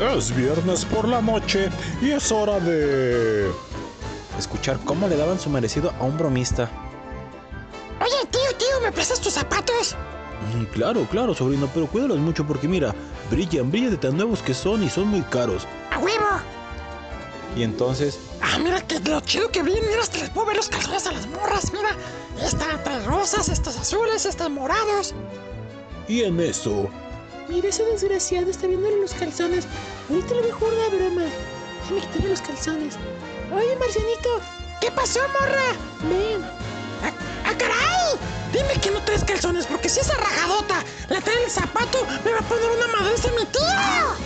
[0.00, 1.70] Es viernes por la noche
[2.02, 3.50] y es hora de...
[4.38, 6.68] Escuchar cómo le daban su merecido a un bromista.
[8.00, 9.96] Oye, tío, tío, ¿me prestas tus zapatos?
[10.54, 12.94] Mm, Claro, claro, sobrino, pero cuídalos mucho porque mira,
[13.30, 15.66] brillan, brillan de tan nuevos que son y son muy caros.
[15.90, 16.26] ¡A huevo!
[17.56, 20.68] Y entonces, Ah, mira que lo chido que viene, mira, hasta les puedo ver los
[20.68, 21.96] calzones a las morras, mira.
[22.44, 25.14] Esta trae rosas, estos azules, estos morados.
[26.06, 26.90] Y en eso,
[27.48, 29.66] Mira, ese desgraciado está viéndole los calzones.
[30.10, 31.22] Ahorita le mejor una broma.
[31.82, 32.94] Déjame quitarle los calzones.
[33.54, 34.40] Oye, Marcianito,
[34.80, 35.72] ¿Qué pasó, morra?
[36.08, 36.42] ven.
[37.02, 37.12] ¡Ah,
[37.44, 38.16] ah, caray!
[38.52, 42.38] Dime que no traes calzones, porque si esa rajadota le trae el zapato, me va
[42.38, 44.16] a poner una madriza mi tío.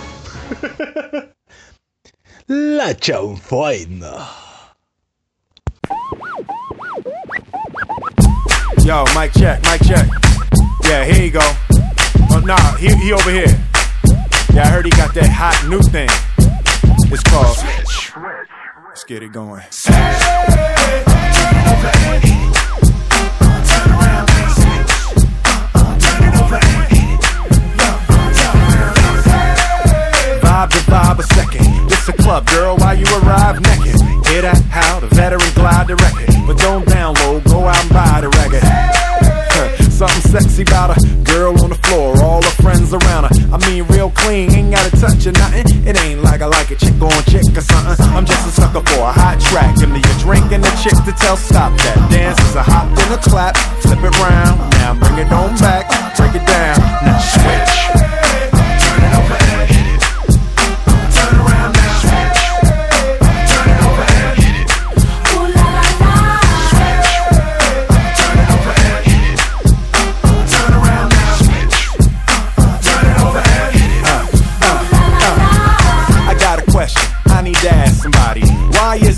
[2.77, 4.29] la chanfaina.
[8.85, 10.07] Yo, mic check, mic check.
[10.85, 11.41] Yeah, here you go.
[12.33, 13.47] Oh, nah, he, he over here.
[14.55, 16.09] Yeah, I heard he got that hot new thing.
[17.13, 17.57] It's called.
[17.57, 18.13] Switch.
[18.89, 19.63] Let's get it going.
[30.41, 31.89] Vibe to vibe a second.
[31.89, 34.01] This a club, girl, while you arrive naked.
[34.29, 34.63] Hear that?
[34.71, 36.29] How the veteran glide the record.
[36.47, 38.63] But don't download, go out and buy the record.
[39.93, 41.53] Something sexy about a girl
[42.93, 43.35] around her.
[43.53, 45.67] I mean, real clean, ain't gotta touch or nothing.
[45.87, 47.97] It ain't like I like a chick on chick or something.
[48.15, 49.77] I'm just a sucker for a hot track.
[49.77, 51.97] Give me a drink and a chick to tell stop that.
[52.11, 54.59] Dance is a hop and a clap, flip it round.
[54.83, 56.79] Now bring it on back, break it down.
[57.05, 57.70] Now switch.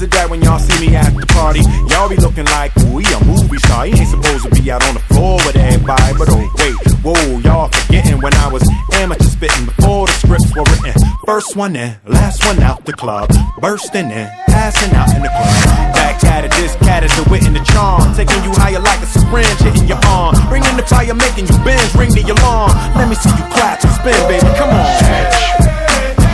[0.03, 3.23] Is that when y'all see me at the party, y'all be looking like, we a
[3.23, 3.87] movie star?
[3.87, 6.19] He ain't supposed to be out on the floor with everybody.
[6.19, 6.75] But oh, wait,
[7.07, 8.67] whoa, y'all forgetting when I was
[8.99, 10.99] amateur spitting before the scripts were written.
[11.23, 13.31] First one in, last one out the club.
[13.63, 15.95] Bursting in, passing out in the club.
[15.95, 18.03] Back at it, this cat is the wit and the charm.
[18.19, 20.35] Taking you higher like a syringe hitting your arm.
[20.51, 22.75] Bringing the fire, making you bend, ring the alarm.
[22.99, 24.83] Let me see you clap and spin, baby, come on.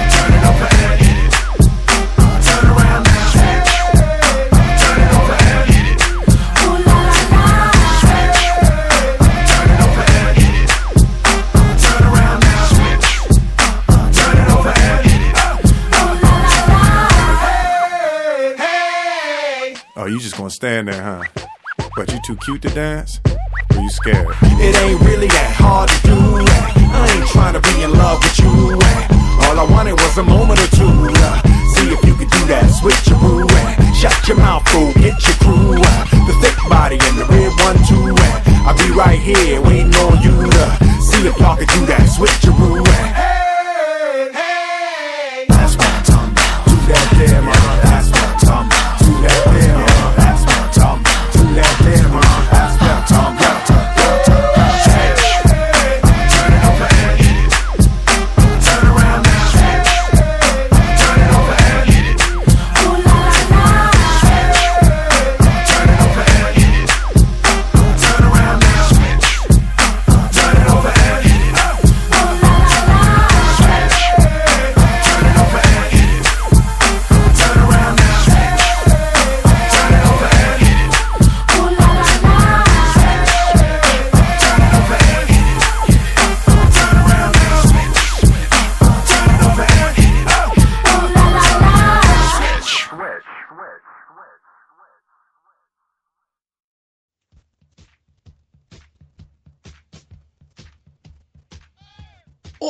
[0.09, 0.98] Turn it over
[20.09, 21.23] you just gonna stand there, huh?
[21.95, 23.21] But you too cute to dance?
[23.77, 24.29] Or you scared?
[24.57, 26.17] It ain't really that hard to do.
[26.17, 28.79] I ain't trying to be in love with you.
[28.81, 29.45] Eh.
[29.45, 30.89] All I wanted was a moment or two.
[30.89, 31.37] Eh.
[31.77, 33.45] See if you could do that switcheroo.
[33.53, 33.93] Eh.
[33.93, 35.77] Shut your mouth, fool, get your crew.
[35.77, 38.17] The thick body and the red one too.
[38.65, 40.65] I'll be right here waiting on you to
[41.05, 42.87] see if y'all could do that switcheroo.
[43.13, 45.47] Hey, hey.
[45.49, 45.77] That's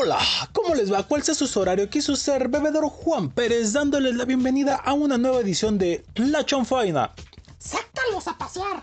[0.08, 0.24] Hola,
[0.54, 1.02] ¿cómo les va?
[1.02, 1.90] ¿Cuál sea su horario?
[1.90, 7.12] Quiso ser bebedor Juan Pérez dándoles la bienvenida a una nueva edición de La Chanfaina.
[7.58, 8.82] ¡Sácalos a pasear!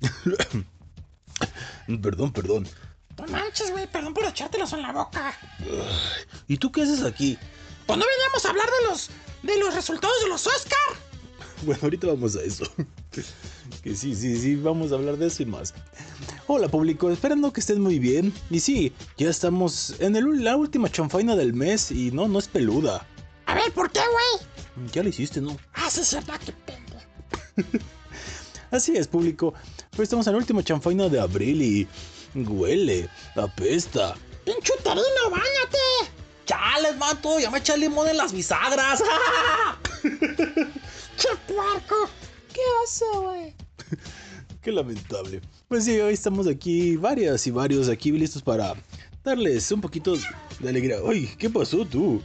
[2.00, 2.68] Perdón, perdón.
[3.18, 5.36] No manches, güey, perdón por echártelos en la boca.
[6.46, 7.36] ¿Y tú qué haces aquí?
[7.84, 9.10] Pues no veníamos a hablar de los,
[9.42, 10.78] de los resultados de los Oscar.
[11.66, 12.64] Bueno, ahorita vamos a eso.
[13.82, 15.74] Que sí, sí, sí, vamos a hablar de eso y más.
[16.46, 18.32] Hola público, esperando que estén muy bien.
[18.50, 22.48] Y sí, ya estamos en el- la última chanfaina del mes y no, no es
[22.48, 23.06] peluda.
[23.46, 24.90] A ver, ¿por qué, güey?
[24.92, 25.56] Ya lo hiciste, ¿no?
[25.74, 25.88] Ah,
[26.44, 27.00] qué pendejo.
[28.70, 29.52] Así es, público.
[29.90, 31.88] Pues estamos en la última chanfaina de abril y
[32.34, 34.14] huele, apesta.
[34.44, 36.12] ¡Pinche uterino, báñate!
[36.46, 39.02] Chales, manto, ya me eché limón en las bisagras.
[41.16, 42.08] ¡Che puerco!
[42.52, 43.54] ¡Qué oso, güey!
[44.62, 45.40] Qué lamentable.
[45.68, 48.74] Pues sí, hoy estamos aquí, varias y varios aquí listos para
[49.24, 50.14] darles un poquito
[50.60, 51.02] de alegría.
[51.02, 52.22] Uy, ¿qué pasó tú?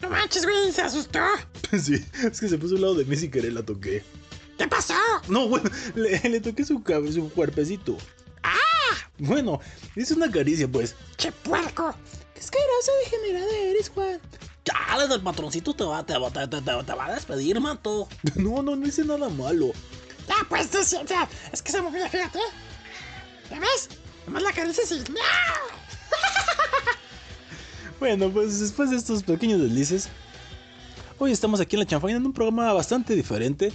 [0.00, 1.20] No manches, güey, se asustó.
[1.82, 4.04] Sí, es que se puso al lado de mí sin querer la toqué.
[4.56, 4.94] ¿Qué pasó?
[5.28, 6.82] No, bueno, le, le toqué su,
[7.12, 7.98] su cuerpecito.
[8.42, 8.56] ¡Ah!
[9.18, 9.60] Bueno,
[9.96, 10.94] hice una caricia, pues.
[11.16, 11.94] ¡Che puerco!
[12.34, 14.20] ¡Qué asqueroso degenerado eres, Juan!
[14.66, 18.08] Chales, el patroncito te va, te, te, te- te- va a despedir, manto.
[18.34, 19.70] No, no, no hice nada malo.
[20.28, 22.40] Ah, pues sí, o sea, es que se fue, fíjate.
[23.50, 23.88] ¿Ya ves?
[24.26, 24.98] Nomás la caricia y...
[25.12, 25.16] ¡No!
[27.98, 30.08] Bueno, pues después de estos pequeños deslices,
[31.18, 33.72] hoy estamos aquí en la chanfaina en un programa bastante diferente.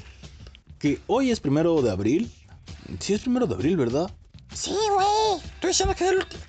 [0.77, 2.31] Que hoy es primero de abril.
[2.99, 4.11] Sí, es primero de abril, ¿verdad?
[4.53, 5.39] Sí, güey.
[5.55, 6.43] Estoy diciendo que es el último.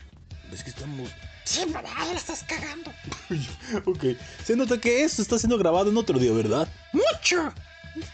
[0.52, 1.08] Es que estamos.
[1.44, 2.92] Sí, pero ya la estás cagando.
[3.84, 4.04] Ok,
[4.44, 6.68] se nota que esto está siendo grabado en otro día, ¿verdad?
[6.92, 7.52] ¡Mucho!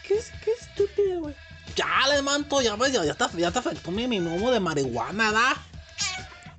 [0.07, 1.35] ¡Qué, qué estúpido, güey!
[1.75, 5.33] Chales, manto, ya ves, ya, ya te, ya te afectó mi, mi humo de marihuana,
[5.33, 5.57] ¿da?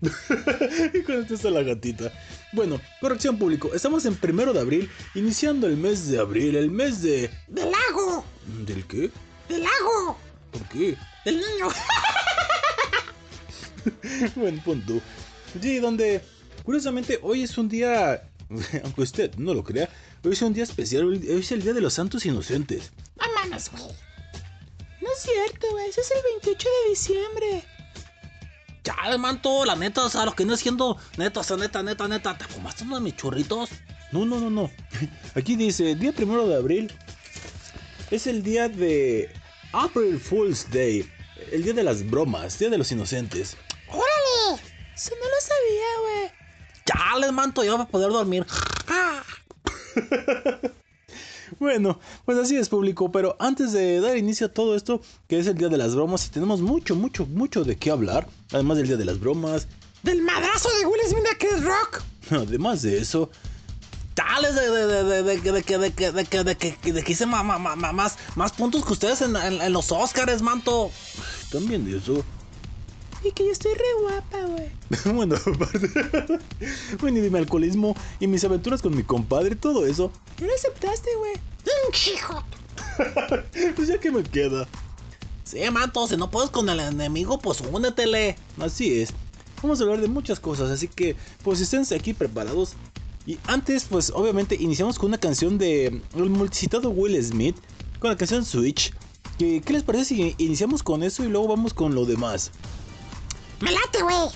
[0.94, 2.12] y con esto está la gatita.
[2.54, 7.02] Bueno, corrección público, estamos en primero de abril, iniciando el mes de abril, el mes
[7.02, 7.30] de.
[7.48, 8.24] ¡Del lago!
[8.66, 9.12] ¿Del qué?
[9.50, 10.18] ¡Del lago!
[10.52, 10.98] ¿Por qué?
[11.26, 11.68] ¡Del niño!
[14.36, 15.02] Buen punto.
[15.62, 16.22] Sí, donde
[16.70, 18.22] curiosamente hoy es un día,
[18.84, 19.90] aunque usted no lo crea,
[20.24, 22.92] hoy es un día especial, hoy es el Día de los Santos Inocentes.
[23.18, 23.86] ¡No mames, güey!
[25.02, 25.90] No es cierto, güey.
[25.90, 27.64] Ese es el 28 de diciembre.
[28.84, 32.08] Chales, manto, la neta, o sea, lo que no siendo, neta, o sea, neta, neta,
[32.08, 33.72] neta, ¿te fumaste uno de mis churritos?
[34.12, 34.70] No, no, no, no.
[35.34, 36.94] Aquí dice, día primero de abril
[38.12, 39.28] es el día de
[39.72, 41.12] April Fool's Day,
[41.52, 43.58] el día de las bromas, día de los inocentes.
[43.88, 44.62] ¡Órale!
[44.94, 46.39] Eso no lo sabía, güey.
[46.90, 48.46] Chales, manto, ya va a poder dormir.
[51.60, 55.48] Bueno, pues así es público, pero antes de dar inicio a todo esto, que es
[55.48, 58.88] el día de las bromas, y tenemos mucho, mucho, mucho de qué hablar, además del
[58.88, 59.68] día de las bromas,
[60.04, 62.04] ¡Del madrazo de Will Smith a Chris Rock!
[62.32, 63.30] además de eso,
[64.16, 67.04] Chales, de, de, de, de, de, de, que- de, que- de, que- de, que- de
[67.04, 70.92] que hice ma- más, más puntos que ustedes en, en- en los Oscars, manto.
[71.52, 72.24] también de eso.
[73.24, 74.70] Y que yo estoy re guapa, güey.
[75.16, 76.40] bueno, aparte,
[77.00, 80.54] bueno, y de mi alcoholismo y mis aventuras con mi compadre, todo eso, No lo
[80.54, 81.34] aceptaste, güey.
[81.64, 82.44] ¡Pinche hijo!
[83.76, 84.68] pues ya que me queda.
[85.44, 88.38] Sí, manto, si no puedes con el enemigo, pues únetele.
[88.60, 89.10] Así es.
[89.62, 92.74] Vamos a hablar de muchas cosas, así que pues esténse aquí preparados.
[93.26, 97.58] Y antes, pues obviamente iniciamos con una canción de el multicitado Will Smith,
[98.00, 98.94] con la canción Switch.
[99.38, 102.52] ¿Qué les parece si iniciamos con eso y luego vamos con lo demás?
[103.62, 104.28] ¡Me late, güey!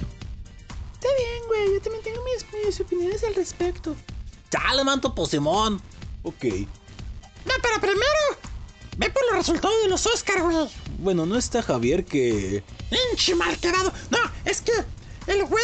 [0.94, 1.74] Está bien, güey.
[1.74, 3.96] Yo también tengo mis, mis opiniones al respecto.
[4.50, 5.82] Chale, manto, pues Simón.
[6.24, 6.44] Ok.
[7.46, 8.54] No, pero primero...
[8.98, 10.70] Ve por los resultados de los Oscars, güey.
[11.00, 12.64] Bueno, no está Javier que...
[12.90, 13.92] ¡Pinche mal quedado!
[14.12, 14.74] No, es que
[15.28, 15.64] el güey...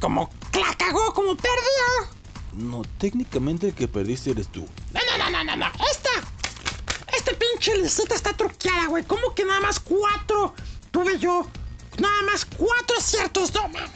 [0.00, 2.10] Como la cagó, como perdió.
[2.52, 4.66] No, técnicamente el que perdiste eres tú.
[4.92, 5.66] No, no, no, no, no, no.
[5.90, 6.10] Esta...
[7.16, 9.04] Esta pinche licita está truqueada, güey.
[9.04, 10.54] ¿Cómo que nada más cuatro
[10.90, 11.46] tuve yo?
[11.98, 13.90] Nada más cuatro aciertos, no mames.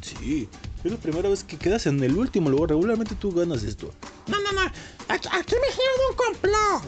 [0.00, 0.48] Sí,
[0.84, 2.70] es la primera vez que quedas en el último lugar.
[2.70, 3.92] Regularmente tú ganas esto.
[4.26, 4.62] No, no, no.
[5.08, 6.82] Aquí, aquí me gira de un complot.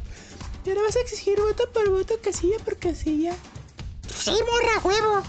[0.64, 3.36] Y ahora vas a exigir voto por voto, casilla por casilla.
[4.12, 5.22] Sí, morra, huevo.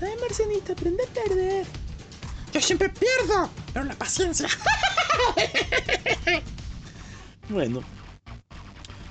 [0.00, 1.64] Ay, Marcenita, aprende a perder.
[2.52, 4.48] Yo siempre pierdo, pero la paciencia.
[7.48, 7.82] Bueno,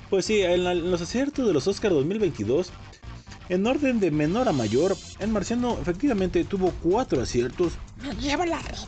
[0.10, 2.72] pues sí, en, la- en los aciertos de los Oscar 2022,
[3.50, 7.74] en orden de menor a mayor, el marciano efectivamente tuvo cuatro aciertos.
[8.02, 8.80] Me llevo la reta.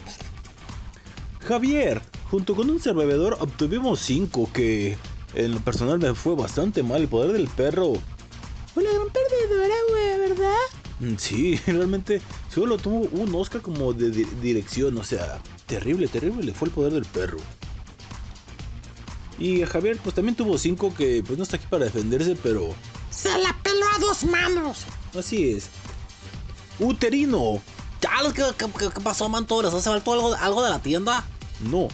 [1.47, 4.97] Javier, junto con un servidor, obtuvimos cinco, que
[5.33, 7.01] en lo personal me fue bastante mal.
[7.01, 7.89] El poder del perro,
[8.75, 10.55] Una gran perdedora, güey, ¿verdad?
[10.99, 12.21] mm, sí, realmente
[12.53, 16.73] solo tuvo un Oscar como de di- dirección, o sea, terrible, terrible le fue el
[16.73, 17.37] poder del perro.
[19.37, 22.73] Y Javier, pues también tuvo cinco que pues no está aquí para defenderse, pero.
[23.09, 24.85] ¡Se la peló a dos manos!
[25.17, 25.69] Así es.
[26.79, 27.61] Uterino.
[28.33, 29.73] ¿Qué, qué, qué pasó, Mantores?
[29.73, 31.23] ¿Hace faltó algo, algo de la tienda?
[31.61, 31.87] No.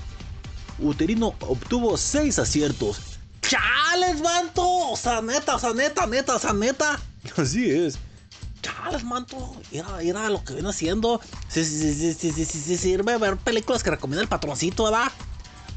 [0.80, 3.00] Uterino obtuvo seis aciertos.
[3.42, 4.64] ¡Chales, Manto!
[4.64, 5.58] O sea, neta,
[6.54, 7.00] o.
[7.38, 7.98] Así es.
[8.62, 9.56] Chales, Manto.
[9.72, 11.22] Era, era lo que viene haciendo.
[11.48, 15.12] Si, si, si, si, sirve ver películas que recomienda el patroncito, ¿verdad?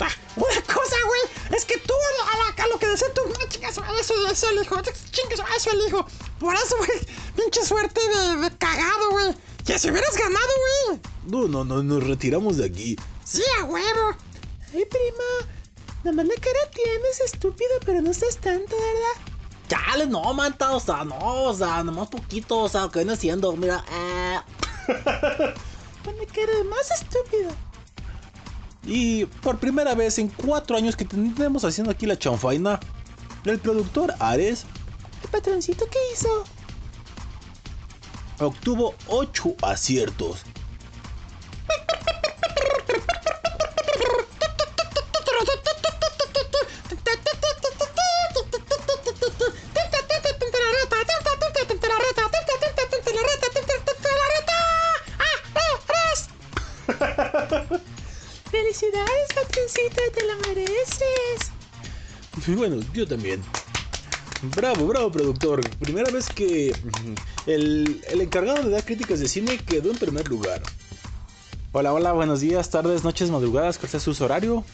[0.00, 1.20] Ah, Voy a cosa, güey,
[1.58, 4.48] es que tú a, la- a lo que decía tú, no chingas a eso, eso
[4.50, 4.76] el hijo,
[5.10, 6.06] chingas a eso el hijo.
[6.38, 6.90] Por eso, güey,
[7.36, 9.34] pinche suerte de, de cagado, güey.
[9.64, 10.48] Que si hubieras ganado,
[10.88, 11.00] güey.
[11.26, 12.96] No, no, no, nos retiramos de aquí.
[13.24, 14.16] Sí, a huevo.
[14.74, 15.50] Ay, prima.
[16.04, 19.32] Nada más la cara tienes, estúpido, pero no estás tanto, ¿verdad?
[19.68, 23.56] Chale, no, manta, o sea, no, o sea, nomás poquito, o sea, que viene siendo,
[23.56, 24.40] mira, eh.
[26.04, 27.50] La cara de más estúpido.
[28.86, 32.80] Y por primera vez en cuatro años que tenemos haciendo aquí la chanfaina,
[33.44, 34.66] el productor Ares
[35.22, 36.44] ¿El patroncito qué hizo?
[38.40, 40.42] obtuvo 8 aciertos.
[58.74, 61.52] Felicidades, patroncito, te lo mereces.
[62.44, 63.40] Y bueno, yo también.
[64.56, 65.60] Bravo, bravo, productor.
[65.78, 70.26] Primera vez que mm, el, el encargado de dar críticas de cine quedó en primer
[70.28, 70.60] lugar.
[71.70, 74.64] Hola, hola, buenos días, tardes, noches, madrugadas, cuál sea su horario.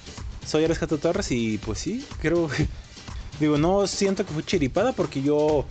[0.47, 2.49] Soy Ares Jato Torres y pues sí, creo.
[3.39, 5.67] Digo, no siento que fue chiripada porque yo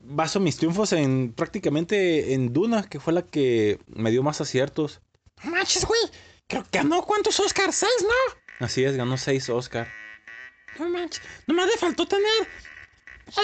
[0.00, 5.00] baso mis triunfos en prácticamente en Duna, que fue la que me dio más aciertos.
[5.44, 6.00] Manches, güey.
[6.50, 8.66] Creo que ganó cuántos Oscars, seis, ¿no?
[8.66, 9.88] Así es, ganó 6 Oscar.
[10.78, 11.22] No manches.
[11.46, 12.26] Nomás le faltó tener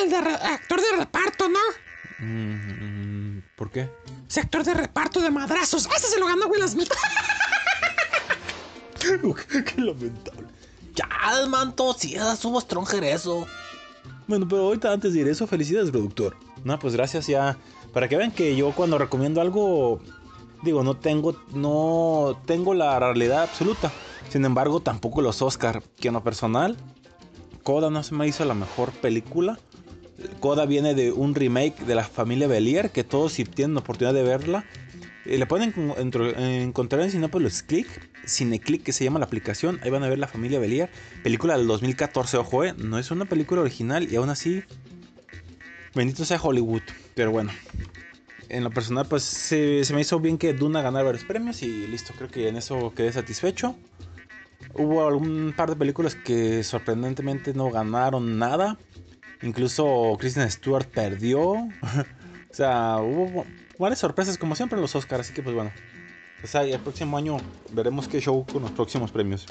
[0.02, 1.58] el de actor de reparto, ¿no?
[2.18, 3.88] Mm, ¿Por qué?
[4.28, 5.88] Ese actor de reparto de madrazos.
[5.96, 6.92] Ese se lo ganó Will Smith.
[9.00, 10.48] qué lamentable.
[10.94, 13.46] Chale, manto, sí, subo Stronger eso.
[14.26, 16.36] Bueno, pero ahorita antes de ir eso, felicidades, productor.
[16.64, 17.56] No, pues gracias ya.
[17.92, 20.02] Para que vean que yo cuando recomiendo algo,
[20.66, 23.90] digo, no tengo, no tengo la realidad absoluta.
[24.28, 26.76] Sin embargo, tampoco los Oscar, que en lo personal,
[27.62, 29.58] Coda no se me hizo la mejor película.
[30.40, 34.22] Coda viene de un remake de la familia Belier, que todos si tienen oportunidad de
[34.22, 34.64] verla,
[35.26, 35.74] eh, le pueden
[36.38, 37.88] encontrar en Cinepolis Click,
[38.26, 40.88] Cineclick que se llama la aplicación, ahí van a ver la familia Belier,
[41.22, 44.62] película del 2014, ojo, eh, no es una película original y aún así,
[45.94, 46.82] bendito sea Hollywood,
[47.14, 47.50] pero bueno,
[48.48, 52.12] en lo personal pues se, me hizo bien que Duna ganara varios premios y listo,
[52.16, 53.76] creo que en eso quedé satisfecho.
[54.74, 58.78] Hubo algún par de películas que sorprendentemente no ganaron nada.
[59.42, 61.42] Incluso Kristen Stewart perdió.
[61.52, 61.68] o
[62.50, 63.44] sea, hubo
[63.78, 65.26] varias sorpresas como siempre en los Oscars.
[65.26, 65.72] Así que pues bueno.
[66.40, 67.38] Pues ahí el próximo año
[67.72, 69.46] veremos qué show con los próximos premios.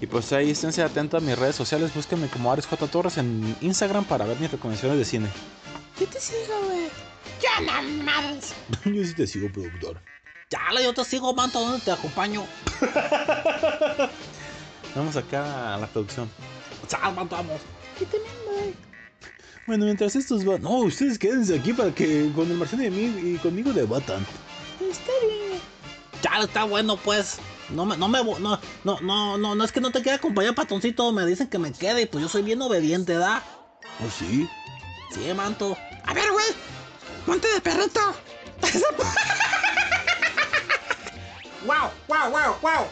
[0.00, 1.94] Y pues ahí esténse atentos a mis redes sociales.
[1.94, 2.86] Búsquenme como Ares J.
[2.88, 5.28] Torres en Instagram para ver mis recomendaciones de cine.
[5.98, 7.11] Yo te sigo, güey.
[7.42, 8.52] Ya no mames.
[8.84, 10.00] Yo sí te sigo, productor.
[10.48, 12.44] Chale, yo te sigo, manto, ¿dónde te acompaño?
[14.94, 16.30] Vamos acá a la producción.
[16.88, 17.60] Chale, manto, vamos.
[17.98, 18.74] También voy.
[19.66, 20.60] Bueno, mientras estos van...
[20.62, 24.26] No, ustedes quédense aquí para que con el Marciano y, mí- y conmigo debatan.
[24.80, 25.58] Está bien.
[26.20, 27.38] Chale, está bueno, pues.
[27.70, 28.38] No me, no me, no,
[28.84, 31.10] no, no, no, no es que no te quiera acompañar, patoncito.
[31.12, 33.42] Me dicen que me quede y pues yo soy bien obediente, ¿da?
[34.04, 34.46] ¿Oh, sí?
[35.14, 35.78] Sí, manto.
[36.04, 36.44] A ver, güey.
[37.26, 38.00] Ponte de perrito.
[41.66, 42.86] wow, wow, wow, wow.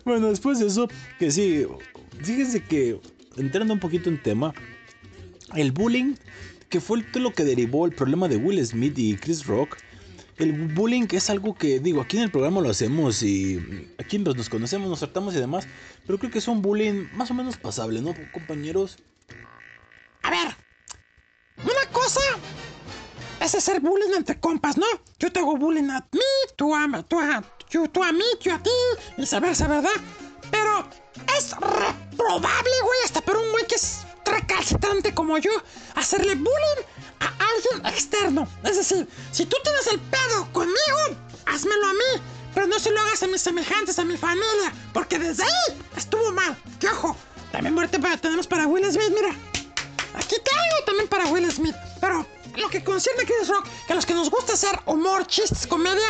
[0.03, 0.87] Bueno, después de eso,
[1.19, 1.65] que sí,
[2.21, 2.99] fíjense que
[3.37, 4.53] entrando un poquito en tema,
[5.55, 6.15] el bullying,
[6.69, 9.77] que fue lo que derivó el problema de Will Smith y Chris Rock,
[10.37, 14.49] el bullying es algo que, digo, aquí en el programa lo hacemos y aquí nos
[14.49, 15.67] conocemos, nos tratamos y demás,
[16.05, 18.97] pero creo que es un bullying más o menos pasable, ¿no, compañeros?
[20.21, 20.55] A ver.
[21.63, 22.21] Una cosa
[23.41, 24.85] es hacer bullying entre compas, ¿no?
[25.19, 26.19] Yo te hago bullying a mí,
[26.55, 27.43] tú a, tú a,
[27.91, 28.69] tú a mí, yo a ti,
[29.17, 29.89] y viceversa, ¿verdad?
[30.51, 30.87] Pero
[31.35, 35.51] es reprobable, güey, hasta para un güey que es recalcitrante como yo,
[35.95, 36.85] hacerle bullying
[37.19, 38.47] a alguien externo.
[38.63, 42.21] Es decir, si tú tienes el pedo conmigo, házmelo a mí,
[42.53, 46.31] pero no se lo hagas a mis semejantes, a mi familia, porque desde ahí estuvo
[46.31, 46.57] mal.
[46.79, 47.15] Que ojo,
[47.51, 49.35] también muerte para, tenemos para Will Smith, mira.
[50.15, 51.75] Aquí tengo también para Will Smith.
[52.01, 55.27] Pero lo que concierne a Chris Rock, que a los que nos gusta hacer humor,
[55.27, 56.07] chistes, comedia,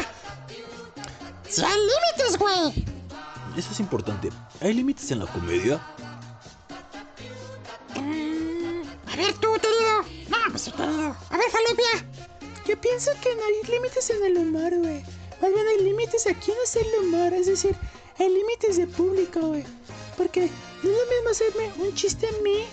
[1.49, 2.85] si hay límites, güey.
[3.55, 4.29] Eso es importante.
[4.61, 5.81] ¿Hay límites en la comedia?
[9.17, 10.03] Ver tú, querido.
[10.29, 11.15] No, pues sí, querido.
[11.29, 12.07] A ver, Falopia.
[12.67, 15.03] Yo pienso que no hay límites en el humor, güey.
[15.41, 17.33] Más bien hay límites a quién hacerle humor.
[17.33, 17.75] Es decir,
[18.19, 19.63] hay límites de público, güey.
[20.17, 20.49] Porque
[20.83, 22.65] no es lo mismo hacerme un chiste a mí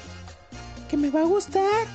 [0.89, 1.87] que me va a gustar,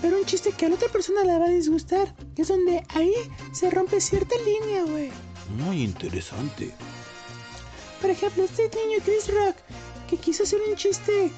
[0.00, 2.14] pero un chiste que a la otra persona le va a disgustar.
[2.36, 3.14] Que es donde ahí
[3.52, 5.10] se rompe cierta línea, güey.
[5.56, 6.74] Muy interesante.
[8.00, 9.56] Por ejemplo, este niño Chris Rock
[10.08, 11.30] que quiso hacer un chiste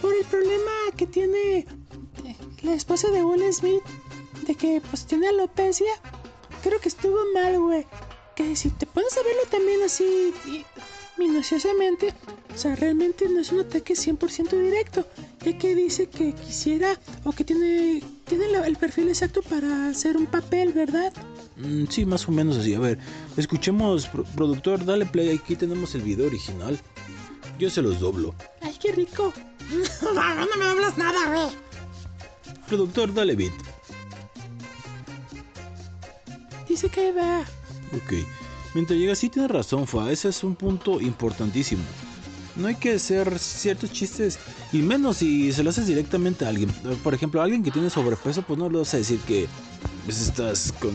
[0.00, 1.66] por el problema que tiene
[2.62, 3.82] la esposa de Will Smith,
[4.46, 5.86] de que pues tiene alopecia,
[6.62, 7.86] creo que estuvo mal, güey.
[8.34, 10.64] Que si te pones a verlo también así y-
[11.18, 12.12] minuciosamente,
[12.54, 15.06] o sea, realmente no es un ataque 100% directo,
[15.42, 20.16] ya que dice que quisiera o que tiene, tiene la- el perfil exacto para hacer
[20.18, 21.12] un papel, ¿verdad?
[21.56, 22.74] Mm, sí, más o menos así.
[22.74, 22.98] A ver,
[23.38, 25.30] escuchemos, pro- productor, dale play.
[25.30, 26.78] Aquí tenemos el video original.
[27.58, 28.34] Yo se los doblo.
[28.60, 29.32] Ay, qué rico.
[30.02, 31.65] No, no me hablas nada, güey.
[32.66, 33.52] Productor, dale beat.
[36.68, 37.40] Dice que va.
[37.92, 38.14] Ok.
[38.74, 40.10] Mientras llega, sí tienes razón, Fa.
[40.10, 41.82] Ese es un punto importantísimo.
[42.56, 44.38] No hay que hacer ciertos chistes,
[44.72, 46.70] y menos si se lo haces directamente a alguien.
[47.02, 49.46] Por ejemplo, a alguien que tiene sobrepeso, pues no le vas a decir que
[50.04, 50.92] pues, estás con.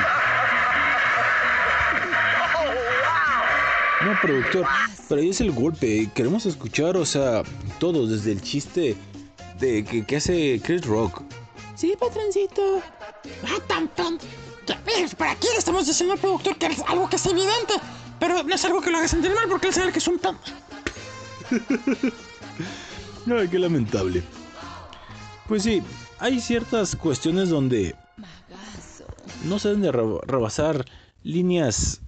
[4.03, 4.65] No, productor,
[5.07, 6.09] pero ahí es el golpe.
[6.15, 7.43] Queremos escuchar, o sea,
[7.79, 8.95] todos, desde el chiste
[9.59, 11.21] de que, que hace Chris Rock.
[11.75, 12.81] Sí, patroncito.
[13.45, 13.89] Ah, tan,
[14.85, 17.73] ves, Por aquí le estamos diciendo al productor que es algo que es evidente,
[18.19, 20.19] pero no es algo que lo haga sentir mal porque él sabe que es un
[20.19, 20.37] tan.
[23.37, 24.23] Ay, qué lamentable.
[25.47, 25.81] Pues sí,
[26.19, 27.95] hay ciertas cuestiones donde
[29.43, 30.85] no se deben de reba- rebasar
[31.23, 32.01] líneas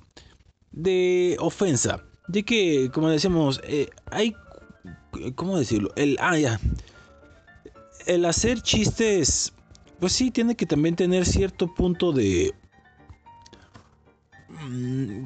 [0.72, 2.04] de ofensa.
[2.28, 4.36] De que, como decíamos, eh, hay...
[5.36, 5.92] ¿Cómo decirlo?
[5.96, 6.18] El...
[6.22, 6.60] Ah, ya.
[8.06, 9.54] El hacer chistes...
[10.00, 12.54] Pues sí, tiene que también tener cierto punto de...
[14.50, 15.26] mm,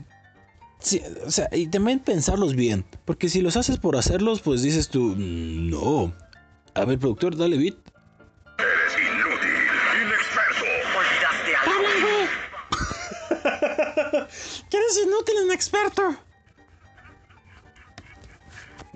[0.80, 2.86] Sí, o sea, y también pensarlos bien.
[3.06, 6.14] Porque si los haces por hacerlos, pues dices tú, "Mm, no.
[6.76, 7.76] A ver, productor, dale beat.
[11.66, 12.28] Hablan, güey.
[14.70, 16.16] Que eres inútil, inexperto.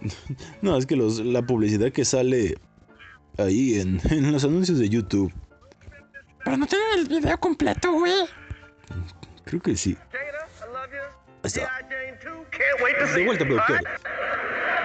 [0.62, 2.58] No, es que los, la publicidad que sale
[3.38, 5.32] ahí en, en los anuncios de YouTube.
[6.44, 8.28] Pero no tienen el video completo, güey.
[9.46, 9.96] Creo que sí.
[10.12, 11.00] Jada, I love you.
[11.44, 11.62] Ahí está.
[11.62, 11.84] G.I.
[11.90, 13.26] Jane 2, can't wait to see De it.
[13.28, 13.80] vuelta, productor.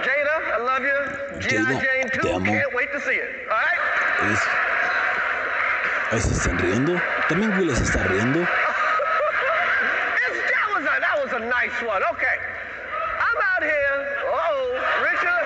[0.03, 0.99] Jada, I love you.
[1.41, 1.63] G.I.
[1.63, 2.45] Jada, Jane 2, te amo.
[2.45, 3.47] can't wait to see it.
[3.49, 3.79] All right?
[4.31, 4.39] Es...
[6.11, 7.01] Ahí se están riendo.
[7.27, 8.39] También Will se está riendo.
[8.41, 8.49] It's,
[10.51, 12.01] that, was a, that was a nice one.
[12.13, 12.37] Okay.
[13.19, 14.15] I'm out here.
[14.25, 15.37] Oh, Richard.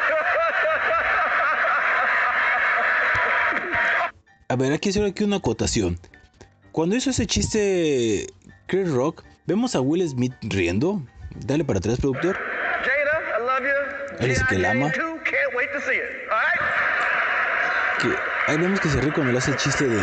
[4.52, 5.98] A ver, aquí hacer aquí una acotación.
[6.74, 8.28] Cuando hizo ese chiste
[8.68, 11.02] Chris Rock, vemos a Will Smith riendo.
[11.46, 12.38] Dale para atrás, productor.
[12.84, 13.80] Jada, I love you.
[14.20, 14.88] Él dice que la ama.
[14.88, 14.92] G.I.
[14.92, 16.04] Jane 2, can't wait to see it.
[16.30, 16.60] All right?
[18.02, 18.10] Que
[18.52, 19.96] ahí vemos que se ríe cuando le hace el chiste de...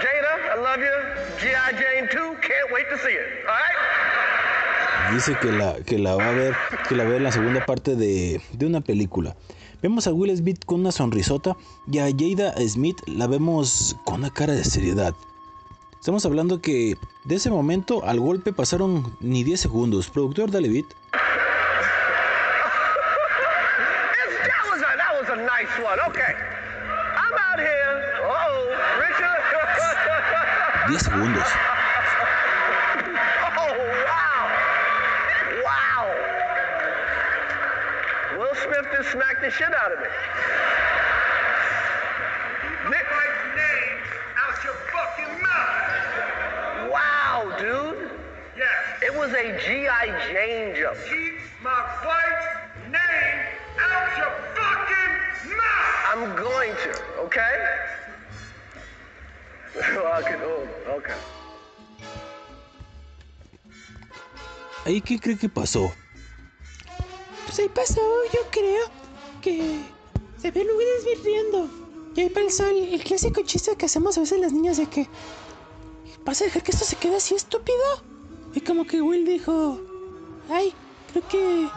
[0.00, 0.96] Jada, I love you.
[1.42, 1.74] G.I.
[1.76, 3.44] Jane 2, can't wait to see it.
[3.46, 5.12] All right?
[5.12, 6.54] Dice que la, que la va a ver,
[6.88, 9.36] que la va a ver en la segunda parte de, de una película.
[9.84, 14.30] Vemos a Will Smith con una sonrisota y a Jada Smith la vemos con una
[14.30, 15.14] cara de seriedad.
[16.00, 20.08] Estamos hablando que de ese momento al golpe pasaron ni 10 segundos.
[20.08, 20.86] Productor, dale beat.
[26.08, 26.34] Okay.
[27.14, 28.00] I'm out here.
[28.24, 29.42] Oh, Richard.
[30.88, 31.44] 10 segundos.
[38.64, 40.06] Smith just smacked the shit out of me.
[42.88, 43.06] Nick
[43.56, 44.00] name
[44.40, 46.90] out your fucking mouth.
[46.90, 48.10] Wow, dude.
[48.56, 49.02] Yes.
[49.02, 50.06] It was a G.I.
[50.32, 50.96] Jane jump.
[51.04, 52.46] Keep my wife's
[52.88, 53.40] name
[53.80, 55.14] out your fucking
[55.58, 56.08] mouth.
[56.10, 57.66] I'm going to, okay?
[59.76, 61.14] I can, oh, okay.
[64.86, 65.92] ¿Ahí qué cree que pasó?
[67.46, 68.00] Pues ahí pasó,
[68.32, 68.84] yo creo
[69.40, 69.80] que
[70.38, 70.66] se ve
[71.02, 71.68] Smith riendo.
[72.16, 75.08] Y ahí pensó el, el clásico chiste que hacemos a veces las niñas de que
[76.24, 77.78] ¿Vas a dejar que esto se quede así estúpido?
[78.54, 79.78] Y como que Will dijo,
[80.48, 80.72] ay,
[81.12, 81.68] creo que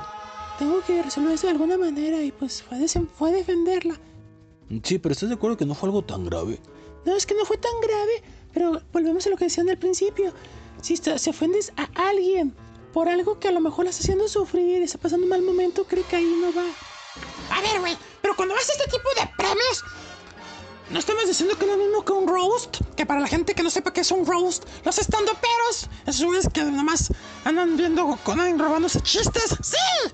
[0.57, 3.99] tengo que resolver eso de alguna manera y pues fue a, fue a defenderla.
[4.83, 6.59] Sí, pero ¿estás de acuerdo que no fue algo tan grave?
[7.05, 10.31] No, es que no fue tan grave, pero volvemos a lo que decían al principio.
[10.81, 12.53] Si, si ofendes a alguien
[12.97, 15.43] por algo que a lo mejor la está haciendo sufrir y está pasando un mal
[15.43, 16.65] momento, cree que ahí no va.
[17.55, 19.83] A ver, güey, pero cuando vas a este tipo de premios,
[20.89, 22.77] no estamos diciendo que no es lo mismo que un roast.
[22.95, 26.49] Que para la gente que no sepa qué es un roast, los estandoperos, esos güeyes
[26.51, 27.13] que nomás
[27.45, 29.55] andan viendo, andan robándose chistes.
[29.61, 30.11] ¡Sí!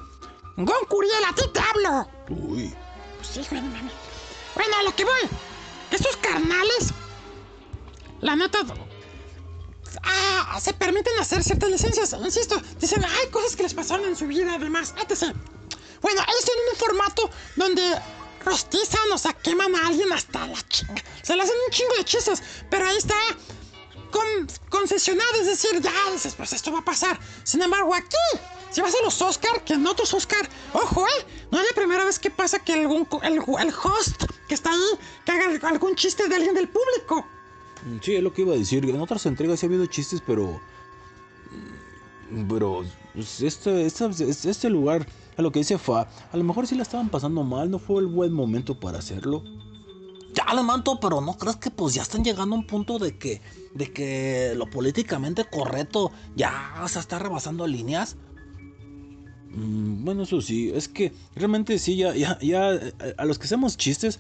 [0.58, 2.10] Gon Curiel, a ti te hablo.
[2.32, 2.76] Uy.
[3.16, 3.94] Pues sí, güey, no mames.
[4.56, 5.30] Bueno, a lo que voy.
[5.90, 6.90] Estos carnales,
[8.20, 8.60] la neta,
[10.04, 12.14] ah, se permiten hacer ciertas licencias.
[12.14, 15.36] Insisto, dicen, hay cosas que les pasaron en su vida, además, etc.
[16.02, 18.02] Bueno, ellos tienen un formato donde
[18.44, 21.02] rostizan, o sea, queman a alguien hasta la chinga.
[21.22, 23.16] Se le hacen un chingo de chistes, pero ahí está
[24.12, 27.20] con, concesionado, es decir, ya dices, pues esto va a pasar.
[27.44, 28.16] Sin embargo, aquí,
[28.70, 32.06] si vas a los Oscar, que en otros Oscar, ojo, eh, no es la primera
[32.06, 36.28] vez que pasa que algún el, el host que está ahí que haga algún chiste
[36.28, 37.28] de alguien del público.
[37.86, 38.84] Mm, Sí, es lo que iba a decir.
[38.90, 40.60] En otras entregas sí ha habido chistes, pero.
[42.50, 42.84] Pero.
[43.14, 45.06] pues, este, este, este lugar,
[45.38, 48.02] a lo que dice Fa, a lo mejor sí la estaban pasando mal, no fue
[48.02, 49.44] el buen momento para hacerlo.
[50.34, 53.18] Ya le manto, pero no crees que pues ya están llegando a un punto de
[53.20, 53.42] que,
[53.76, 58.18] de que lo políticamente correcto ya se está rebasando líneas.
[59.52, 63.46] Mm, Bueno, eso sí, es que realmente sí, ya, ya, ya, eh, a los que
[63.46, 64.20] hacemos chistes,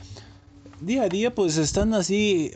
[0.82, 2.52] día a día, pues están así,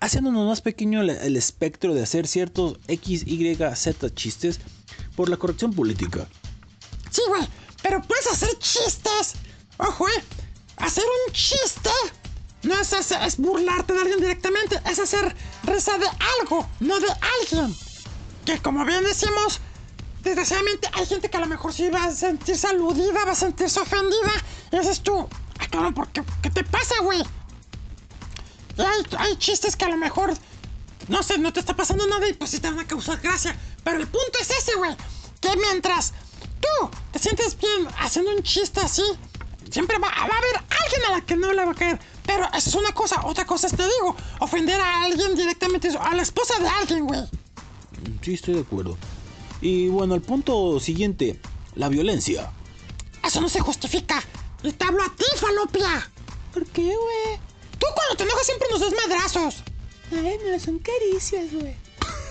[0.00, 4.60] haciéndonos más pequeño el, espectro de hacer ciertos X, Y, Z chistes
[5.14, 6.26] por la corrección política.
[7.10, 7.46] Sí, güey,
[7.82, 9.34] pero puedes hacer chistes.
[9.78, 10.24] Ojo, eh.
[10.78, 11.90] Hacer un chiste
[12.62, 16.06] no es, hacer- es burlarte de alguien directamente, es hacer risa de
[16.40, 17.06] algo, no de
[17.40, 17.74] alguien.
[18.44, 19.60] Que como bien decimos,
[20.22, 23.80] desgraciadamente hay gente que a lo mejor sí va a sentirse aludida, va a sentirse
[23.80, 24.32] ofendida.
[24.70, 25.26] Y dices tú,
[25.58, 27.22] "Ay, cabrón, ¿por qué, ¿qué te pasa, güey?
[28.78, 30.34] Hay, hay chistes que a lo mejor,
[31.08, 33.56] no sé, no te está pasando nada y pues sí te van a causar gracia.
[33.84, 34.94] Pero el punto es ese, güey.
[35.40, 36.12] Que mientras
[36.60, 39.04] tú te sientes bien haciendo un chiste así,
[39.70, 41.98] siempre va, va a haber alguien a la que no le va a caer.
[42.24, 43.24] Pero eso es una cosa.
[43.24, 47.20] Otra cosa es, te digo, ofender a alguien directamente, a la esposa de alguien, güey.
[48.22, 48.96] Sí, estoy de acuerdo.
[49.60, 51.40] Y bueno, el punto siguiente,
[51.74, 52.50] la violencia.
[53.24, 54.22] Eso no se justifica.
[54.62, 56.10] Y te hablo a ti, falopia.
[56.52, 57.38] ¿Por qué, güey?
[57.78, 59.62] Tú cuando te enojas siempre nos das madrazos.
[60.12, 61.76] Ay, no, son caricias, güey.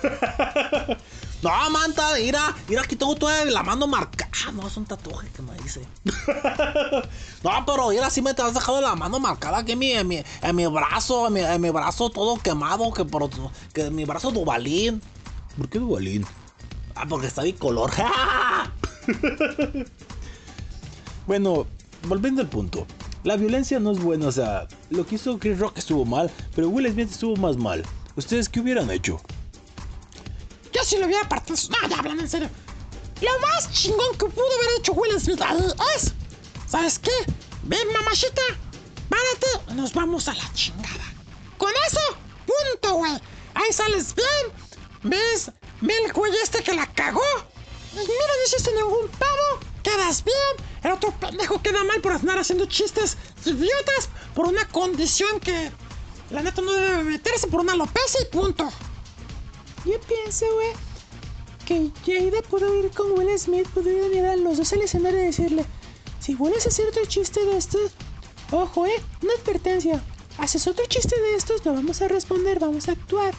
[1.41, 4.31] No, manta, mira, mira, aquí tengo toda la mano marcada.
[4.47, 5.81] Ah, no, es un tatuaje que me hice.
[7.43, 10.07] no, pero mira, sí me te has dejado la mano marcada aquí en mi, en
[10.07, 13.29] mi, en mi brazo, en mi, en mi brazo todo quemado, que por
[13.73, 15.03] que mi brazo dubalín.
[15.55, 16.25] ¿Por qué Duvalín?
[16.95, 17.91] Ah, porque está bicolor.
[21.27, 21.65] Bueno,
[22.07, 22.85] volviendo al punto.
[23.25, 26.69] La violencia no es buena, o sea, lo que hizo Chris Rock estuvo mal, pero
[26.69, 27.83] Will Smith estuvo más mal.
[28.15, 29.19] ¿Ustedes qué hubieran hecho?
[30.71, 31.57] Yo si lo hubiera partido.
[31.71, 32.51] No, ya hablan en serio.
[33.21, 35.57] Lo más chingón que pudo haber hecho Will Smith ahí
[35.95, 36.13] es.
[36.67, 37.09] ¿Sabes qué?
[37.63, 38.43] Ven, mamachita.
[39.09, 41.11] Párate nos vamos a la chingada.
[41.57, 42.01] Con eso,
[42.45, 43.13] punto, güey.
[43.55, 44.53] Ahí sales bien.
[45.01, 45.49] ¿Ves?
[45.81, 47.23] Ve el güey este que la cagó.
[47.93, 49.74] Y mira, no hiciste ningún pavo.
[49.85, 50.67] Quedas bien.
[50.83, 55.71] El otro pendejo queda mal por andar haciendo chistes idiotas por una condición que
[56.31, 58.67] la neta no debe meterse por una alopecia y punto.
[59.85, 60.71] Yo pienso, güey,
[61.67, 65.27] que Jada pudo ir con Will Smith, pudieron ir a los dos al escenario y
[65.27, 65.63] decirle:
[66.19, 67.91] Si vuelves a hacer otro chiste de estos,
[68.49, 70.03] ojo, eh, una advertencia.
[70.39, 73.35] Haces otro chiste de estos, no vamos a responder, vamos a actuar.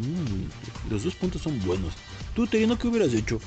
[0.00, 1.92] Mm, los dos puntos son buenos.
[2.36, 3.40] Tú, Terino, ¿qué hubieras hecho?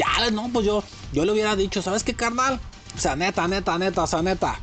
[0.00, 0.82] Ya, no, pues yo,
[1.12, 2.58] yo le hubiera dicho, ¿sabes qué, carnal?
[2.96, 4.58] O sea, neta, neta, neta, o sea, neta.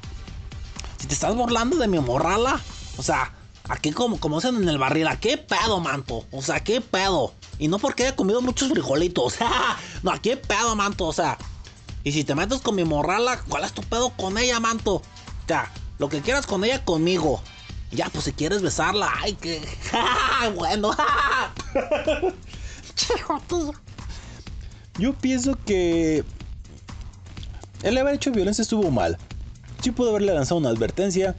[0.98, 2.60] Si te estás burlando de mi morrala,
[2.98, 3.36] o sea,
[3.70, 6.26] aquí como, como dicen en el barril, ¿a qué pedo, manto?
[6.32, 7.36] O sea, ¿qué pedo?
[7.60, 9.36] Y no porque haya comido muchos frijolitos.
[10.02, 11.06] no, ¿a qué pedo, manto?
[11.06, 11.38] O sea,
[12.04, 14.96] y si te metes con mi morrala, ¿cuál es tu pedo con ella, manto?
[14.96, 15.04] O
[15.48, 17.44] sea, lo que quieras con ella, conmigo.
[17.92, 19.62] Ya, pues si quieres besarla, ay, que.
[20.56, 20.96] bueno,
[22.96, 23.87] Chico, tío.
[24.98, 26.24] Yo pienso que
[27.84, 29.18] el haber hecho violencia estuvo mal.
[29.82, 31.36] Sí pudo haberle lanzado una advertencia,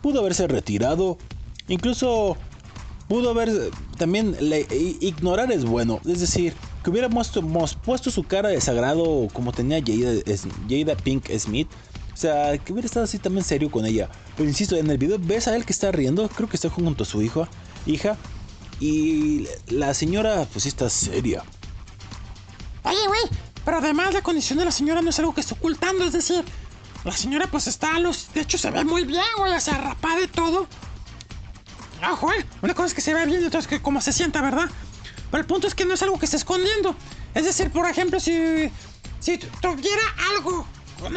[0.00, 1.18] pudo haberse retirado,
[1.68, 2.36] incluso
[3.08, 4.36] pudo haber también
[5.00, 7.42] ignorar es bueno, es decir, que hubiera puesto,
[7.84, 10.22] puesto su cara de sagrado como tenía Jada,
[10.68, 11.68] Jada Pink Smith.
[12.12, 14.08] O sea, que hubiera estado así también serio con ella.
[14.36, 17.04] Pero insisto, en el video ves a él que está riendo, creo que está junto
[17.04, 17.48] a su hija,
[17.86, 18.16] hija.
[18.78, 21.42] Y la señora pues está seria.
[22.84, 23.20] Oye, güey,
[23.64, 26.44] pero además la condición de la señora no es algo que esté ocultando, es decir,
[27.04, 28.32] la señora pues está a los...
[28.32, 30.66] De hecho se ve muy bien, güey, o sea, rapada y todo.
[32.10, 34.12] Ojo, eh, una cosa es que se ve bien y otra es que cómo se
[34.12, 34.70] sienta, ¿verdad?
[35.30, 36.96] Pero el punto es que no es algo que esté escondiendo.
[37.34, 38.70] Es decir, por ejemplo, si,
[39.20, 40.02] si tu- tuviera
[40.34, 40.66] algo,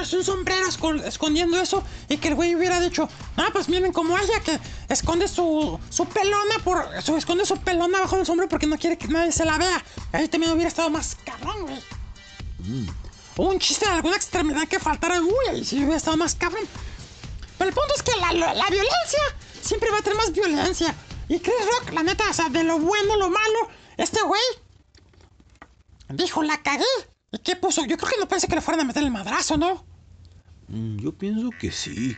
[0.06, 3.92] sé, un sombrero escon- escondiendo eso y que el güey hubiera dicho, ah, pues miren
[3.92, 8.50] como ella que esconde su, su pelona por, su, esconde su pelona bajo el sombrero
[8.50, 9.84] porque no quiere que nadie se la vea.
[10.12, 11.80] Ahí también hubiera estado más cabrón, güey.
[13.36, 16.64] O un chiste de alguna extremidad que faltara, uy, ahí sí hubiera estado más cabrón.
[17.58, 19.20] Pero el punto es que la, la- la violencia
[19.62, 20.96] siempre va a tener más violencia.
[21.30, 24.42] Y Chris Rock, la neta, o sea, de lo bueno, lo malo, este güey
[26.10, 26.84] dijo, la cagué.
[27.34, 27.84] ¿Y qué puso?
[27.86, 29.84] Yo creo que no pensé que le fueran a meter el madrazo, ¿no?
[30.68, 32.16] Mm, yo pienso que sí.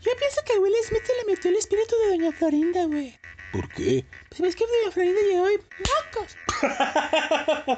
[0.00, 3.18] Yo pienso que Will Smith se le metió el espíritu de Doña Florinda, güey.
[3.52, 4.06] ¿Por qué?
[4.28, 6.36] Pues ves que Doña Florinda llegó y mocos.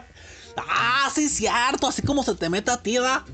[0.59, 1.87] Ah, sí, cierto.
[1.87, 3.27] Así como se te mete a ti, ¿da?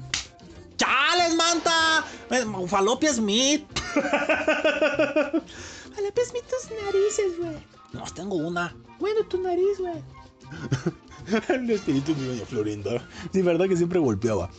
[0.76, 2.04] ¡Chales, manta!
[2.30, 3.64] Eh, Falopia Smith.
[3.94, 7.64] A la vez tus narices, güey.
[7.92, 8.74] No, tengo una.
[8.98, 10.02] Bueno, tu nariz, güey.
[11.48, 13.08] el espíritu de Doña Florinda.
[13.32, 14.50] Sí, verdad que siempre golpeaba.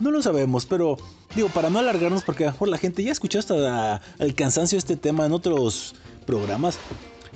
[0.00, 0.96] No lo sabemos, pero
[1.34, 5.26] digo, para no alargarnos, porque mejor la gente ya escuchó hasta el cansancio este tema
[5.26, 5.94] en otros
[6.26, 6.78] programas.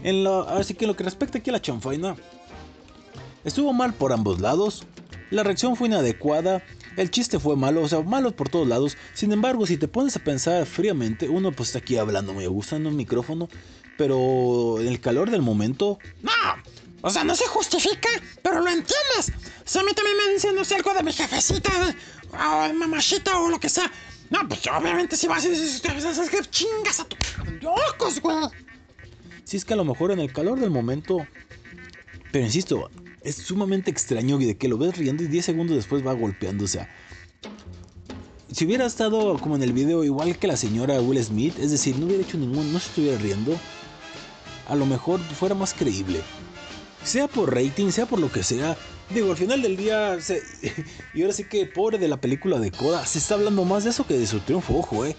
[0.02, 2.16] En lo, así que lo que respecta aquí a la chanfaina,
[3.44, 4.84] estuvo mal por ambos lados.
[5.30, 6.62] La reacción fue inadecuada.
[6.96, 8.96] El chiste fue malo, o sea, malo por todos lados.
[9.12, 12.48] Sin embargo, si te pones a pensar fríamente, uno pues está aquí hablando muy a
[12.48, 13.48] gusto en un micrófono.
[13.98, 16.30] Pero en el calor del momento, No,
[17.06, 18.08] o sea, no se justifica,
[18.42, 19.32] pero lo entiendes.
[19.64, 21.70] Si a mí también me dicen, no sé, algo de mi jefecita,
[22.32, 23.88] o mamachita o lo que sea.
[24.28, 27.16] No, pues obviamente si vas y dices, "Es que chingas a tu
[27.60, 28.48] locos, güey.
[29.44, 31.24] Sí, es que a lo mejor en el calor del momento.
[32.32, 32.90] Pero insisto,
[33.20, 36.64] es sumamente extraño de que lo ves riendo y 10 segundos después va golpeando.
[36.64, 36.92] O sea,
[38.50, 41.96] si hubiera estado como en el video, igual que la señora Will Smith, es decir,
[41.98, 42.72] no hubiera hecho ningún.
[42.72, 43.56] no se estuviera riendo,
[44.66, 46.20] a lo mejor fuera más creíble.
[47.06, 48.76] Sea por rating, sea por lo que sea.
[49.10, 50.20] Digo, al final del día.
[50.20, 50.42] se-
[51.14, 53.90] y ahora sí que, pobre de la película de Coda, se está hablando más de
[53.90, 55.16] eso que de su triunfo, ojo, eh.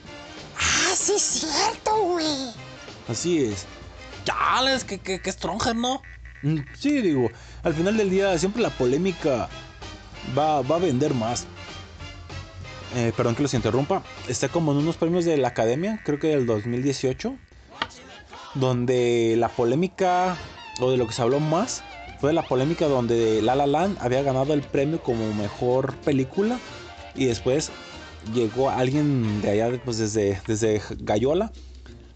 [0.57, 2.51] Ah, sí es cierto, güey.
[3.07, 3.65] Así es.
[4.25, 5.33] Chales, que, que, que
[5.75, 6.01] ¿no?
[6.41, 7.31] Mm, Sí, digo,
[7.63, 9.47] al final del día siempre la polémica
[10.37, 11.45] va, va a vender más.
[12.95, 14.03] Eh, perdón que los interrumpa.
[14.27, 17.35] Está como en unos premios de la academia, creo que del 2018.
[18.55, 20.35] Donde la polémica,
[20.79, 21.83] o de lo que se habló más,
[22.19, 26.59] fue de la polémica donde La La Land había ganado el premio como mejor película.
[27.15, 27.71] Y después
[28.33, 31.51] llegó alguien de allá, pues desde, desde Gallola,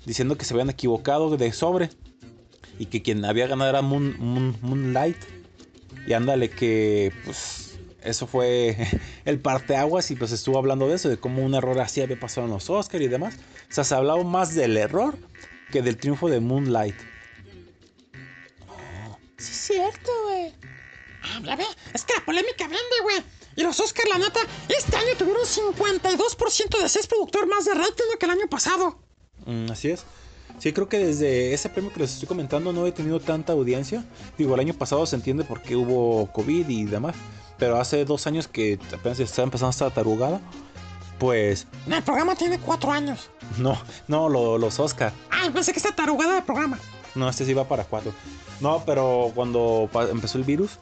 [0.05, 1.89] diciendo que se habían equivocado de sobre
[2.79, 5.17] y que quien había ganado era Moon- Moon- Moonlight.
[6.07, 8.75] Y ándale que pues eso fue
[9.25, 12.47] el parteaguas y pues estuvo hablando de eso, de cómo un error así había pasado
[12.47, 13.35] en los Oscars y demás.
[13.69, 15.15] O sea, se hablaba más del error
[15.71, 16.95] que del triunfo de Moonlight.
[19.41, 20.53] Sí es cierto, güey.
[21.23, 23.23] Ah, ya ve, es que la polémica vende, güey.
[23.55, 28.03] Y los Oscar, la neta, este año tuvieron 52% de ser productor más de rating
[28.19, 28.97] que el año pasado.
[29.45, 30.03] Mm, así es.
[30.59, 34.05] Sí, creo que desde ese premio que les estoy comentando no he tenido tanta audiencia.
[34.37, 37.15] Digo, el año pasado se entiende por qué hubo COVID y demás.
[37.57, 40.39] Pero hace dos años que apenas estaba empezando esta tarugada.
[41.19, 43.29] Pues No, el programa tiene cuatro años.
[43.57, 45.13] no, no, lo- los Oscar.
[45.29, 46.79] Ay, pensé que esta tarugada de programa.
[47.13, 48.11] No, este sí va para cuatro.
[48.61, 50.77] No, pero cuando empezó el virus,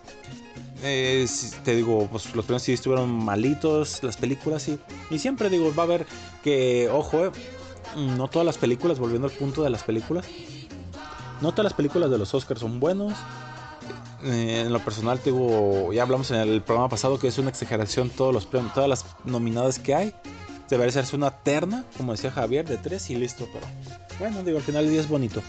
[0.83, 1.27] eh,
[1.63, 4.79] te digo, pues los premios sí estuvieron malitos, las películas sí.
[5.09, 6.05] Y siempre digo, va a haber
[6.43, 7.31] que, ojo, eh,
[7.95, 10.25] no todas las películas, volviendo al punto de las películas,
[11.41, 13.13] no todas las películas de los Oscars son buenos.
[14.23, 18.09] Eh, en lo personal, digo, ya hablamos en el programa pasado que es una exageración
[18.09, 20.13] todos los premios, todas las nominadas que hay.
[20.69, 23.65] Debería hacerse una terna, como decía Javier, de tres y listo, pero
[24.19, 25.41] bueno, digo, al final el día es bonito.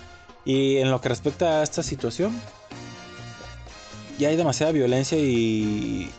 [0.45, 2.39] Y en lo que respecta a esta situación,
[4.19, 6.11] ya hay demasiada violencia y.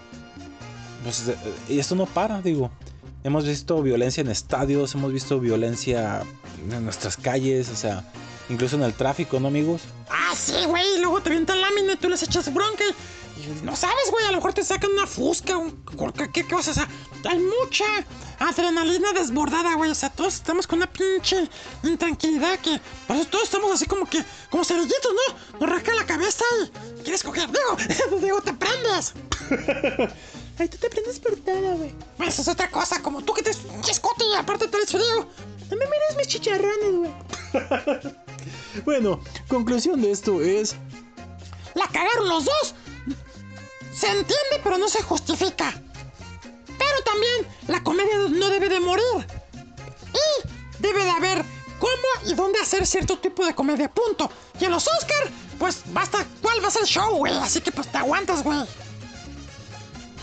[1.04, 1.36] Pues, eh,
[1.70, 2.72] y esto no para, digo.
[3.24, 6.24] Hemos visto violencia en estadios, hemos visto violencia
[6.72, 8.04] en nuestras calles, o sea,
[8.50, 9.82] incluso en el tráfico, ¿no, amigos?
[10.10, 11.00] Ah, sí, güey.
[11.00, 12.84] Luego te avientan lámina y tú les echas bronca.
[13.38, 14.26] Y no sabes, güey.
[14.26, 16.72] A lo mejor te sacan una fusca, un, cualquier cosa.
[16.72, 16.88] O sea,
[17.30, 17.86] hay mucha
[18.40, 19.92] adrenalina desbordada, güey.
[19.92, 21.50] O sea, todos estamos con una pinche
[21.84, 22.80] intranquilidad que.
[23.08, 24.24] Por eso todos estamos así como que.
[24.50, 25.60] Como cerillitos, ¿no?
[25.60, 27.02] Nos rasca la cabeza y.
[27.04, 27.50] ¿Quieres coger?
[27.50, 29.14] Digo, digo, te prendes.
[30.60, 31.94] Ay, tú te prendes por todo, güey.
[32.18, 33.02] Pues es otra cosa.
[33.02, 35.28] Como tú que te escote y aparte te eres frío.
[35.70, 37.12] No me mires mis chicharrones, güey.
[38.86, 40.76] Bueno, conclusión de esto es.
[41.76, 42.76] La cagaron los dos.
[43.94, 45.74] Se entiende, pero no se justifica.
[46.66, 49.28] Pero también la comedia no debe de morir.
[50.14, 50.48] Y
[50.80, 51.46] debe de haber
[51.80, 54.32] cómo y dónde hacer cierto tipo de comedia, punto.
[54.60, 57.36] Y en los Oscar, pues basta cuál va a ser el show, güey.
[57.38, 58.60] Así que pues te aguantas, güey.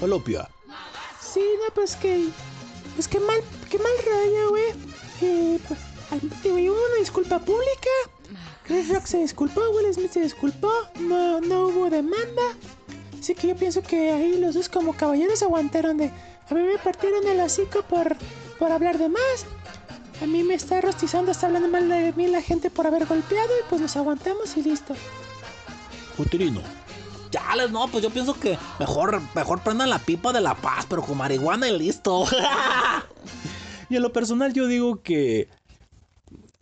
[0.01, 0.49] Falopia.
[1.21, 2.29] Sí, no, pues que.
[2.95, 4.73] Pues qué mal, qué mal rollo, güey.
[5.21, 5.81] Eh, pues,
[6.45, 7.91] y hubo una disculpa pública.
[8.65, 10.73] Chris Rock se disculpó, Will Smith se disculpó.
[10.99, 12.43] No, no hubo demanda.
[13.19, 16.13] Así que yo pienso que ahí los dos como caballeros aguantaron de.
[16.51, 18.17] A mí me partieron el hocico por,
[18.59, 19.47] por hablar de más.
[20.23, 23.49] A mí me está rostizando, está hablando mal de mí la gente por haber golpeado
[23.49, 24.95] y pues nos aguantamos y listo.
[26.17, 26.61] Uterino.
[27.31, 31.03] Chales, no, pues yo pienso que mejor, mejor prendan la pipa de la paz, pero
[31.03, 32.25] con marihuana y listo.
[33.91, 35.49] Y en lo personal yo digo que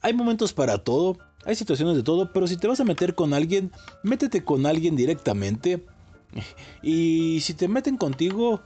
[0.01, 3.35] hay momentos para todo, hay situaciones de todo, pero si te vas a meter con
[3.35, 5.85] alguien, métete con alguien directamente.
[6.83, 8.61] Y si te meten contigo,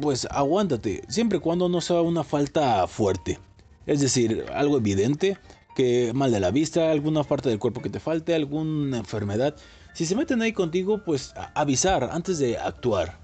[0.00, 3.38] pues aguántate, siempre y cuando no sea una falta fuerte.
[3.86, 5.38] Es decir, algo evidente,
[5.74, 9.56] que mal de la vista, alguna parte del cuerpo que te falte, alguna enfermedad.
[9.92, 13.18] Si se meten ahí contigo, pues avisar antes de actuar.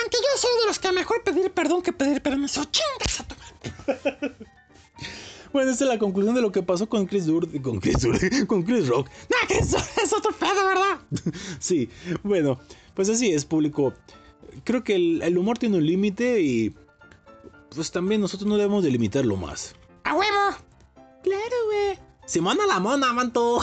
[0.00, 2.64] Aunque yo soy de los que mejor pedir perdón que pedir permiso.
[2.64, 4.36] Chingas a tu madre.
[5.52, 8.18] Bueno, esta es la conclusión de lo que pasó con Chris Dur con Chris Dur
[8.46, 9.08] con Chris Rock.
[9.30, 11.00] No, que eso es otro pedo, ¿verdad?
[11.58, 11.88] sí,
[12.22, 12.58] bueno,
[12.94, 13.94] pues así es, público.
[14.64, 16.74] Creo que el, el humor tiene un límite y
[17.74, 19.74] pues también nosotros no debemos delimitarlo más.
[20.04, 20.56] ¡A huevo!
[21.22, 21.98] Claro, güey.
[22.24, 23.60] Simona la mona, manto.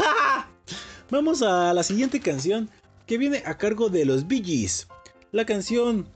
[1.10, 2.70] Vamos a la siguiente canción
[3.06, 4.88] que viene a cargo de los Bee Gees.
[5.32, 6.08] La canción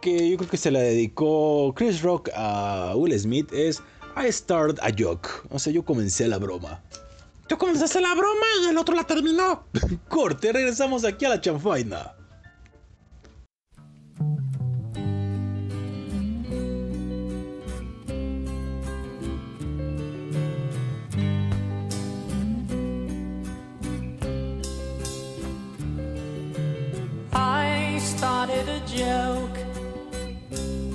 [0.00, 3.82] que yo creo que se la dedicó Chris Rock a Will Smith es
[4.16, 5.28] I Started a Joke.
[5.50, 6.80] O sea, yo comencé la broma.
[7.46, 9.64] Tú comenzaste la broma y el otro la terminó.
[10.08, 12.14] Corte, regresamos aquí a la chanfaina.
[27.32, 29.58] I started a joke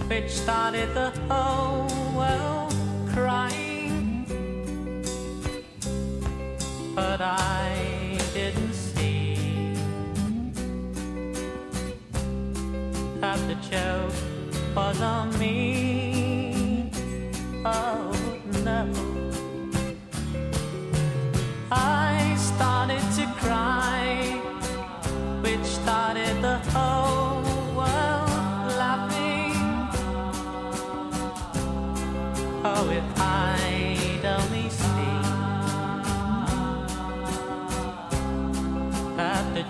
[0.10, 2.75] which started the whole world
[3.15, 4.25] crying.
[6.93, 9.73] But I didn't see
[13.21, 14.13] that the joke
[14.75, 16.91] was on me.
[17.63, 18.12] Oh
[18.65, 18.84] no.
[21.71, 24.41] I started to cry
[25.41, 27.35] which started the whole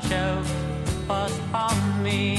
[0.10, 2.35] that the joke was on me.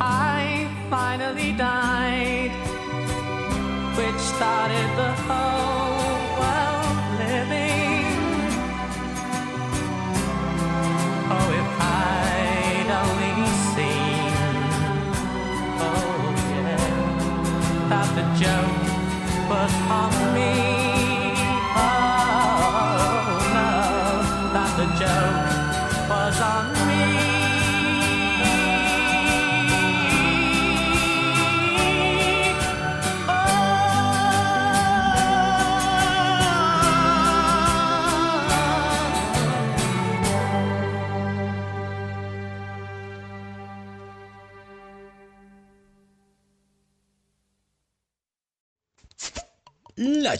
[0.00, 1.87] I finally died,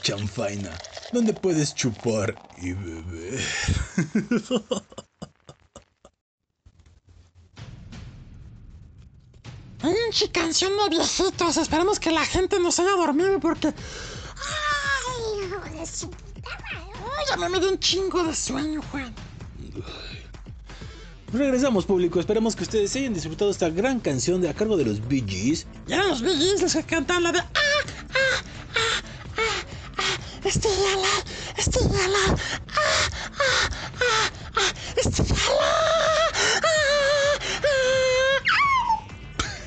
[0.09, 0.71] chanfaina,
[1.13, 3.41] donde puedes chupar y beber.
[9.83, 11.59] Pinche canción de viejitos.
[11.59, 13.69] Esperamos que la gente nos haya dormido porque.
[13.69, 13.75] ¡Ay,
[15.45, 16.59] hijo de su puta
[17.29, 19.15] Ya me dio un chingo de sueño, Juan.
[21.35, 22.19] Regresamos, público.
[22.19, 25.67] Esperamos que ustedes hayan disfrutado esta gran canción de a cargo de los Bee Gees.
[25.87, 27.41] Y eran los BGs los que cantan la de.
[27.41, 27.45] ¡Ah!
[28.15, 28.58] ¡Ah!
[30.45, 31.09] ¡Estígala!
[31.57, 32.19] ¡Estígala!
[32.29, 33.09] ¡Ah!
[33.39, 33.69] ¡Ah!
[34.01, 34.31] ¡Ah!
[34.57, 34.73] ¡Ah!
[34.97, 35.73] ¡Estígala!
[36.63, 36.89] ¡Ah!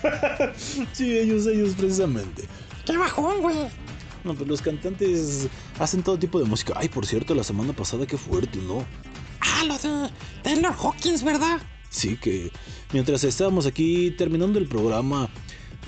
[0.39, 0.53] ¡Ah!
[0.93, 2.47] sí, ellos, ellos precisamente.
[2.85, 3.57] ¡Qué bajón, güey!
[4.23, 5.47] No, pues los cantantes
[5.79, 6.73] hacen todo tipo de música.
[6.75, 8.85] Ay, por cierto, la semana pasada qué fuerte, ¿no?
[9.41, 10.09] Ah, lo de
[10.43, 11.59] Taylor Hawkins, ¿verdad?
[11.89, 12.51] Sí, que
[12.93, 15.29] mientras estábamos aquí terminando el programa,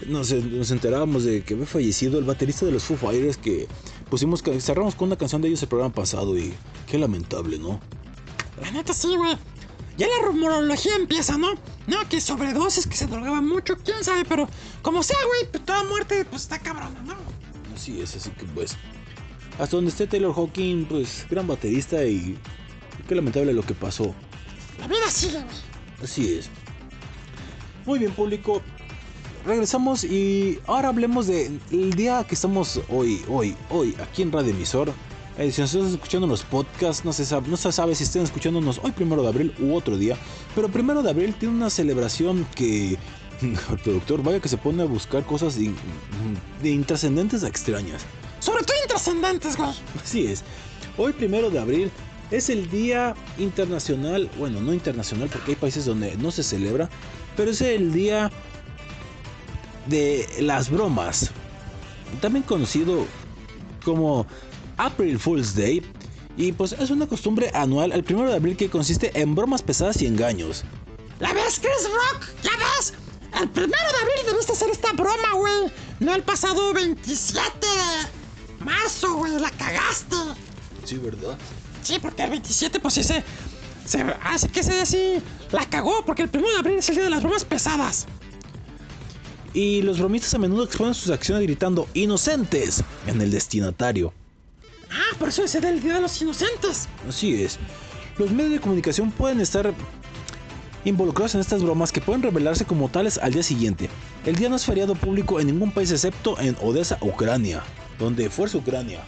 [0.08, 3.68] nos, nos enterábamos de que había fallecido el baterista de los Foo Fighters que
[4.10, 6.54] pusimos, ca- cerramos con una canción de ellos el programa pasado y
[6.88, 7.80] qué lamentable, ¿no?
[8.62, 9.36] La neta sí, güey.
[9.98, 11.54] Ya la rumorología empieza, ¿no?
[11.86, 14.48] No, que sobredosis, que se drogaba mucho, quién sabe, pero
[14.82, 17.16] como sea, güey, pues toda muerte, pues está cabrona, ¿no?
[17.76, 18.76] Así es, así que pues.
[19.60, 22.40] Hasta donde esté Taylor Hawking, pues gran baterista y
[23.08, 24.16] qué lamentable lo que pasó.
[24.80, 25.56] La vida sigue, güey.
[26.04, 26.50] Así es.
[27.86, 28.62] Muy bien, público.
[29.46, 34.52] Regresamos y ahora hablemos de el día que estamos hoy, hoy, hoy, aquí en Radio
[34.52, 34.94] Emisor.
[35.38, 38.22] Eh, si nos están escuchando los podcasts, no se, sabe, no se sabe si estén
[38.22, 40.16] escuchándonos hoy primero de abril u otro día.
[40.56, 42.92] Pero primero de abril tiene una celebración que
[43.42, 45.76] el productor vaya que se pone a buscar cosas in-
[46.62, 48.04] de intrascendentes a extrañas.
[48.40, 49.72] Sobre todo intrascendentes, güey.
[50.02, 50.44] Así es.
[50.98, 51.92] Hoy, primero de abril,
[52.32, 56.90] es el Día Internacional, bueno, no internacional porque hay países donde no se celebra,
[57.36, 58.32] pero es el Día
[59.88, 61.32] de las Bromas,
[62.22, 63.06] también conocido
[63.84, 64.26] como
[64.78, 65.84] April Fool's Day.
[66.36, 70.02] Y pues es una costumbre anual el primero de abril que consiste en bromas pesadas
[70.02, 70.64] y engaños.
[71.20, 72.28] ¿La ves, Chris Rock?
[72.42, 72.94] ¿Ya ves?
[73.40, 75.72] El primero de abril debiste hacer esta broma, güey.
[76.00, 79.40] No el pasado 27 de marzo, güey.
[79.40, 80.16] La cagaste.
[80.86, 81.38] Sí, ¿verdad?
[81.84, 83.24] Sí, porque el 27, pues sí se.
[84.24, 85.22] hace que se sí
[85.52, 88.08] la cagó, porque el primero de abril es el día de las bromas pesadas.
[89.54, 94.14] Y los bromistas a menudo exponen sus acciones gritando inocentes en el destinatario.
[94.92, 96.88] Ah, por eso es el día de los inocentes.
[97.08, 97.60] Así es.
[98.18, 99.74] Los medios de comunicación pueden estar
[100.86, 103.90] involucrados en estas bromas que pueden revelarse como tales al día siguiente.
[104.26, 107.64] El día no es feriado público en ningún país excepto en Odessa, Ucrania,
[108.00, 109.04] donde fuerza Ucrania.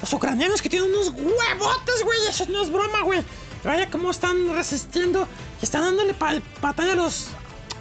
[0.00, 2.18] Los ucranianos que tienen unos huevotes, güey.
[2.28, 3.22] Eso no es broma, güey.
[3.62, 5.28] Vaya cómo están resistiendo
[5.60, 6.14] y están dándole
[6.60, 7.28] batalla a los.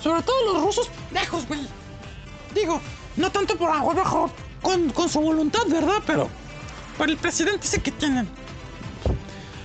[0.01, 1.61] Sobre todo los rusos lejos, güey.
[2.53, 2.81] Digo,
[3.17, 4.31] no tanto por agua bajo
[4.61, 6.01] con, con su voluntad, ¿verdad?
[6.05, 6.29] Pero
[6.97, 8.27] por el presidente ese que tienen.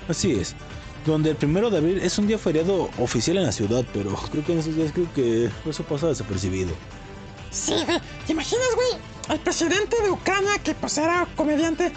[0.09, 0.55] Así es.
[1.05, 4.45] Donde el primero de abril es un día feriado oficial en la ciudad, pero creo
[4.45, 6.75] que en esos días creo que eso pasa desapercibido.
[7.51, 8.01] Sí, güey.
[8.27, 9.03] ¿Te imaginas, güey?
[9.31, 11.93] El presidente de Ucrania, que pues era comediante,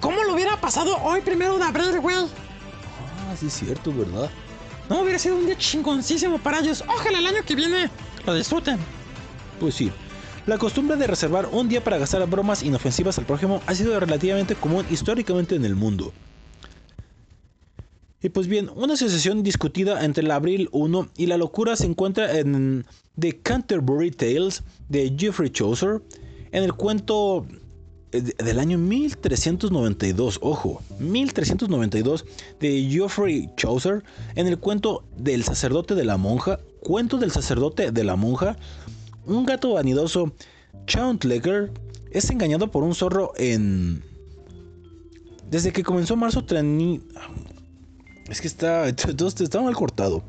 [0.00, 2.16] ¿cómo lo hubiera pasado hoy primero de abril, güey?
[2.16, 4.30] Ah, sí es cierto, ¿verdad?
[4.88, 6.84] No hubiera sido un día chingoncísimo para ellos.
[6.86, 7.90] Ojalá el año que viene
[8.26, 8.78] lo disfruten.
[9.58, 9.90] Pues sí.
[10.46, 14.54] La costumbre de reservar un día para gastar bromas inofensivas al prójimo ha sido relativamente
[14.54, 16.12] común históricamente en el mundo.
[18.20, 22.38] Y pues bien, una asociación discutida entre el Abril 1 y la locura se encuentra
[22.38, 22.86] en
[23.18, 26.02] The Canterbury Tales de Geoffrey Chaucer,
[26.52, 27.46] en el cuento
[28.22, 32.24] del año 1392, ojo, 1392
[32.60, 34.04] de Geoffrey Chaucer,
[34.36, 38.56] en el cuento del sacerdote de la monja, cuento del sacerdote de la monja,
[39.26, 40.32] un gato vanidoso,
[40.86, 41.72] Chauntlecker,
[42.10, 44.02] es engañado por un zorro en...
[45.50, 46.44] Desde que comenzó marzo,
[48.28, 50.22] es que está, está mal cortado.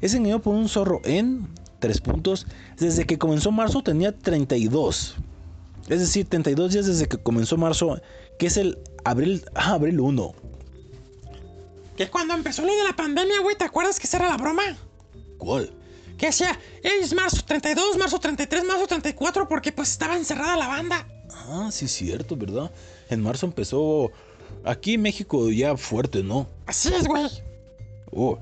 [0.00, 1.46] Es engañado por un zorro en
[1.78, 2.46] tres puntos.
[2.78, 5.16] Desde que comenzó marzo tenía 32.
[5.92, 8.00] Es decir, 32 días desde que comenzó marzo,
[8.38, 10.34] que es el abril, ah, abril 1.
[11.96, 14.62] Que cuando empezó lo de la pandemia, güey, ¿te acuerdas que esa era la broma?
[15.36, 15.72] ¿Cuál?
[16.16, 21.06] Que decía, es marzo 32, marzo 33, marzo 34, porque pues estaba encerrada la banda.
[21.30, 22.70] Ah, sí, cierto, ¿verdad?
[23.10, 24.10] En marzo empezó
[24.64, 26.46] aquí en México ya fuerte, ¿no?
[26.66, 27.28] Así es, güey.
[28.12, 28.38] Oh.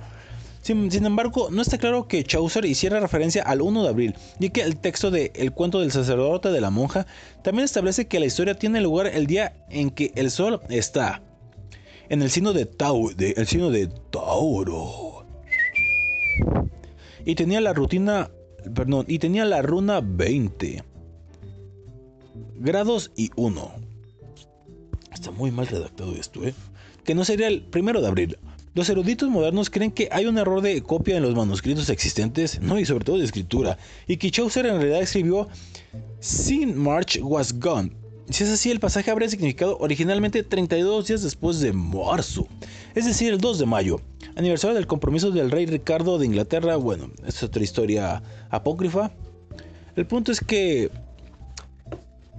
[0.62, 4.61] Sin, embargo, no está claro que Chaucer hiciera referencia al 1 de abril, y que
[4.61, 7.06] el texto de El cuento del sacerdote de la monja
[7.42, 11.22] también establece que la historia tiene lugar el día en que el sol está
[12.11, 12.64] en el signo de
[13.16, 15.24] de, el signo de Tauro.
[17.24, 18.30] Y tenía la rutina,
[18.74, 20.82] perdón, y tenía la runa 20
[22.56, 23.72] grados y 1.
[25.12, 26.54] Está muy mal redactado esto, ¿eh?
[27.04, 28.38] Que no sería el primero de abril.
[28.73, 32.79] Los eruditos modernos creen que hay un error de copia en los manuscritos existentes, no
[32.79, 35.49] y sobre todo de escritura, y que Chaucer en realidad escribió
[36.21, 37.91] Sin March was gone.
[38.29, 42.47] Si es así, el pasaje habría significado originalmente 32 días después de marzo,
[42.95, 44.01] es decir, el 2 de mayo,
[44.37, 46.77] aniversario del compromiso del rey Ricardo de Inglaterra.
[46.77, 49.11] Bueno, es otra historia apócrifa.
[49.97, 50.93] El punto es que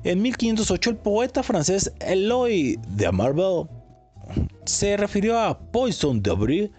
[0.05, 3.67] en 1508 el poeta francés Eloy de Marvel
[4.65, 6.71] se refirió a Poison de Abril,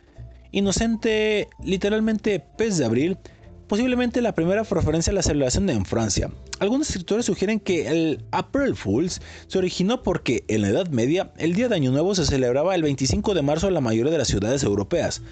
[0.52, 3.16] inocente, literalmente pez de abril,
[3.68, 6.30] posiblemente la primera referencia a la celebración en Francia.
[6.60, 11.54] Algunos escritores sugieren que el April Fools se originó porque en la Edad Media el
[11.54, 14.28] Día de Año Nuevo se celebraba el 25 de marzo en la mayoría de las
[14.28, 15.22] ciudades europeas,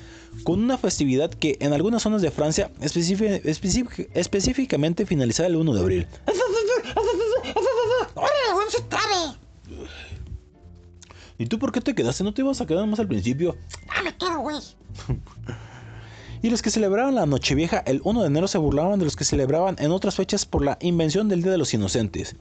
[0.42, 5.74] con una festividad que en algunas zonas de Francia específic- específic- específicamente finalizaba el 1
[5.74, 6.06] de abril.
[11.40, 12.22] ¿Y tú por qué te quedaste?
[12.22, 13.56] ¿No te ibas a quedar más al principio?
[13.88, 14.58] ¡Ah, me quedo, güey!
[16.42, 19.24] Y los que celebraban la Nochevieja el 1 de enero se burlaban de los que
[19.24, 22.34] celebraban en otras fechas por la invención del Día de los Inocentes.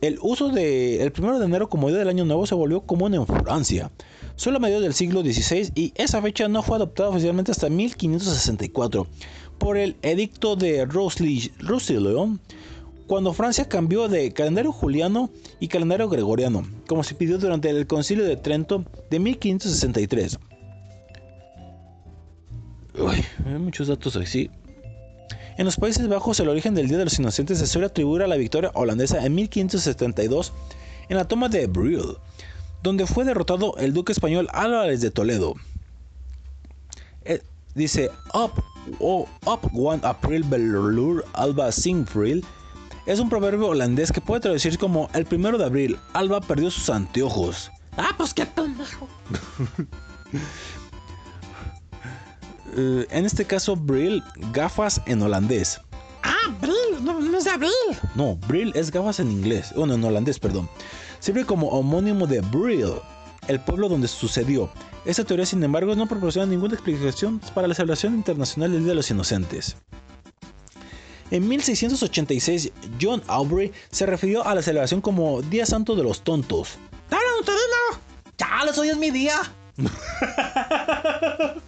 [0.00, 3.26] El uso del 1 de enero como Día del Año Nuevo se volvió común en
[3.26, 3.90] Francia,
[4.36, 9.08] solo a mediados del siglo XVI y esa fecha no fue adoptada oficialmente hasta 1564
[9.58, 12.40] por el edicto de Roussillon,
[13.10, 18.24] cuando Francia cambió de calendario juliano y calendario gregoriano, como se pidió durante el Concilio
[18.24, 20.38] de Trento de 1563.
[22.94, 24.48] Uy, hay muchos datos así.
[25.58, 28.28] En los Países Bajos, el origen del Día de los Inocentes se suele atribuir a
[28.28, 30.52] la victoria holandesa en 1572
[31.08, 32.16] en la toma de Brill,
[32.84, 35.54] donde fue derrotado el duque español Álvarez de Toledo.
[37.24, 37.42] Eh,
[37.74, 38.62] dice, Up,
[39.00, 42.44] oh, up one April Belur Alba Singfril
[43.06, 46.90] es un proverbio holandés que puede traducir como el primero de abril, Alba perdió sus
[46.90, 47.70] anteojos.
[47.96, 49.08] ¡Ah, pues qué pendejo!
[52.76, 54.22] Eh, en este caso, Brill,
[54.52, 55.80] gafas en holandés.
[56.22, 57.02] ¡Ah, Abril!
[57.02, 57.70] No, no es de abril.
[58.14, 59.72] No, Brill es gafas en inglés.
[59.74, 60.68] Bueno, en holandés, perdón.
[61.18, 62.92] Sirve como homónimo de Brill,
[63.48, 64.70] el pueblo donde sucedió.
[65.04, 68.96] Esta teoría, sin embargo, no proporciona ninguna explicación para la celebración internacional del Día de
[68.96, 69.76] los Inocentes.
[71.30, 76.70] En 1686, John Aubrey se refirió a la celebración como Día Santo de los Tontos.
[77.08, 78.00] ¡Dale, Nuterino!
[78.36, 79.36] ¡Chales, hoy es mi día!
[79.76, 81.60] ¡Felicidades,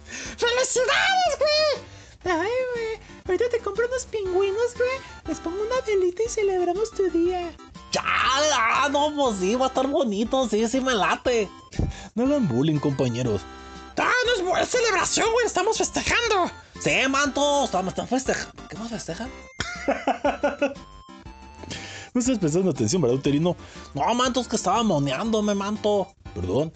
[1.39, 1.85] güey!
[2.25, 2.99] Ay, güey.
[3.25, 4.89] Ahorita te compro unos pingüinos, güey.
[5.27, 7.53] Les pongo una velita y celebramos tu día.
[7.91, 8.47] ¡Chale!
[8.53, 10.49] ¡Ah, no, pues sí, va a estar bonito!
[10.49, 11.49] Sí, sí me late.
[12.15, 13.41] No hagan bullying, compañeros.
[13.97, 15.45] ¡Ah, no es buena celebración, güey!
[15.45, 16.51] ¡Estamos festejando!
[16.81, 18.67] Sí, manto, estamos están festejando.
[18.67, 19.29] ¿Qué más festejan?
[22.13, 23.57] No estás prestando atención, ¿verdad, Uterino?
[23.95, 26.09] No, manto, es que estaba moneándome, manto.
[26.35, 26.71] Perdón.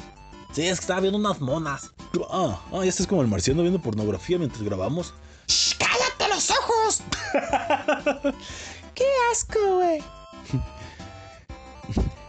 [0.51, 1.91] Sí, es que estaba viendo unas monas.
[2.31, 5.13] Ah, ah, ya estás como el marciano viendo pornografía mientras grabamos.
[5.47, 7.03] ¡Shh, ¡Cállate los ojos!
[8.95, 10.03] ¡Qué asco, güey!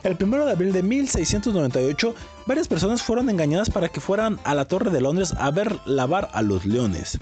[0.03, 2.15] El 1 de abril de 1698,
[2.47, 6.29] varias personas fueron engañadas para que fueran a la Torre de Londres a ver lavar
[6.35, 7.19] a los leones.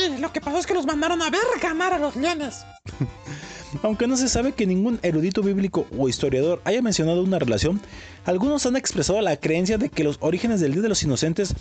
[0.00, 2.64] Y lo que pasó es que los mandaron a ver ganar a los leones.
[3.82, 7.80] Aunque no se sabe que ningún erudito bíblico o historiador haya mencionado una relación,
[8.24, 11.54] algunos han expresado la creencia de que los orígenes del Día de los Inocentes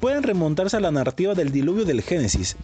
[0.00, 2.56] pueden remontarse a la narrativa del diluvio del Génesis.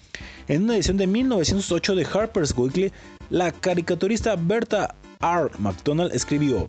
[0.48, 2.92] En una edición de 1908 de Harper's Weekly,
[3.30, 5.50] la caricaturista Berta R.
[5.58, 6.66] McDonald escribió: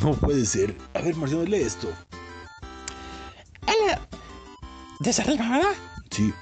[0.00, 0.74] No puede ser.
[0.94, 1.88] A ver, Marciano, lee esto.
[3.66, 3.98] Él...
[5.00, 5.72] Desde arriba, ¿verdad?
[6.10, 6.32] Sí.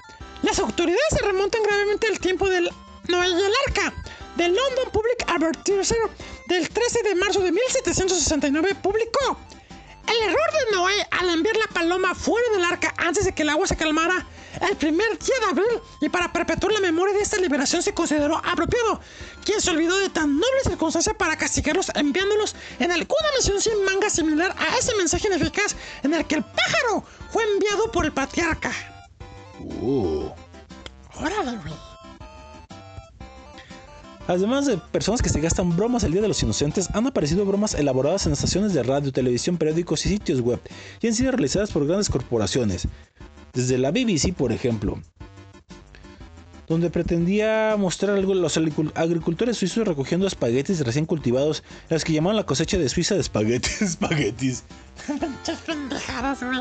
[0.43, 2.71] Las autoridades se remontan gravemente al tiempo del
[3.09, 3.93] Noé y el Arca.
[4.37, 5.99] The London Public Advertiser
[6.47, 9.37] del 13 de marzo de 1769 publicó
[10.07, 13.51] el error de Noé al enviar la paloma fuera del arca antes de que el
[13.51, 14.27] agua se calmara
[14.71, 18.41] el primer día de abril y para perpetuar la memoria de esta liberación se consideró
[18.45, 19.01] apropiado,
[19.45, 24.09] quien se olvidó de tan noble circunstancia para castigarlos enviándolos en alguna misión sin manga
[24.09, 28.73] similar a ese mensaje ineficaz en el que el pájaro fue enviado por el patriarca.
[29.83, 30.35] Oh.
[31.21, 31.75] Órale, güey.
[34.27, 37.73] Además de personas que se gastan bromas el Día de los Inocentes, han aparecido bromas
[37.75, 40.61] elaboradas en estaciones de radio, televisión, periódicos y sitios web,
[41.01, 42.87] y han sido realizadas por grandes corporaciones.
[43.55, 45.01] Desde la BBC, por ejemplo,
[46.69, 52.13] donde pretendía mostrar algo a los agricu- agricultores suizos recogiendo espaguetis recién cultivados, los que
[52.13, 53.81] llamaban la cosecha de Suiza de espaguetis.
[53.83, 54.65] espaguetis.
[55.65, 56.61] Pendejadas, güey.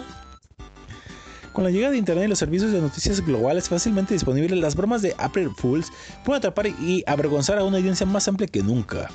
[1.58, 5.02] Con la llegada de Internet y los servicios de noticias globales fácilmente disponibles, las bromas
[5.02, 5.92] de April Fools
[6.24, 9.10] pueden atrapar y avergonzar a una audiencia más amplia que nunca.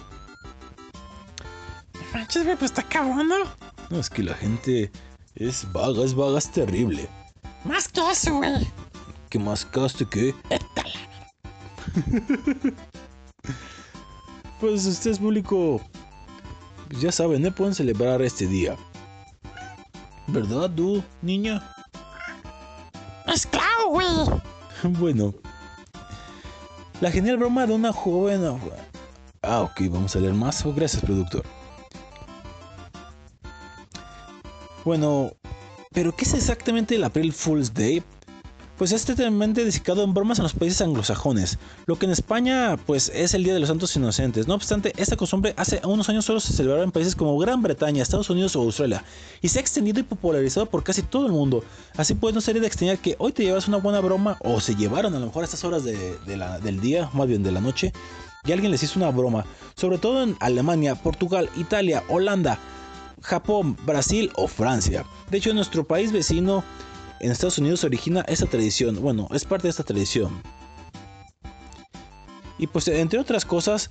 [2.12, 3.96] Manches, pues está cabrón, ¿no?
[3.96, 4.90] Es que la gente
[5.36, 7.08] es vaga, es vaga, es terrible.
[7.64, 8.66] Más que eso, güey.
[9.28, 10.34] ¿Qué más caste que?
[14.60, 15.80] pues ustedes, público,
[16.98, 17.52] ya saben, ¿eh?
[17.52, 18.76] Pueden celebrar este día.
[20.26, 21.62] ¿Verdad, tú, niña?
[23.88, 24.06] Güey.
[24.98, 25.34] bueno.
[27.00, 28.42] La genial broma de una joven...
[29.42, 30.64] Ah, ok, vamos a leer más.
[30.64, 31.44] Oh, gracias, productor.
[34.84, 35.32] Bueno,
[35.92, 38.02] ¿pero qué es exactamente el April Fool's Day?
[38.82, 41.56] Pues es totalmente dedicado en bromas en los países anglosajones,
[41.86, 44.48] lo que en España pues es el Día de los Santos Inocentes.
[44.48, 48.02] No obstante, esta costumbre hace unos años solo se celebraba en países como Gran Bretaña,
[48.02, 49.04] Estados Unidos o Australia,
[49.40, 51.62] y se ha extendido y popularizado por casi todo el mundo.
[51.96, 54.74] Así pues no sería de extrañar que hoy te llevas una buena broma, o se
[54.74, 57.92] llevaron a lo mejor a estas horas de, del día, más bien de la noche,
[58.44, 59.44] y alguien les hizo una broma,
[59.76, 62.58] sobre todo en Alemania, Portugal, Italia, Holanda,
[63.20, 65.04] Japón, Brasil o Francia.
[65.30, 66.64] De hecho, en nuestro país vecino,
[67.22, 69.00] en Estados Unidos, se origina esta tradición.
[69.00, 70.42] Bueno, es parte de esta tradición.
[72.58, 73.90] Y pues, entre otras cosas,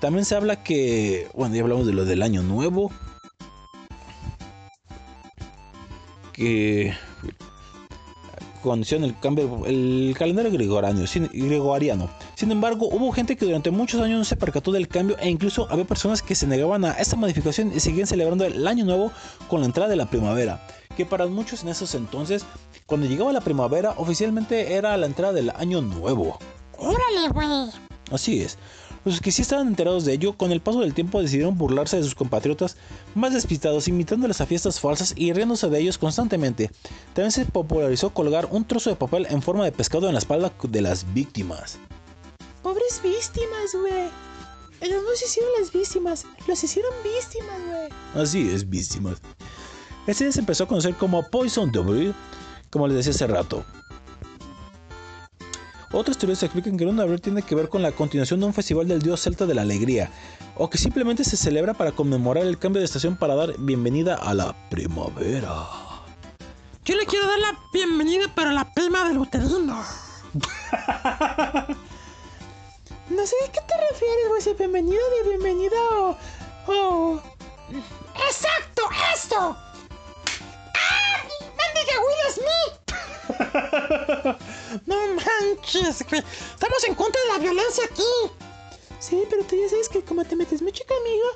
[0.00, 2.92] también se habla que, bueno, ya hablamos de lo del año nuevo.
[6.32, 6.94] Que
[8.68, 12.08] condición el cambio el calendario gregoriano sin, gregoriano.
[12.34, 15.66] Sin embargo, hubo gente que durante muchos años no se percató del cambio e incluso
[15.70, 19.10] había personas que se negaban a esta modificación y seguían celebrando el año nuevo
[19.48, 20.66] con la entrada de la primavera,
[20.96, 22.44] que para muchos en esos entonces,
[22.86, 26.38] cuando llegaba la primavera, oficialmente era la entrada del año nuevo.
[26.78, 27.70] Órale, güey.
[28.12, 28.58] Así es.
[29.08, 32.02] Los que sí estaban enterados de ello, con el paso del tiempo decidieron burlarse de
[32.02, 32.76] sus compatriotas
[33.14, 36.70] más despistados, invitándoles a fiestas falsas y riéndose de ellos constantemente.
[37.14, 40.52] También se popularizó colgar un trozo de papel en forma de pescado en la espalda
[40.62, 41.78] de las víctimas.
[42.62, 44.10] Pobres víctimas, güey.
[44.82, 48.22] Ellos no se hicieron las víctimas, los hicieron víctimas, güey.
[48.22, 49.22] Así es, víctimas.
[50.06, 52.14] Este se empezó a conocer como Poison Devil,
[52.68, 53.64] como les decía hace rato.
[55.90, 58.86] Otras teorías explican que Luna Abril tiene que ver con la continuación de un festival
[58.86, 60.10] del dios celta de la alegría,
[60.54, 64.34] o que simplemente se celebra para conmemorar el cambio de estación para dar bienvenida a
[64.34, 65.66] la primavera.
[66.84, 69.82] Yo le quiero dar la bienvenida, pero a la prima del uterino.
[73.10, 76.16] No sé a qué te refieres, güey, si bienvenido de bienvenida o...
[76.66, 77.22] o...
[78.28, 78.82] ¡Exacto!
[79.14, 79.56] ¡Esto!
[80.78, 81.22] ¡Ah!
[81.58, 82.74] ¡Mendiga Will Smith!
[84.86, 86.22] no manches, güey.
[86.54, 88.02] Estamos en contra de la violencia aquí.
[88.98, 91.26] Sí, pero tú ya sabes que como te metes mucho conmigo,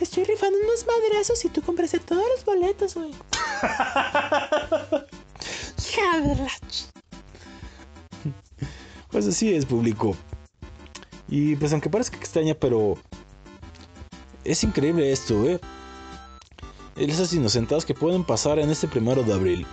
[0.00, 3.10] estoy rifando unos madrazos y tú compraste todos los boletos, güey.
[5.78, 6.48] Hija de la
[9.10, 10.16] Pues así es, público.
[11.28, 12.96] Y pues aunque parezca extraña, pero
[14.44, 15.60] es increíble esto, ¿eh?
[17.08, 19.66] Esas inocentadas que pueden pasar en este primero de abril.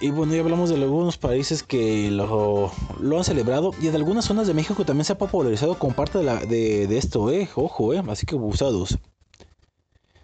[0.00, 2.72] Y bueno, ya hablamos de algunos países que lo,
[3.18, 6.86] han celebrado y de algunas zonas de México también se ha popularizado como parte de,
[6.86, 7.46] de- esto, ¿eh?
[7.54, 8.02] Ojo, ¿eh?
[8.08, 8.98] Así que abusados.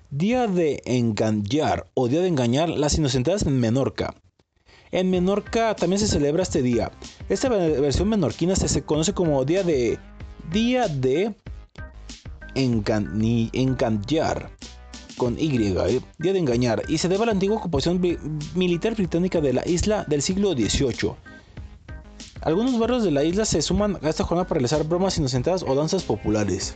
[0.09, 4.14] Día de engañar o día de engañar las inocentadas en Menorca.
[4.93, 6.91] En Menorca también se celebra este día.
[7.28, 9.99] Esta ve- versión menorquina se conoce como día de
[10.51, 11.34] día de
[12.57, 14.51] engañar
[15.17, 18.01] con Y, día de engañar y se debe a la antigua ocupación
[18.55, 21.15] militar británica de la isla del siglo XVIII.
[22.43, 25.75] Algunos barrios de la isla se suman a esta jornada para realizar bromas inocentadas o
[25.75, 26.75] danzas populares.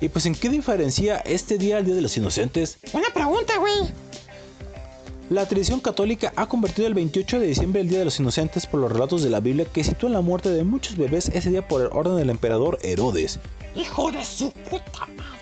[0.00, 2.78] Y pues en qué diferencia este día al Día de los Inocentes?
[2.92, 3.92] Buena pregunta, güey.
[5.32, 8.80] La tradición católica ha convertido el 28 de diciembre el Día de los Inocentes por
[8.80, 11.80] los relatos de la Biblia que sitúan la muerte de muchos bebés ese día por
[11.80, 13.40] el orden del emperador Herodes.
[13.74, 15.40] Hijo de su puta madre.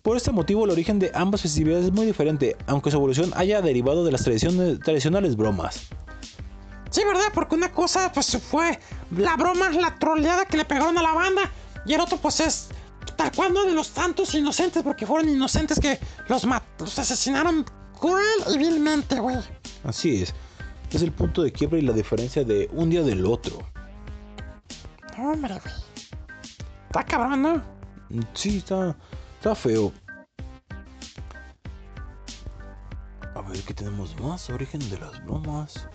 [0.00, 3.60] Por este motivo el origen de ambas festividades es muy diferente, aunque su evolución haya
[3.60, 5.88] derivado de las tradiciones- tradicionales bromas.
[6.88, 7.26] Sí, ¿verdad?
[7.34, 8.78] Porque una cosa, pues fue
[9.14, 11.52] la broma, la troleada que le pegaron a la banda.
[11.84, 12.68] Y el otro, pues es
[13.16, 13.66] tal cual, ¿no?
[13.66, 15.98] De los tantos inocentes, porque fueron inocentes que
[16.28, 16.46] los,
[16.78, 17.66] los asesinaron
[18.00, 19.36] cruel y vilmente, güey.
[19.84, 20.34] Así es,
[20.90, 23.58] es el punto de quiebre y la diferencia de un día del otro.
[25.18, 25.74] Hombre, güey.
[26.86, 27.62] Está cabrón, ¿no?
[28.34, 28.96] Sí, está,
[29.36, 29.92] está feo.
[33.34, 34.50] A ver, ¿qué tenemos más?
[34.50, 35.86] Origen de las bromas.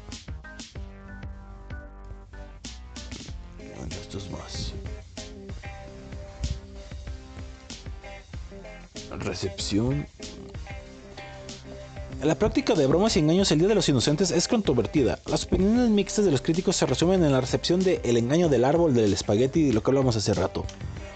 [3.57, 4.73] Bueno, esto es más.
[9.19, 10.07] Recepción.
[12.23, 15.19] La práctica de bromas y engaños el Día de los Inocentes es controvertida.
[15.27, 18.63] Las opiniones mixtas de los críticos se resumen en la recepción de El engaño del
[18.63, 20.65] árbol del espagueti, de lo que hablamos hace rato.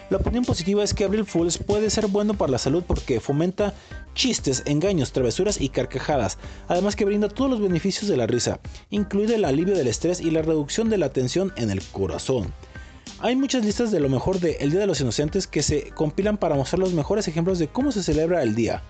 [0.09, 3.73] La opinión positiva es que April Fools puede ser bueno para la salud porque fomenta
[4.13, 6.37] chistes, engaños, travesuras y carcajadas,
[6.67, 10.31] además que brinda todos los beneficios de la risa, incluido el alivio del estrés y
[10.31, 12.53] la reducción de la tensión en el corazón.
[13.19, 16.37] Hay muchas listas de lo mejor de El Día de los Inocentes que se compilan
[16.37, 18.83] para mostrar los mejores ejemplos de cómo se celebra el día.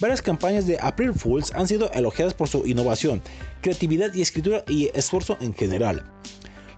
[0.00, 3.22] Varias campañas de April Fools han sido elogiadas por su innovación,
[3.62, 6.04] creatividad y escritura y esfuerzo en general.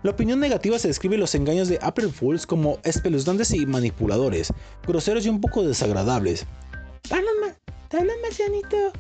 [0.03, 4.53] La opinión negativa se describe los engaños de April Fools como espeluznantes y manipuladores,
[4.87, 6.45] groseros y un poco desagradables.
[7.11, 7.57] Hablan, ma-
[7.89, 8.93] Te habla Marcianito.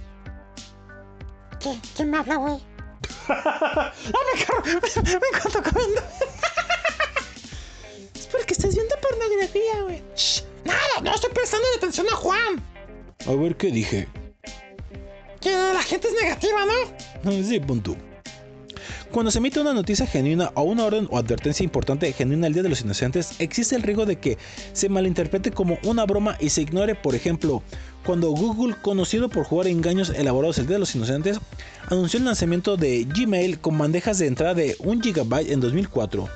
[1.61, 2.57] ¿Quién, quién me habla, güey?
[3.29, 3.93] ¡Ah,
[4.35, 4.63] me, carro!
[4.65, 6.01] me encuentro comiendo.
[8.15, 10.03] es porque estás viendo pornografía, güey.
[10.17, 12.65] Shh, nada, no estoy prestando atención a Juan.
[13.27, 14.09] A ver qué dije.
[15.41, 17.33] Que la gente es negativa, ¿no?
[17.43, 17.97] Sí, punto.
[19.11, 22.63] Cuando se emite una noticia genuina o una orden o advertencia importante genuina al Día
[22.63, 24.37] de los Inocentes, existe el riesgo de que
[24.73, 27.63] se malinterprete como una broma y se ignore, por ejemplo,
[28.05, 31.41] cuando Google, conocido por jugar engaños elaborados el Día de los Inocentes,
[31.89, 36.29] anunció el lanzamiento de Gmail con bandejas de entrada de 1 GB en 2004.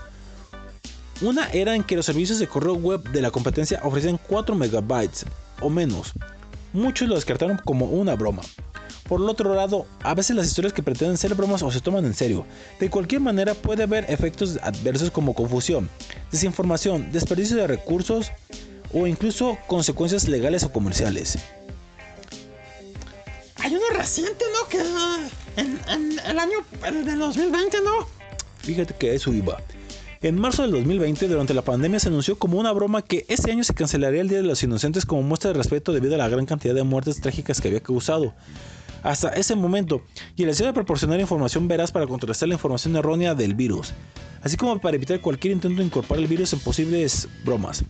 [1.22, 5.08] Una era en que los servicios de correo web de la competencia ofrecían 4 MB
[5.60, 6.14] o menos.
[6.72, 8.42] Muchos lo descartaron como una broma.
[9.08, 12.04] Por el otro lado, a veces las historias que pretenden ser bromas o se toman
[12.04, 12.46] en serio.
[12.78, 15.90] De cualquier manera puede haber efectos adversos como confusión,
[16.30, 18.30] desinformación, desperdicio de recursos
[18.92, 21.38] o incluso consecuencias legales o comerciales.
[23.56, 24.68] Hay uno reciente, ¿no?
[24.68, 24.78] Que
[25.60, 28.06] en, en el año el del 2020, ¿no?
[28.58, 29.60] Fíjate que eso iba.
[30.22, 33.64] En marzo del 2020, durante la pandemia, se anunció como una broma que ese año
[33.64, 36.44] se cancelaría el Día de los Inocentes como muestra de respeto debido a la gran
[36.44, 38.34] cantidad de muertes trágicas que había causado.
[39.02, 40.02] Hasta ese momento,
[40.36, 43.94] y el deseo de proporcionar información veraz para contrastar la información errónea del virus,
[44.42, 47.82] así como para evitar cualquier intento de incorporar el virus en posibles bromas.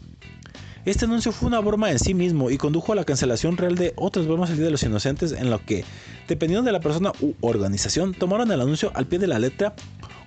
[0.85, 3.93] Este anuncio fue una broma en sí mismo y condujo a la cancelación real de
[3.97, 5.85] otras bromas el Día de los Inocentes en lo que,
[6.29, 9.75] dependiendo de la persona u organización, tomaron el anuncio al pie de la letra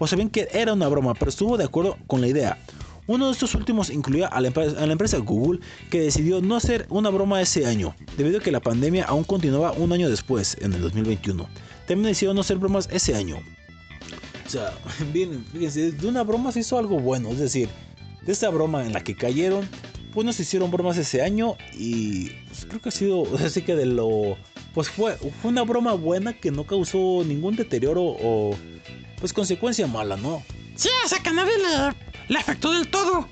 [0.04, 2.58] o sabían que era una broma, pero estuvo de acuerdo con la idea.
[3.08, 7.41] Uno de estos últimos incluía a la, empresa, Google, que decidió no hacer una broma
[7.41, 11.47] ese año, debido a que la pandemia aún continuaba un año después, en el 2021.
[11.88, 13.38] También decidió no hacer bromas ese año.
[14.45, 14.74] O sea,
[15.14, 17.70] bien, fíjense, de una broma se hizo algo bueno, es decir,
[18.26, 19.68] de esta broma en la que cayeron,
[20.14, 23.76] pues no se hicieron bromas ese año y pues, creo que ha sido, así que
[23.76, 24.38] de lo,
[24.74, 28.56] pues fue, fue una broma buena que no causó ningún deterioro o
[29.24, 30.43] pues consecuencia mala, ¿no?
[30.76, 31.95] Sí, a nadie le,
[32.28, 33.30] le afectó del todo.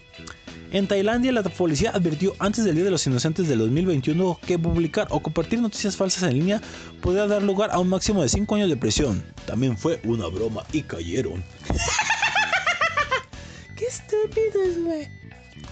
[0.72, 5.08] En Tailandia, la policía advirtió antes del Día de los Inocentes del 2021 que publicar
[5.10, 6.62] o compartir noticias falsas en línea
[7.02, 9.22] podría dar lugar a un máximo de 5 años de prisión.
[9.46, 11.44] También fue una broma y cayeron.
[13.76, 15.10] ¡Qué estúpidos, güey!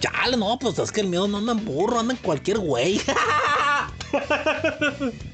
[0.00, 3.00] Chale, no, pues es que el miedo no anda en burro, anda en cualquier güey.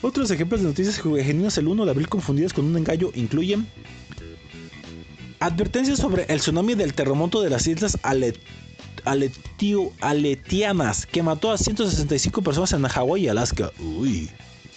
[0.00, 3.66] Otros ejemplos de noticias genuinas el 1 de abril confundidas con un engaño incluyen
[5.40, 8.38] advertencias sobre el tsunami del terremoto de las islas Alet
[9.04, 13.72] Aletio Aletianas que mató a 165 personas en Hawái y Alaska.
[13.80, 14.30] Uy.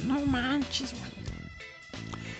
[0.06, 1.12] No manches, güey.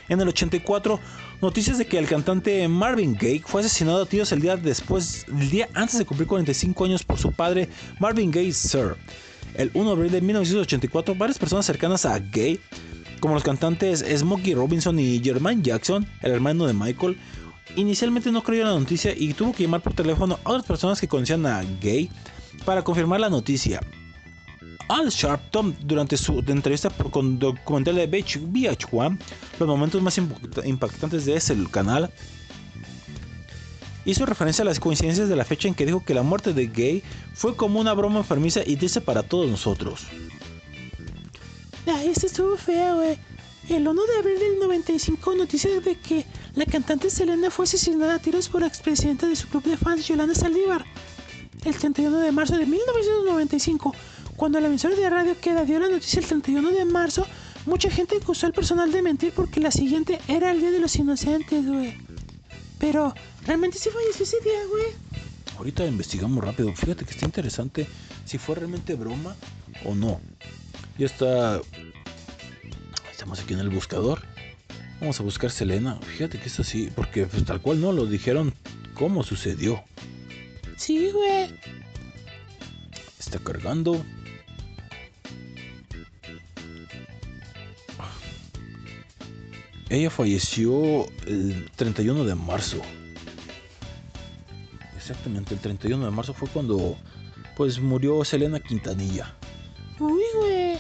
[0.10, 1.00] En el 84,
[1.42, 5.50] noticias de que el cantante Marvin Gaye fue asesinado a tiros el día después, el
[5.50, 7.70] día antes de cumplir 45 años por su padre
[8.00, 8.98] Marvin Gaye Sir.
[9.56, 12.60] El 1 de abril de 1984, varias personas cercanas a Gaye,
[13.20, 17.18] como los cantantes Smokey Robinson y Jermaine Jackson, el hermano de Michael,
[17.76, 21.08] inicialmente no creyó la noticia y tuvo que llamar por teléfono a otras personas que
[21.08, 22.10] conocían a Gaye
[22.66, 23.82] para confirmar la noticia.
[24.90, 29.18] Al Sharpton, durante su entrevista por, con documental de VH1,
[29.60, 30.18] los momentos más
[30.66, 32.12] impactantes de ese canal,
[34.06, 36.68] hizo referencia a las coincidencias de la fecha en que dijo que la muerte de
[36.68, 40.08] Gay fue como una broma enfermiza y triste para todos nosotros.
[41.86, 43.18] Ay, esto estuvo feo, güey.
[43.70, 46.26] El 1 de abril del 95, noticias de que
[46.56, 50.08] la cantante Selena fue asesinada a tiros por la expresidenta de su club de fans,
[50.08, 50.84] Yolanda Saldívar.
[51.64, 53.96] El 31 de marzo de 1995,
[54.36, 57.26] cuando la emisora de radio Queda dio la noticia el 31 de marzo,
[57.66, 60.96] mucha gente acusó al personal de mentir porque la siguiente era el Día de los
[60.96, 61.98] Inocentes, güey.
[62.82, 63.14] Pero,
[63.46, 64.88] ¿realmente sí falleció ese día, güey?
[65.56, 66.74] Ahorita investigamos rápido.
[66.76, 67.88] Fíjate que está interesante
[68.26, 69.36] si fue realmente broma
[69.86, 70.20] o no.
[70.98, 71.62] Ya está.
[73.12, 74.24] Estamos aquí en el buscador.
[75.00, 76.00] Vamos a buscar Selena.
[76.02, 78.52] Fíjate que es así, porque pues, tal cual no lo dijeron
[78.96, 79.84] cómo sucedió.
[80.76, 81.54] Sí, güey.
[83.20, 84.04] Está cargando.
[89.92, 92.78] Ella falleció el 31 de marzo.
[94.96, 96.98] Exactamente, el 31 de marzo fue cuando
[97.58, 99.36] pues murió Selena Quintanilla.
[100.00, 100.78] Uy, güey.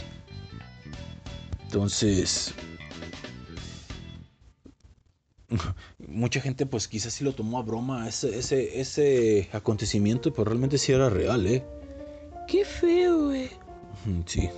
[1.64, 2.54] Entonces,
[6.08, 10.78] mucha gente pues quizás sí lo tomó a broma ese, ese, ese acontecimiento, pero realmente
[10.78, 11.66] sí era real, ¿eh?
[12.48, 13.50] Qué feo, güey.
[14.26, 14.50] Sí.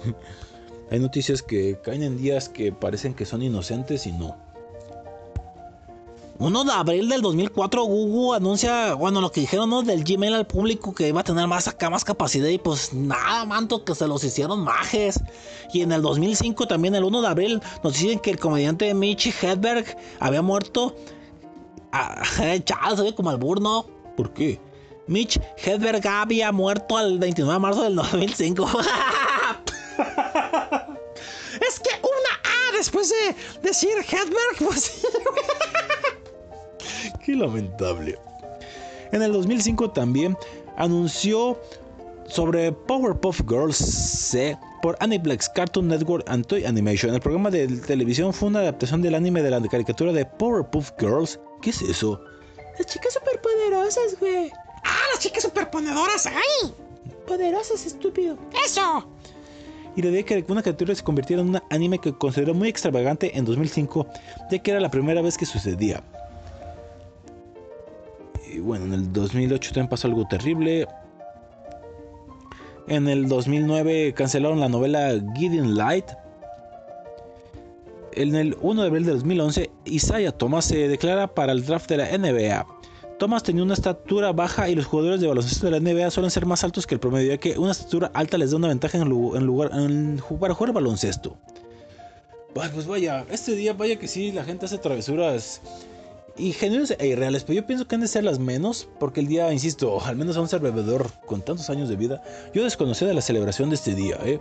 [0.92, 4.38] Hay noticias que caen en días que parecen que son inocentes y no.
[6.40, 9.84] 1 de abril del 2004 Google anuncia, bueno, lo que dijeron ¿no?
[9.84, 13.46] del Gmail al público que iba a tener más acá, más capacidad y pues nada,
[13.46, 15.22] manto, que se los hicieron majes.
[15.72, 19.28] Y en el 2005 también, el 1 de abril, nos dicen que el comediante Mitch
[19.42, 19.86] Hedberg
[20.20, 20.96] había muerto.
[21.92, 22.24] Ah,
[22.66, 23.86] Chao, se ve como al burno.
[24.18, 24.60] ¿Por qué?
[25.08, 28.68] Mitch Hedberg había muerto el 29 de marzo del 2005.
[32.84, 35.06] después de decir Hedberg, pues
[37.26, 38.20] Qué lamentable.
[39.14, 40.36] En el 2005 también
[40.76, 41.58] anunció
[42.28, 47.14] sobre Powerpuff Girls C por Aniplex Cartoon Network and Toy Animation.
[47.14, 51.40] El programa de televisión fue una adaptación del anime de la caricatura de Powerpuff Girls.
[51.62, 52.20] ¿Qué es eso?
[52.78, 54.52] Las chicas superpoderosas, güey.
[54.84, 56.26] ¡Ah, las chicas superponedoras!
[56.26, 56.74] ¡Ay!
[57.26, 58.38] Poderosas, estúpido.
[58.66, 59.08] ¡Eso!
[59.96, 62.68] Y la idea de que una criatura se convirtiera en un anime que consideró muy
[62.68, 64.08] extravagante en 2005,
[64.52, 66.04] ya que era la primera vez que sucedía.
[68.52, 70.88] Y bueno, en el 2008 también pasó algo terrible.
[72.88, 76.06] En el 2009 cancelaron la novela Gideon Light.
[78.14, 81.98] En el 1 de abril de 2011, Isaiah Thomas se declara para el draft de
[81.98, 82.66] la NBA.
[83.20, 86.46] Thomas tenía una estatura baja y los jugadores de baloncesto de la NBA suelen ser
[86.46, 89.10] más altos que el promedio, ya que una estatura alta les da una ventaja en,
[89.10, 91.38] lugar en, jugar baloncesto.
[92.54, 95.62] Pues vaya, este día vaya que sí, la gente hace travesuras
[96.38, 99.28] y genuinas e irreales, pero yo pienso que han de ser las menos, porque el
[99.28, 102.22] día, insisto, al menos a un ser bebedor con tantos años de vida,
[102.54, 104.40] yo desconocía de la celebración de este día, ¿eh?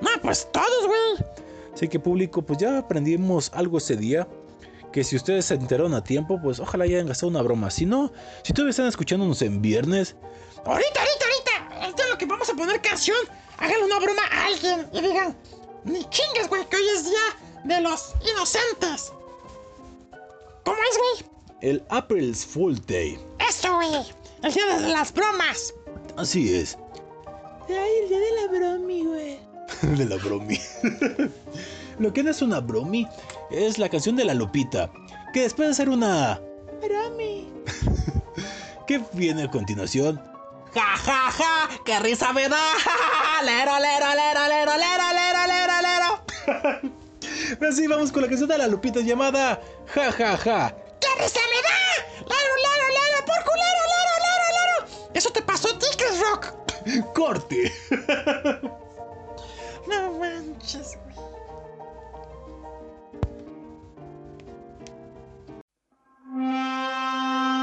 [0.00, 1.28] No, pues todos, güey.
[1.72, 4.26] Así que público, pues ya aprendimos algo ese día
[4.96, 7.70] que si ustedes se enteraron a tiempo, pues ojalá hayan gastado una broma.
[7.70, 8.10] Si no,
[8.42, 10.16] si todavía están escuchándonos en viernes.
[10.64, 11.84] Ahorita, ahorita, ahorita.
[11.84, 13.18] Ahorita lo que vamos a poner canción.
[13.58, 15.36] Háganle una broma a alguien y digan,
[15.84, 19.12] ni chingues, güey, que hoy es día de los inocentes.
[20.64, 21.30] ¿Cómo es, güey?
[21.60, 23.18] El April's Fool Day.
[23.46, 24.02] Eso, güey.
[24.44, 25.74] El día de las bromas.
[26.16, 26.78] Así es.
[27.68, 29.40] Ay, el día de la bromi, güey.
[29.98, 30.58] de la bromi.
[31.98, 33.06] Lo que no es una bromi
[33.50, 34.90] es la canción de la Lupita,
[35.32, 36.40] que después de ser una...
[36.82, 37.48] Bromi.
[38.86, 40.20] ¿Qué viene a continuación?
[40.74, 41.68] ¡Ja, ja, ja!
[41.84, 42.62] ¡Qué risa me da!
[43.44, 46.90] ¡Lero, lero, lero, lero, lero, lero, lero, lero!
[47.68, 49.60] Así vamos con la canción de la Lupita llamada
[49.94, 50.76] Ja, ja, ja.
[51.00, 51.78] ¡Qué risa me da!
[52.20, 53.24] ¡Lero, lero, lero!
[53.26, 55.10] ¡Por culero, lero, lero, lero!
[55.14, 56.52] ¡Eso te pasó a ti, Chris Rock!
[57.14, 57.72] ¡Corte!
[59.88, 60.98] no manches,
[66.36, 67.55] Música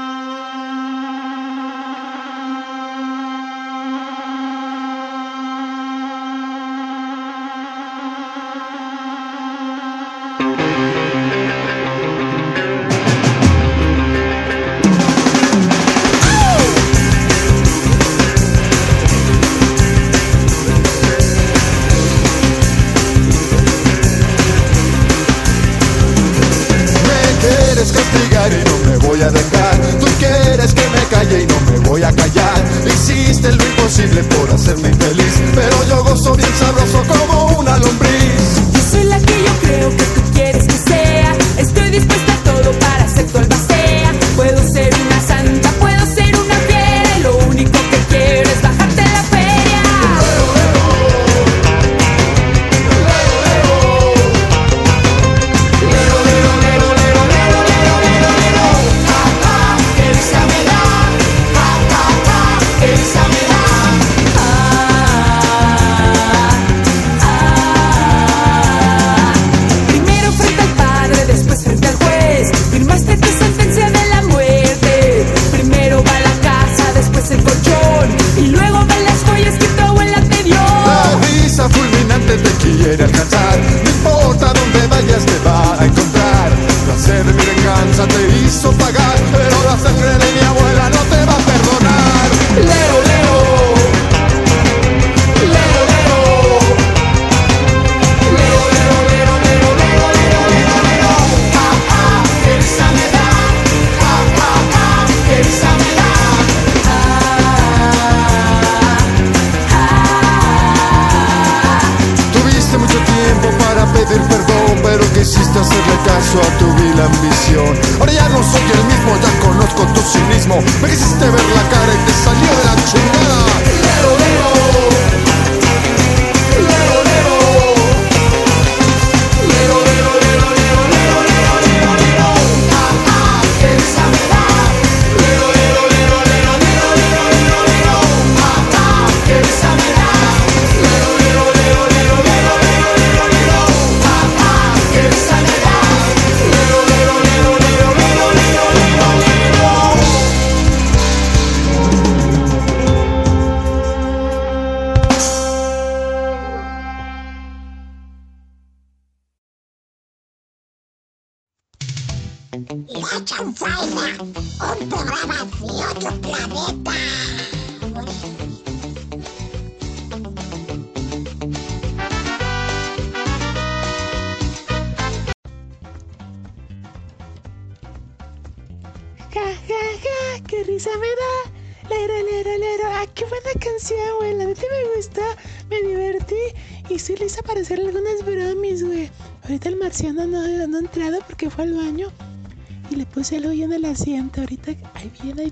[120.46, 120.62] mismo.
[120.80, 121.43] No quisiste ver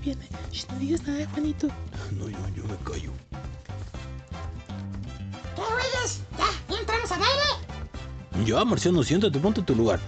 [0.03, 0.27] viene.
[0.51, 1.67] Shh, no digas nada, Juanito.
[2.17, 3.11] No, yo, yo me callo.
[5.55, 6.21] ¿Qué güeyes?
[6.37, 6.73] ¿Ya?
[6.73, 8.45] ¿Ya entramos al aire?
[8.45, 9.99] Ya, Marciano, siéntate, ponte en tu lugar.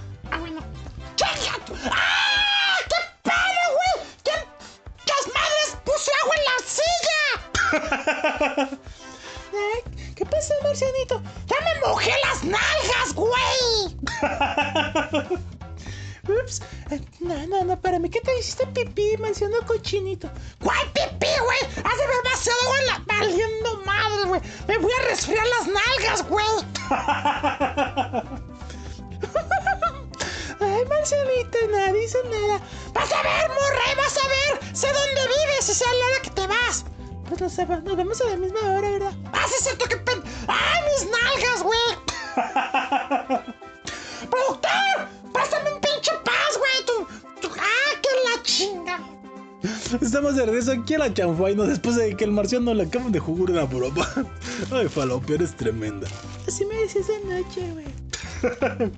[50.86, 53.20] Estamos de regreso aquí a la chanfaina después de que el marciano le acaban de
[53.20, 54.08] jugar una broma.
[54.72, 56.08] Ay, Falopio, eres tremenda.
[56.48, 58.92] Así me decías de noche, güey.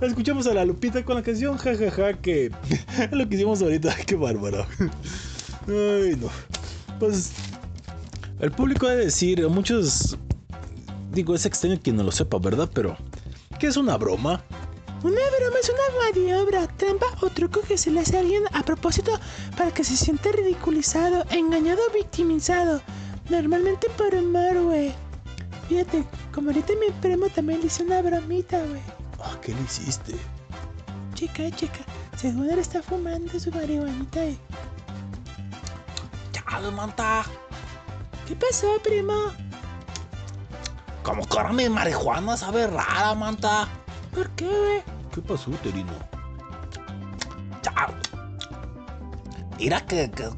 [0.00, 2.52] Escuchamos a la Lupita con la canción jajaja que es
[3.12, 3.94] lo que hicimos ahorita.
[4.06, 4.66] Qué bárbaro.
[5.68, 6.28] Ay, no.
[6.98, 7.32] Pues
[8.40, 10.16] el público debe decir, muchos
[11.12, 12.70] digo, es extraño quien no lo sepa, ¿verdad?
[12.72, 12.96] Pero
[13.60, 14.42] ¿qué es una broma?
[15.02, 18.62] Una broma es una maniobra, trampa o truco que se le hace a alguien a
[18.62, 19.12] propósito
[19.56, 22.80] para que se sienta ridiculizado, engañado o victimizado.
[23.28, 24.94] Normalmente por humor, güey.
[25.68, 28.80] Fíjate, como ahorita mi primo también le hizo una bromita, güey.
[29.20, 30.14] Ah, ¿qué le hiciste?
[31.14, 31.80] Chica, chica,
[32.16, 34.24] según él está fumando su marihuanita.
[34.24, 34.38] y-
[36.32, 37.24] Chale, manta.
[38.26, 39.32] ¿Qué pasó, primo?
[41.02, 43.68] Como que ahora mi marihuana sabe rara, manta.
[44.14, 44.82] ¿Por qué, güey?
[45.14, 45.92] ¿Qué pasó, Terino?
[47.62, 47.94] Chale.
[49.58, 50.28] Mira que, que-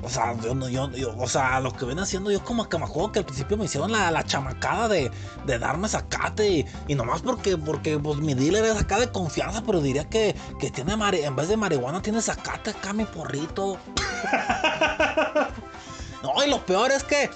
[0.00, 2.84] o sea, yo yo, yo- o sea, lo que ven haciendo, yo como que me
[2.84, 5.10] acuerdo que al principio me hicieron la, la chamacada de,
[5.44, 9.62] de darme zacate y, y nomás porque, porque pues mi dealer es acá de confianza,
[9.66, 13.76] pero diría que, que tiene mari- en vez de marihuana tiene zacate acá mi porrito.
[16.22, 17.30] no, y lo peor es que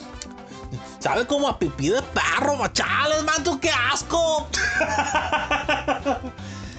[1.03, 4.46] sabe como a pipí de perro, machales, manto, qué asco.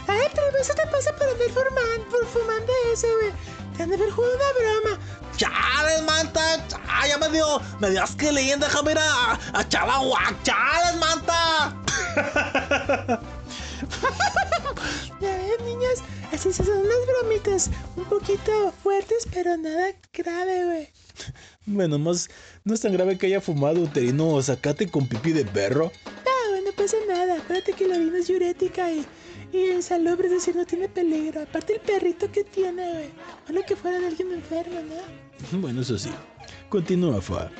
[0.08, 3.32] Ay, pero eso te pasa por andar fumando, por fumando eso, güey.
[3.76, 4.98] Te han de haber jugado una broma.
[5.36, 6.64] Chales, manta.
[6.88, 7.60] Ah, ya me dio.
[7.80, 8.68] Me dio asco leyenda.
[8.68, 9.68] Déjame ir a, a.
[9.70, 11.74] Chales, manta.
[16.34, 17.70] Así se son unas bromitas.
[17.96, 20.90] Un poquito fuertes, pero nada grave, güey.
[21.68, 22.28] Bueno, más
[22.64, 25.92] no es tan grave que haya fumado Terino zacate con pipí de perro.
[26.06, 27.38] No, güey, no pasa nada.
[27.38, 29.06] Acuérdate que la orina es diurética y,
[29.52, 31.44] y es salubre, es decir, no tiene peligro.
[31.44, 33.10] Aparte el perrito que tiene, güey.
[33.44, 35.60] Ojalá que fuera de alguien enfermo, ¿no?
[35.62, 36.10] Bueno, eso sí.
[36.70, 37.52] Continúa, Fa.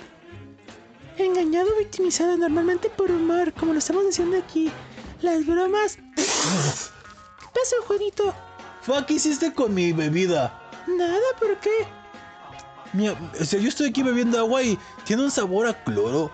[1.20, 4.72] Engañado o victimizado normalmente por humor, como lo estamos haciendo aquí.
[5.22, 5.98] Las bromas...
[6.16, 8.34] ¿Qué pasó, Juanito?
[8.84, 10.60] Fa, ¿qué hiciste con mi bebida?
[10.88, 11.88] Nada, ¿por qué?
[12.92, 16.30] Mira, o sea, yo estoy aquí bebiendo agua y tiene un sabor a cloro.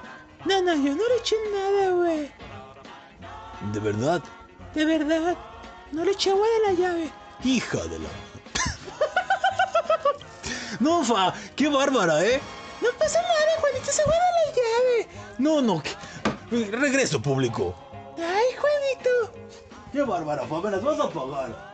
[0.45, 2.31] No, no, yo no le eché nada, güey.
[3.71, 4.21] De verdad,
[4.73, 5.37] De verdad.
[5.91, 7.11] No le eché agua de la llave.
[7.43, 8.09] hija de la...
[10.79, 12.39] no, Fa, qué bárbara, ¿eh?
[12.81, 15.07] No pasa nada, Juanito, se agua de la llave.
[15.37, 17.75] No, no, que- regreso público.
[18.17, 19.33] Ay, Juanito.
[19.91, 21.68] Qué bárbara, Fa, me las vas a pagar.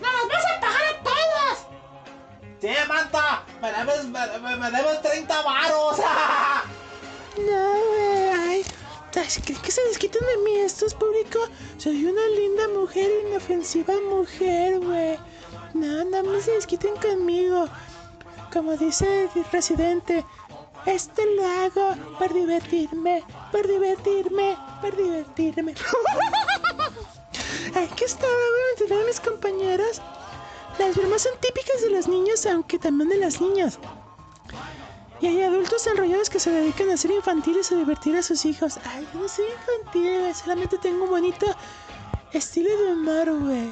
[0.00, 1.66] ¡No las vas a pagar a todas!
[2.60, 3.42] Sí, manta.
[3.60, 5.96] Me debes, me, me- me debes 30 varos.
[7.36, 8.62] No, güey.
[9.10, 11.40] ¿Creen que se desquiten de mí estos público?
[11.78, 15.18] Soy una linda mujer, inofensiva mujer, güey.
[15.72, 17.68] No, no me se desquiten conmigo.
[18.52, 20.24] Como dice el residente,
[20.86, 25.74] esto lo hago por divertirme, por divertirme, por divertirme.
[27.72, 28.90] Ay, ¿qué estaba, güey?
[28.90, 30.02] ¿Me a mis compañeros?
[30.78, 33.78] Las bromas son típicas de los niños, aunque también de las niñas.
[35.20, 38.78] Y hay adultos enrollados que se dedican a ser infantiles o divertir a sus hijos.
[38.84, 40.34] Ay, yo no soy infantil, güey.
[40.34, 41.46] Solamente tengo un bonito
[42.32, 43.70] estilo de humor, güey.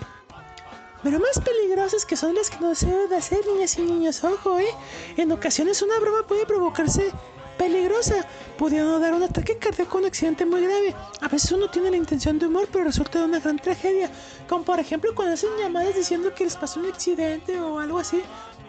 [1.03, 4.23] Bromas peligrosas que son las que no se deben de hacer, niñas y niños.
[4.23, 4.75] Ojo, ¿eh?
[5.17, 7.13] En ocasiones una broma puede provocarse
[7.59, 8.27] peligrosa,
[8.59, 10.95] pudiendo dar un ataque cardíaco un accidente muy grave.
[11.21, 14.11] A veces uno tiene la intención de humor, pero resulta de una gran tragedia.
[14.49, 18.23] Como por ejemplo cuando hacen llamadas diciendo que les pasó un accidente o algo así,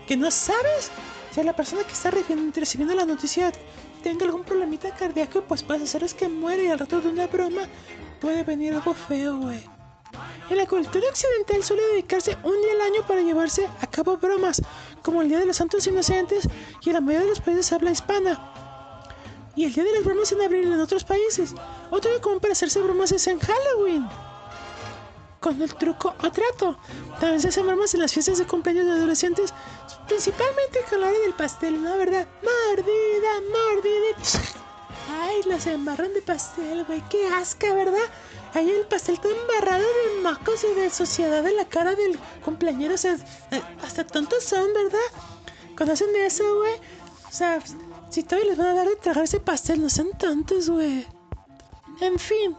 [0.08, 0.92] que no sabes
[1.32, 3.52] si la persona que está recibiendo, la noticia
[4.04, 7.64] tenga algún problemita cardíaco, pues puedes hacerles que muere y al rato de una broma
[8.22, 9.64] puede venir algo feo, güey.
[10.50, 14.62] En la cultura occidental suele dedicarse un día al año para llevarse a cabo bromas,
[15.02, 16.48] como el Día de los Santos Inocentes
[16.82, 18.53] y en la mayoría de los países habla hispana.
[19.56, 21.54] Y el Día de las Bromas en abril en otros países.
[21.92, 24.08] Otro día común para hacerse bromas es en Halloween.
[25.40, 26.78] Con el truco o trato.
[27.20, 29.54] También se hacen bromas en las fiestas de cumpleaños de adolescentes,
[30.08, 31.98] principalmente con la hora del pastel, ¿no?
[31.98, 32.28] ¿Verdad?
[32.42, 34.54] Mordida, mordida.
[35.22, 37.04] Ay, los embarran de pastel, güey.
[37.10, 38.10] Qué asca, ¿verdad?
[38.54, 42.96] Ahí el pastel todo embarrado de mocos y de sociedad en la cara del cumpleañero.
[42.96, 45.00] Eh, hasta tontos son, ¿verdad?
[45.76, 46.74] Cuando hacen eso, güey.
[47.28, 47.60] O sea,
[48.14, 51.08] si todavía les van a dar de tragar ese pastel, no sean tontos, güey.
[52.00, 52.56] En fin.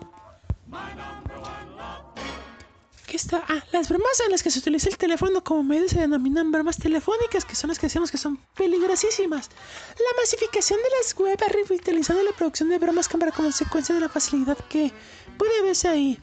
[3.06, 3.44] ¿Qué está?
[3.48, 6.78] Ah, las bromas en las que se utiliza el teléfono como medio se denominan bromas
[6.78, 9.48] telefónicas, que son las que decimos que son peligrosísimas.
[9.96, 14.08] La masificación de las web ha revitalizado la producción de bromas como consecuencia de la
[14.08, 14.90] facilidad que
[15.38, 16.18] puede verse ahí.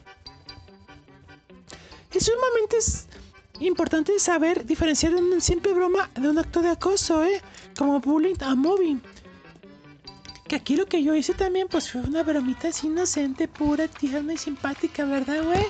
[2.12, 2.76] Es sumamente
[3.60, 7.40] importante saber diferenciar una simple broma de un acto de acoso, ¿eh?
[7.78, 9.00] Como bullying a mobbing.
[10.52, 14.34] Que aquí lo que yo hice también, pues fue una bromita así inocente, pura, tierna
[14.34, 15.64] y simpática, ¿verdad, güey?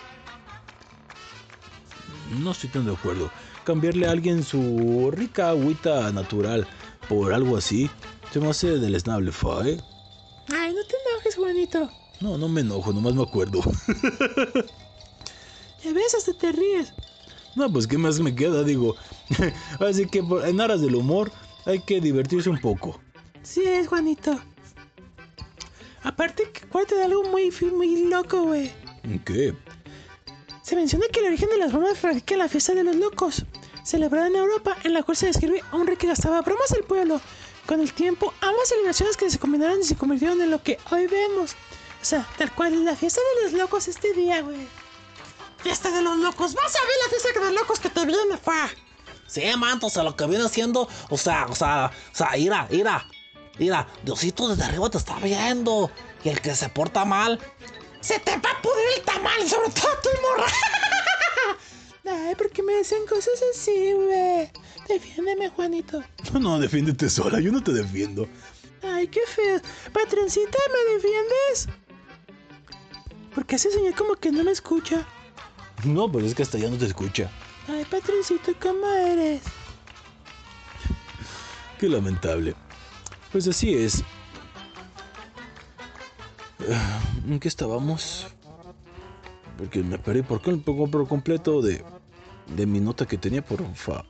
[2.40, 3.30] No estoy tan de acuerdo.
[3.62, 6.66] Cambiarle a alguien su rica agüita natural
[7.08, 7.88] por algo así
[8.32, 9.80] se me hace deleznable, ¿eh?
[10.48, 11.88] Ay, no te enojes, Juanito.
[12.20, 13.62] No, no me enojo, nomás me acuerdo.
[15.84, 16.92] Ya ves, hasta te ríes.
[17.54, 18.96] No, pues qué más me queda, digo.
[19.78, 21.30] Así que en aras del humor
[21.66, 23.00] hay que divertirse un poco.
[23.42, 24.40] Sí, es Juanito.
[26.04, 28.72] Aparte, que acuérdate de algo muy, muy loco, güey.
[29.24, 29.54] ¿Qué?
[30.62, 33.44] Se menciona que el origen de las bromas radica en la fiesta de los locos,
[33.84, 36.84] celebrada en Europa, en la cual se describe a un rey que gastaba bromas al
[36.84, 37.20] pueblo.
[37.66, 41.06] Con el tiempo, ambas celebraciones que se combinaron y se convirtieron en lo que hoy
[41.06, 41.52] vemos.
[42.00, 44.66] O sea, tal cual, la fiesta de los locos este día, güey.
[45.58, 46.54] Fiesta de los locos.
[46.54, 48.68] Vas a ver la fiesta de los locos que te viene, fa.
[49.28, 52.66] Sí, manto, o sea, lo que viene siendo, o sea, o sea, o sea, ira,
[52.70, 53.06] ira,
[53.58, 55.90] ira, Diosito desde arriba te está viendo.
[56.24, 57.38] Y el que se porta mal,
[58.00, 60.52] Se te va a pudrir el tamal, sobre todo tu morra.
[62.28, 64.50] Ay, ¿por qué me hacen cosas así, güey?
[64.88, 66.02] Defiéndeme, Juanito.
[66.32, 68.28] No, no, defiéndete sola, yo no te defiendo.
[68.82, 69.60] Ay, qué feo.
[69.92, 71.68] Patroncita, ¿me defiendes?
[73.34, 75.06] Porque ese señor como que no me escucha.
[75.84, 77.30] No, pero es que hasta ya no te escucha.
[77.68, 79.42] Ay, patroncito, ¿cómo eres?
[81.78, 82.54] Qué lamentable.
[83.32, 84.04] Pues así es.
[86.70, 88.26] Ah, ¿En qué estábamos?
[89.56, 91.84] Porque me perdí por, por completo de,
[92.54, 94.04] de mi nota que tenía por fa.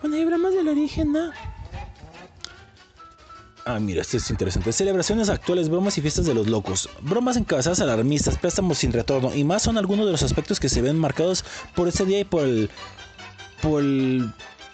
[0.00, 1.30] Bueno, hay bromas del origen, ¿no?
[3.66, 4.72] Ah, mira, esto es interesante.
[4.72, 6.88] Celebraciones actuales, bromas y fiestas de los locos.
[7.02, 10.80] Bromas encabezadas alarmistas, préstamos sin retorno y más son algunos de los aspectos que se
[10.80, 12.70] ven marcados por ese día y por el.
[13.60, 14.32] por el.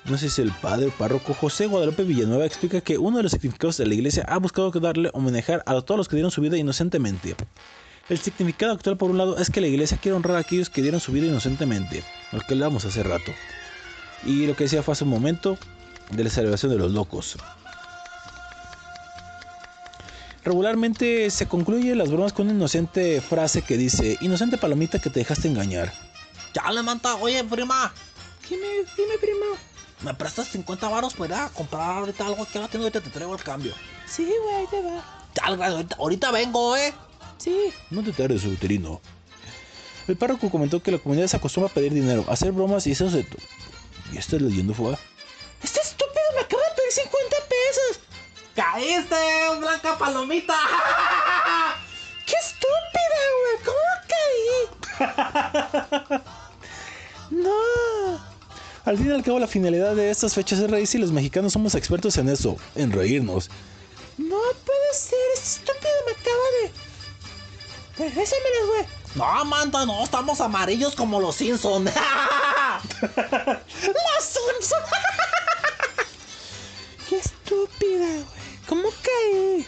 [0.08, 3.76] No sé si el padre párroco José Guadalupe Villanueva explica que uno de los significados
[3.76, 7.34] de la iglesia ha buscado darle homenajear a todos los que dieron su vida inocentemente.
[8.08, 10.80] El significado actual, por un lado, es que la iglesia quiere honrar a aquellos que
[10.80, 13.32] dieron su vida inocentemente, lo que hablamos hace rato.
[14.24, 15.58] Y lo que decía fue hace un momento
[16.12, 17.36] de la celebración de los locos.
[20.44, 25.18] Regularmente se concluye las bromas con una inocente frase que dice, inocente palomita que te
[25.18, 25.92] dejaste engañar.
[26.54, 27.92] ya le manta, oye, prima,
[28.48, 29.76] Dime, dime, primo.
[30.01, 33.10] ¿Me prestas 50 varos para ir a comprar ahorita algo que no tengo ahorita te
[33.10, 33.74] traigo el cambio?
[34.06, 35.05] Sí, güey, ahí te va.
[35.35, 36.94] Ya, ahorita, ahorita vengo, eh.
[37.39, 37.73] Sí.
[37.90, 39.01] No te tardes, uterino.
[40.09, 42.93] El párroco comentó que la comunidad se acostumbra a pedir dinero, a hacer bromas y
[42.93, 43.27] eso se...
[44.12, 44.97] ¿Y estás leyendo fue?
[45.62, 47.98] Este estúpido me acaba de pedir 50 pesos.
[48.55, 49.16] ¡Caíste,
[49.59, 50.55] Blanca Palomita!
[52.27, 53.59] ¡Qué estúpida, güey!
[53.64, 54.60] ¿Cómo caí?
[57.43, 58.35] no.
[58.86, 61.52] Al fin y al cabo la finalidad de estas fechas es reírse y los mexicanos
[61.52, 63.50] somos expertos en eso, en reírnos.
[64.16, 65.18] No puede ser.
[65.34, 66.70] Este estúpido me acaba de...
[67.98, 68.86] Regrésamelas, güey.
[69.16, 71.84] No, manta, no, estamos amarillos como los Simpson.
[71.90, 71.92] ¡Los
[74.20, 74.78] Simpson!
[77.08, 78.24] ¡Qué estúpida, güey!
[78.68, 79.66] ¿Cómo caí?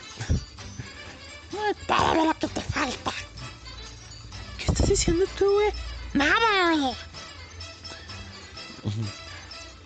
[1.53, 3.13] Ay, Párame lo que te falta.
[4.59, 5.73] ¿Qué estás diciendo tú, güey?
[6.13, 6.95] Nada, güey.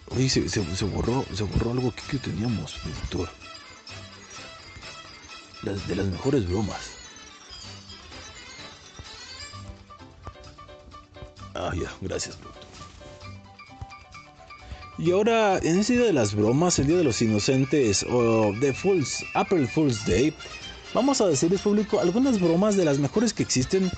[0.09, 0.41] Oye, se,
[0.85, 2.77] borró, se borró algo que teníamos.
[5.63, 6.91] Las de las mejores bromas.
[11.55, 12.63] Ah, ya, gracias, productor.
[14.99, 18.73] Y ahora, en ese día de las bromas, el día de los inocentes, o de
[18.75, 20.35] Fools, April Fool's Day,
[20.95, 23.91] vamos a decirles público algunas bromas de las mejores que existen,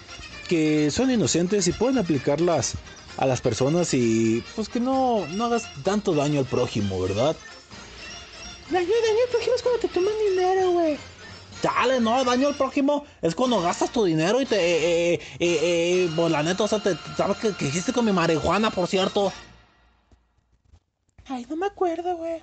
[0.45, 2.75] que son inocentes y pueden aplicarlas
[3.17, 7.37] a las personas y pues que no, no hagas tanto daño al prójimo, ¿verdad?
[8.71, 10.99] Daño, daño, al prójimo es cuando te toman dinero, güey.
[11.63, 14.57] Chale, no, daño al prójimo es cuando gastas tu dinero y te.
[14.57, 18.05] Eh, eh, eh, eh, pues la neta, o sea, te, ¿sabes qué, qué hiciste con
[18.05, 19.33] mi marihuana, por cierto?
[21.27, 22.43] Ay, no me acuerdo, güey.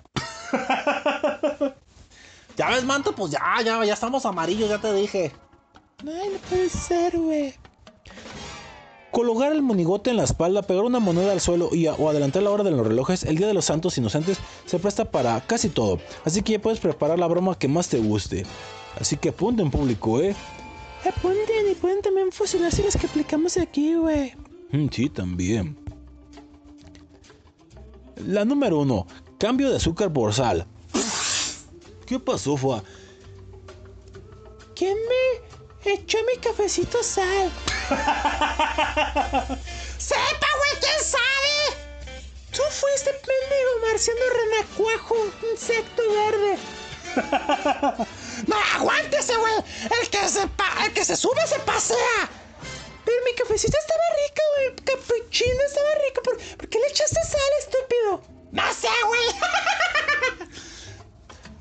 [2.58, 5.32] Ya ves, manto, pues ya, ya, ya estamos amarillos, ya te dije.
[6.00, 7.54] Ay, no puede ser, güey.
[9.12, 12.52] Colocar el monigote en la espalda, pegar una moneda al suelo y, o adelantar la
[12.52, 16.00] hora de los relojes, el Día de los Santos Inocentes se presta para casi todo.
[16.24, 18.46] Así que ya puedes preparar la broma que más te guste.
[19.00, 20.34] Así que apunten público, ¿eh?
[21.06, 24.34] Apunten y pueden también fusilarse las que aplicamos aquí, güey.
[24.72, 25.78] Mm, sí, también.
[28.16, 29.08] La número uno,
[29.38, 30.66] cambio de azúcar por sal.
[32.06, 32.84] ¿Qué pasó, Fua?
[34.76, 37.52] ¿Quién me echó mi cafecito sal?
[39.98, 40.74] ¡Sepa, güey!
[40.80, 41.78] ¿Quién sabe?
[42.52, 45.16] Tú fuiste pendejo marciano renacuajo,
[45.52, 46.58] insecto verde.
[48.48, 49.54] no, aguántese, güey.
[50.02, 52.30] El que se pa- el que se sube se pasea.
[53.06, 54.76] Pero mi cafecito estaba rico, güey.
[54.86, 56.22] Capuchino estaba rico.
[56.24, 58.22] ¿Por, por qué le echaste sal, estúpido?
[58.52, 59.28] No sé, güey.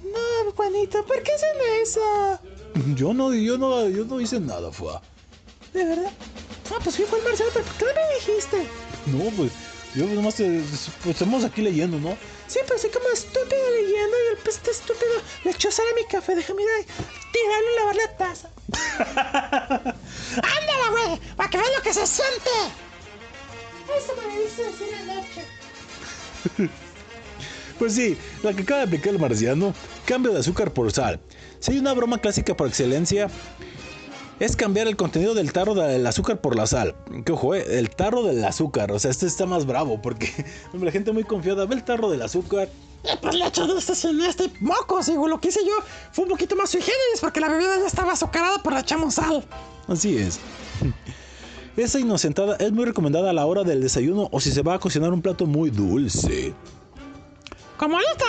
[0.13, 2.39] no, Juanito, ¿por qué hacen eso?
[2.95, 5.03] Yo no, yo no, yo no hice nada, Fua.
[5.73, 6.13] ¿De verdad?
[6.71, 8.67] Ah, pues sí fue el marciano, pero ¿por qué no me dijiste?
[9.07, 9.53] No, pues
[9.95, 12.17] yo nomás pues, estamos aquí leyendo, ¿no?
[12.47, 15.13] Sí, pero soy como estúpido leyendo y el este estúpido
[15.45, 16.35] le echó sal a mi café.
[16.35, 16.85] Déjame ir a
[17.33, 18.51] tirarlo y lavar la taza.
[20.37, 21.21] ¡Ándala, güey!
[21.37, 22.51] ¡Para que veas lo que se siente!
[23.97, 25.45] Eso me dice decir anoche.
[27.81, 29.73] Pues sí, la que acaba de aplicar el marciano,
[30.05, 31.19] cambio de azúcar por sal.
[31.61, 33.31] Si hay una broma clásica por excelencia,
[34.41, 36.95] es cambiar el contenido del tarro del azúcar por la sal.
[37.25, 40.33] Que ojo, eh, el tarro del azúcar, o sea, este está más bravo porque
[40.73, 42.69] hombre, la gente muy confiada ve el tarro del azúcar.
[43.05, 45.07] Y pues le echo de este sin este mocos.
[45.07, 45.75] Digo, lo que hice yo
[46.13, 49.15] fue un poquito más sui generis porque la bebida ya estaba azucarada, pues le echamos
[49.15, 49.45] sal.
[49.87, 50.41] Así es.
[51.77, 54.79] Esa inocentada es muy recomendada a la hora del desayuno o si se va a
[54.79, 56.55] cocinar un plato muy dulce.
[57.77, 58.25] Como ahorita.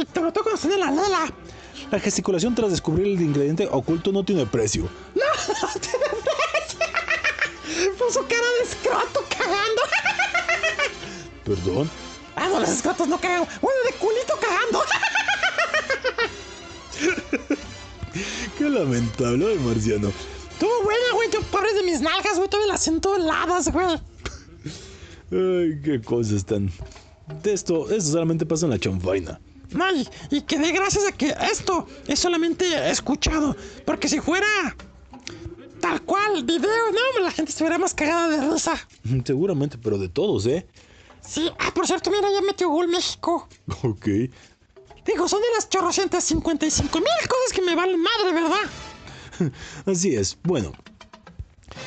[0.00, 1.32] Y te lo toco en la lela.
[1.90, 4.88] La gesticulación tras descubrir el ingrediente oculto no tiene precio.
[5.14, 5.22] No,
[5.62, 6.78] no tiene precio.
[7.98, 9.82] Puso cara de escroto cagando.
[11.44, 11.90] Perdón.
[12.36, 13.46] Ah, no, los escrotos no cagan.
[13.60, 14.82] Bueno, de culito cagando.
[18.58, 20.12] Qué lamentable, ay, marciano.
[20.52, 21.30] Estuvo buena, güey.
[21.30, 22.48] Yo, pobres de mis nalgas, güey.
[22.48, 23.86] Todavía las siento heladas, güey.
[25.30, 26.70] Ay, qué cosas tan.
[27.42, 29.40] De esto, esto solamente pasa en la chanfaina.
[29.70, 33.56] No, y, y que dé gracias a que esto es solamente escuchado.
[33.84, 34.46] Porque si fuera
[35.80, 38.74] tal cual video, no, la gente estuviera más cagada de risa.
[39.24, 40.66] Seguramente, pero de todos, ¿eh?
[41.20, 43.48] Sí, ah, por cierto, mira, ya metió gol México.
[43.82, 44.06] Ok.
[45.06, 49.52] Digo, son de las chorrocientas 55 mil cosas que me valen madre, ¿verdad?
[49.86, 50.36] Así es.
[50.42, 50.72] Bueno.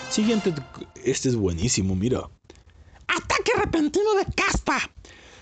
[0.10, 0.54] Siguiente.
[1.04, 2.30] Este es buenísimo, mira.
[3.08, 4.80] Ataque repentino de caspa.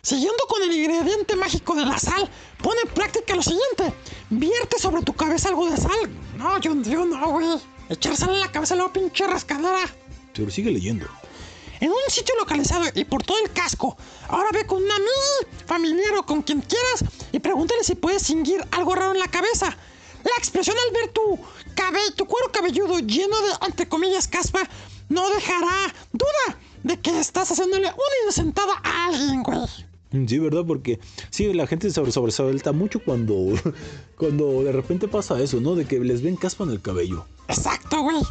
[0.01, 2.29] Siguiendo con el ingrediente mágico de la sal,
[2.61, 3.93] pone en práctica lo siguiente.
[4.29, 6.09] Vierte sobre tu cabeza algo de sal.
[6.37, 7.59] No, yo, yo no, güey.
[7.89, 9.89] Echar sal en la cabeza luego pinche rascadera.
[10.33, 11.07] Pero sigue leyendo.
[11.81, 13.97] En un sitio localizado y por todo el casco.
[14.27, 18.65] Ahora ve con un amigo, familiar o con quien quieras y pregúntale si puedes cingir
[18.71, 19.75] algo raro en la cabeza.
[20.23, 21.39] La expresión al ver tu
[21.75, 24.67] cabello, tu cuero cabelludo lleno de, entre comillas, caspa,
[25.07, 29.59] no dejará duda de que estás haciéndole una inocentada a alguien, güey.
[30.11, 30.63] Sí, ¿verdad?
[30.65, 30.99] Porque
[31.29, 33.35] sí, la gente sobre sobresalta mucho cuando,
[34.17, 35.75] cuando de repente pasa eso, ¿no?
[35.75, 37.25] De que les ven caspa en el cabello.
[37.47, 38.21] Exacto, güey.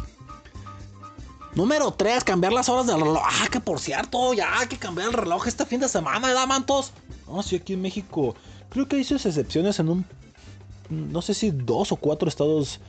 [1.54, 3.22] Número 3, cambiar las horas del reloj.
[3.24, 6.46] Ah, que por cierto, ya hay que cambiar el reloj este fin de semana, ¿verdad,
[6.46, 6.92] mantos?
[7.26, 8.34] No, sí, aquí en México.
[8.70, 10.06] Creo que hay sus excepciones en un.
[10.90, 12.80] No sé si dos o cuatro estados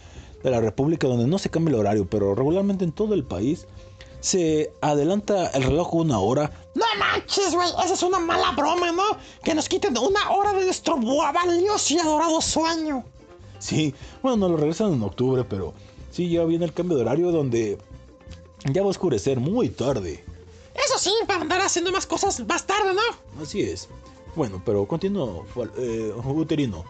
[0.44, 3.68] de la República donde no se cambia el horario, pero regularmente en todo el país
[4.20, 6.52] se adelanta el reloj una hora.
[6.76, 7.70] No manches, güey.
[7.84, 9.04] Esa es una mala broma, ¿no?
[9.44, 13.04] Que nos quiten una hora de nuestro valioso y adorado sueño.
[13.60, 15.74] Sí, bueno, nos lo regresan en octubre, pero
[16.12, 17.78] sí, ya viene el cambio de horario donde
[18.72, 20.24] ya va a oscurecer muy tarde.
[20.74, 23.42] Eso sí, para andar haciendo más cosas más tarde, ¿no?
[23.44, 23.90] Así es.
[24.36, 25.46] Bueno, pero continúo,
[25.78, 26.86] eh, uterino.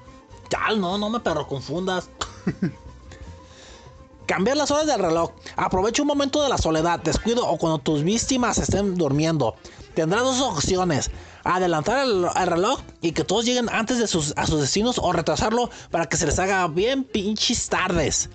[0.50, 2.10] Chal, no, no me perro confundas.
[4.30, 5.32] Cambiar las horas del reloj.
[5.56, 9.56] Aprovecha un momento de la soledad, descuido o cuando tus víctimas estén durmiendo.
[9.96, 11.10] Tendrás dos opciones.
[11.44, 15.12] Adelantar el, el reloj y que todos lleguen antes de sus, a sus destinos o
[15.14, 18.30] retrasarlo para que se les haga bien pinches tardes.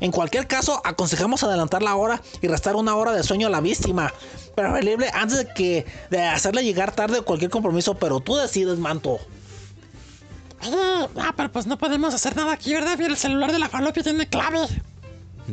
[0.00, 3.60] En cualquier caso, aconsejamos adelantar la hora y restar una hora de sueño a la
[3.60, 4.12] víctima.
[4.56, 9.20] Preferible antes de que de hacerle llegar tarde cualquier compromiso, pero tú decides, manto.
[10.60, 13.00] Ah, pero pues no podemos hacer nada aquí, ¿verdad?
[13.00, 14.66] El celular de la falopia tiene clave.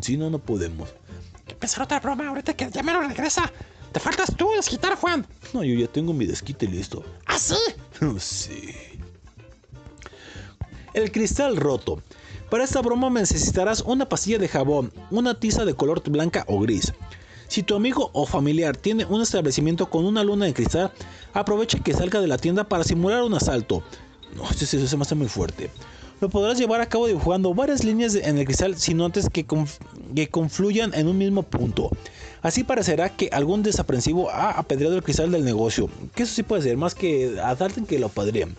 [0.02, 0.90] Si no, no podemos.
[1.48, 3.52] Que pensar otra broma ahorita que ya me lo regresa.
[3.92, 5.26] Te faltas tú desquitar, Juan.
[5.54, 7.04] No, yo ya tengo mi desquite listo.
[7.28, 7.56] ¿Ah, sí?
[8.18, 8.74] sí.
[10.94, 12.02] El cristal roto.
[12.50, 16.94] Para esta broma necesitarás una pastilla de jabón, una tiza de color blanca o gris.
[17.48, 20.92] Si tu amigo o familiar tiene un establecimiento con una luna de cristal,
[21.34, 23.84] aprovecha que salga de la tienda para simular un asalto.
[24.36, 25.70] No, este se me hace muy fuerte.
[26.24, 29.46] Lo podrás llevar a cabo dibujando varias líneas en el cristal, sino antes que,
[30.16, 31.90] que confluyan en un mismo punto.
[32.42, 35.90] Así parecerá que algún desaprensivo ha apedreado el cristal del negocio.
[36.16, 38.56] Que eso sí puede ser, más que asalten que lo apedreen.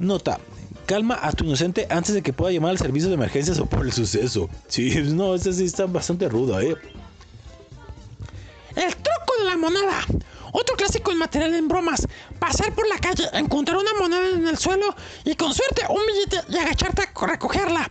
[0.00, 0.40] Nota,
[0.86, 3.86] calma a tu inocente antes de que pueda llamar al servicio de emergencias o por
[3.86, 4.50] el suceso.
[4.66, 6.74] Sí, no, esta sí está bastante ruda, eh.
[8.74, 10.00] El truco de la moneda.
[10.52, 12.06] Otro clásico en material en bromas.
[12.38, 16.40] Pasar por la calle, encontrar una moneda en el suelo y con suerte un billete
[16.48, 17.90] y agacharte a recogerla.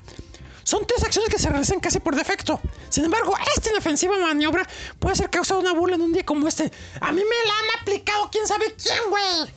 [0.63, 2.61] Son tres acciones que se realizan casi por defecto.
[2.89, 4.67] Sin embargo, esta inofensiva maniobra
[4.99, 6.71] puede ser causa de una burla en un día como este.
[7.01, 9.53] A mí me la han aplicado quién sabe quién, güey.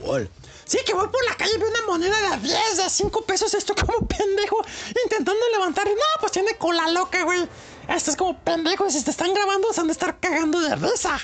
[0.00, 0.30] ¿Cuál?
[0.64, 3.52] Sí, que voy por la calle y veo una moneda de 10, de 5 pesos,
[3.52, 4.64] esto como pendejo,
[5.04, 5.86] intentando levantar.
[5.86, 7.46] No, pues tiene cola loca, güey.
[7.88, 10.76] Esto es como pendejo, y si te están grabando, se han de estar cagando de
[10.76, 11.20] risa.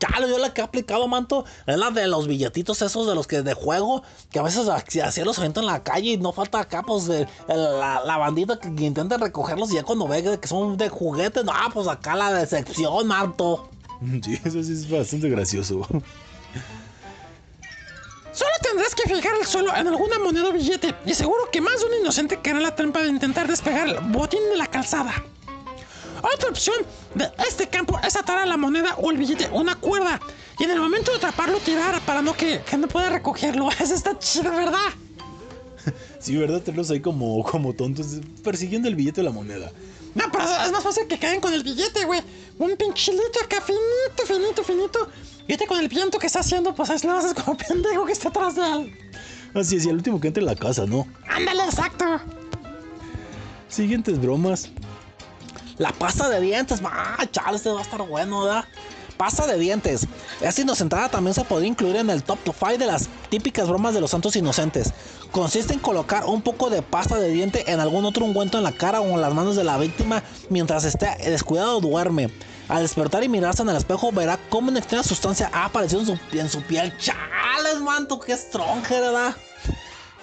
[0.00, 3.26] Chalo, yo la que he aplicado, manto, es la de los billetitos esos de los
[3.26, 4.02] que de juego,
[4.32, 7.28] que a veces así los aventan en la calle y no falta acá, pues, de,
[7.46, 11.52] la, la, bandita que, intenta recogerlos y ya cuando ve que son de juguete, no,
[11.74, 13.68] pues acá la decepción, manto.
[14.24, 15.86] Sí, eso sí es bastante gracioso.
[18.32, 21.80] Solo tendrás que fijar el suelo en alguna moneda o billete y seguro que más
[21.80, 25.12] de un inocente caerá en la trampa de intentar despegar el botín de la calzada.
[26.22, 26.76] Otra opción
[27.14, 30.20] de este campo es atar a la moneda o el billete una cuerda
[30.58, 33.70] y en el momento de atraparlo tirar para no que, no pueda recogerlo.
[33.80, 34.78] Eso está chido, ¿verdad?
[36.20, 36.60] Sí, ¿verdad?
[36.60, 39.72] Tenerlos ahí como, como tontos persiguiendo el billete o la moneda.
[40.14, 42.20] No, pero es más fácil que caigan con el billete, güey.
[42.58, 45.08] Un pinchilito acá finito, finito, finito.
[45.48, 48.12] Y este con el viento que está haciendo, pues es lo haces como pendejo que
[48.12, 48.98] está atrás de él.
[49.54, 51.06] Así es, y el último que entre en la casa, ¿no?
[51.26, 52.04] Ándale, exacto.
[53.68, 54.70] Siguientes bromas.
[55.80, 58.66] La pasta de dientes, ah, chale, este va a estar bueno, ¿verdad?
[59.16, 60.06] Pasta de dientes.
[60.42, 64.02] Esta inocentada también se podría incluir en el top 5 de las típicas bromas de
[64.02, 64.92] los santos inocentes.
[65.32, 68.72] Consiste en colocar un poco de pasta de diente en algún otro ungüento en la
[68.72, 72.30] cara o en las manos de la víctima mientras esté descuidado duerme.
[72.68, 76.06] Al despertar y mirarse en el espejo verá cómo una extraña sustancia ha aparecido en
[76.50, 76.94] su, en piel.
[76.98, 78.20] ¡Chales, manto!
[78.20, 79.34] ¡Qué stronge, ¿verdad?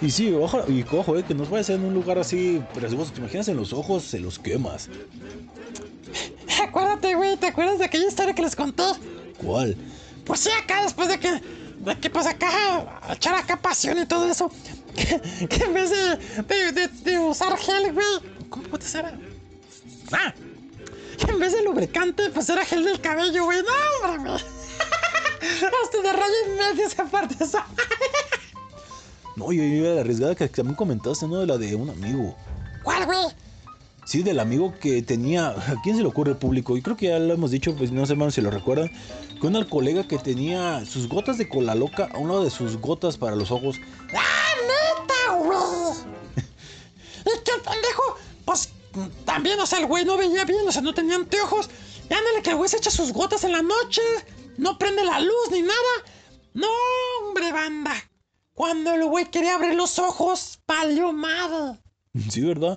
[0.00, 2.62] Y sí, ojo, y cojo, eh, que nos vaya a ser en un lugar así,
[2.72, 4.88] pero si vos te imaginas en los ojos, se los quemas.
[6.62, 8.84] Acuérdate, güey, ¿te acuerdas de aquella historia que les conté?
[9.38, 9.76] ¿Cuál?
[10.24, 11.40] Pues sí, acá después de que,
[11.78, 12.48] de que pues acá,
[13.10, 14.52] echar acá pasión y todo eso,
[14.94, 18.06] que, en vez de, de, de, usar gel, güey,
[18.50, 19.04] ¿cómo puede ser?
[20.12, 20.32] Ah,
[21.18, 24.32] que en vez de lubricante, pues era gel del cabello, güey, no, hombre,
[25.82, 27.66] Hasta de raya y media esa parte esa.
[29.38, 31.38] No, yo iba a la arriesgada que también comentaste, ¿no?
[31.38, 32.36] De la de un amigo.
[32.82, 33.24] ¿Cuál, güey?
[34.04, 35.50] Sí, del amigo que tenía.
[35.50, 36.76] ¿A quién se le ocurre el público?
[36.76, 38.90] Y creo que ya lo hemos dicho, pues no sé, hermano, si lo recuerdan.
[39.40, 42.78] Con un colega que tenía sus gotas de cola loca a un lado de sus
[42.78, 43.76] gotas para los ojos.
[44.12, 46.44] ¡Ah, neta, güey!
[47.20, 48.16] ¿Y qué pendejo?
[48.44, 48.70] Pues
[49.24, 51.70] también, o sea, el güey no veía bien, o sea, no tenía anteojos.
[52.10, 54.02] Y ándale, que el güey se echa sus gotas en la noche.
[54.56, 55.74] No prende la luz ni nada.
[56.54, 56.66] No,
[57.22, 58.07] hombre, banda.
[58.58, 61.78] Cuando el güey quería abrir los ojos, palió madre.
[62.28, 62.76] Sí, ¿verdad?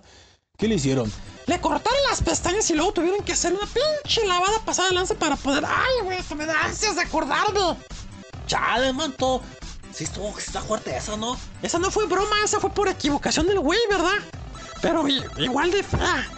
[0.55, 1.11] ¿Qué le hicieron?
[1.47, 5.15] Le cortaron las pestañas y luego tuvieron que hacer una pinche lavada pasada de lance
[5.15, 5.65] para poder.
[5.65, 6.21] ¡Ay, güey!
[6.21, 7.77] Se me da ansias de acordarme.
[8.45, 9.41] Chale, manto.
[9.91, 11.35] Sí, estuvo, está fuerte esa, ¿no?
[11.63, 14.19] Esa no fue broma, esa fue por equivocación del güey, ¿verdad?
[14.83, 16.29] Pero igual de fea.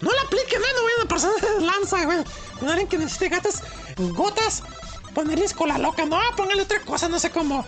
[0.00, 0.74] No la apliquen, ¿eh?
[0.76, 2.18] No vayan a pasar de lanza, güey.
[2.60, 3.64] No alguien que necesite gatas,
[3.96, 4.62] gotas,
[5.12, 6.06] ponerles cola loca.
[6.06, 7.66] No, póngale otra cosa, no sé cómo.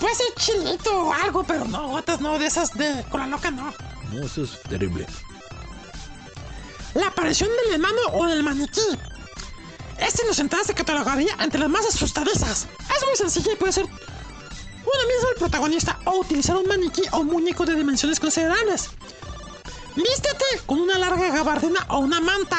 [0.00, 3.72] Puede ser chilito o algo, pero no, gotas no, de esas de cola loca no.
[4.10, 5.06] No, eso es terrible.
[6.94, 8.80] La aparición del enano o del maniquí.
[9.98, 12.66] Esta inocentada se catalogaría entre las más asustadizas.
[12.96, 17.22] Es muy sencilla y puede ser uno mismo el protagonista o utilizar un maniquí o
[17.22, 18.88] muñeco de dimensiones considerables.
[19.94, 22.58] Vístete con una larga gabardina o una manta.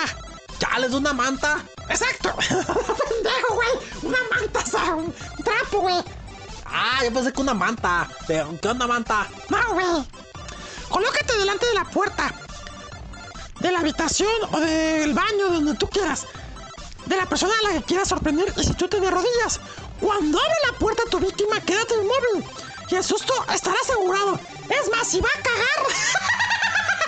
[0.59, 1.65] Chales, una manta.
[1.89, 2.35] Exacto.
[2.37, 3.69] Pendejo, güey.
[4.03, 5.11] Una manta, o sea, un
[5.43, 6.03] trapo, güey.
[6.71, 8.07] Ah, yo pensé que una manta.
[8.27, 9.27] ¿Qué onda, manta?
[9.49, 9.85] No, güey.
[10.89, 12.33] Colócate delante de la puerta.
[13.59, 16.25] De la habitación o del baño, donde tú quieras.
[17.05, 19.59] De la persona a la que quieras sorprender y si tú te de rodillas.
[19.99, 22.49] Cuando abre la puerta tu víctima, quédate inmóvil.
[22.89, 24.39] Y el susto estará asegurado.
[24.69, 25.95] Es más, si va a cagar.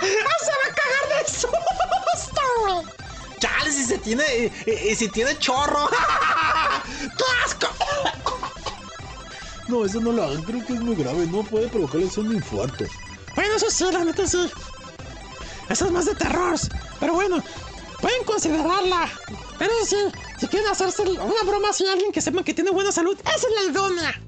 [0.00, 2.86] se va a cagar de susto, güey.
[3.40, 4.24] Chales, si se tiene.
[4.66, 5.88] Y, y- y si tiene chorro.
[7.00, 7.68] ¡Qué asco!
[9.68, 11.26] No, eso no lo hagan, creo que es muy grave.
[11.26, 12.84] No puede provocarles un infarto.
[13.34, 14.50] Bueno, eso sí, la neta sí.
[15.68, 16.56] Eso es más de terror.
[17.00, 17.42] Pero bueno,
[18.00, 19.08] pueden considerarla.
[19.58, 19.96] Pero sí,
[20.38, 23.34] si quieren hacerse una broma así a alguien que sepan que tiene buena salud, esa
[23.34, 24.20] es la idónea.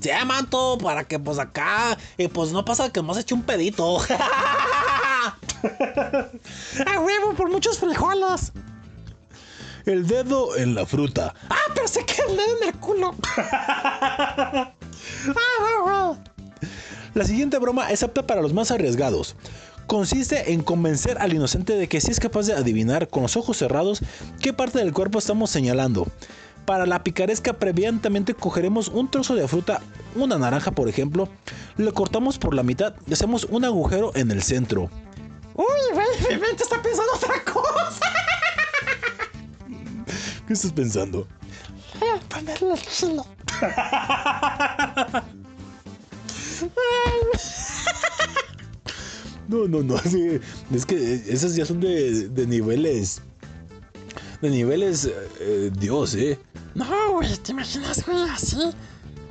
[0.00, 1.98] Sí, manto, para que pues acá.
[2.16, 3.98] Y pues no pasa que hemos hecho un pedito.
[5.62, 8.52] A huevo, por muchos frijoles.
[9.86, 11.34] El dedo en la fruta.
[11.48, 13.14] Ah, pero se queda el dedo en el culo.
[17.14, 19.34] La siguiente broma es apta para los más arriesgados.
[19.86, 23.56] Consiste en convencer al inocente de que sí es capaz de adivinar con los ojos
[23.56, 24.00] cerrados
[24.40, 26.06] qué parte del cuerpo estamos señalando.
[26.64, 29.80] Para la picaresca previamente cogeremos un trozo de fruta,
[30.14, 31.28] una naranja por ejemplo,
[31.76, 34.88] lo cortamos por la mitad y hacemos un agujero en el centro.
[35.54, 37.42] Uy, güey, mi mente está pensando otra
[40.50, 41.28] ¿Qué estás pensando?
[42.00, 43.24] Eh, Ponerle el chilo.
[49.48, 49.96] No, no, no.
[50.74, 53.20] Es que esas ya son de, de niveles.
[54.40, 55.08] De niveles.
[55.40, 56.38] eh, Dios, eh.
[56.74, 58.58] No, güey, ¿te imaginas, güey, así?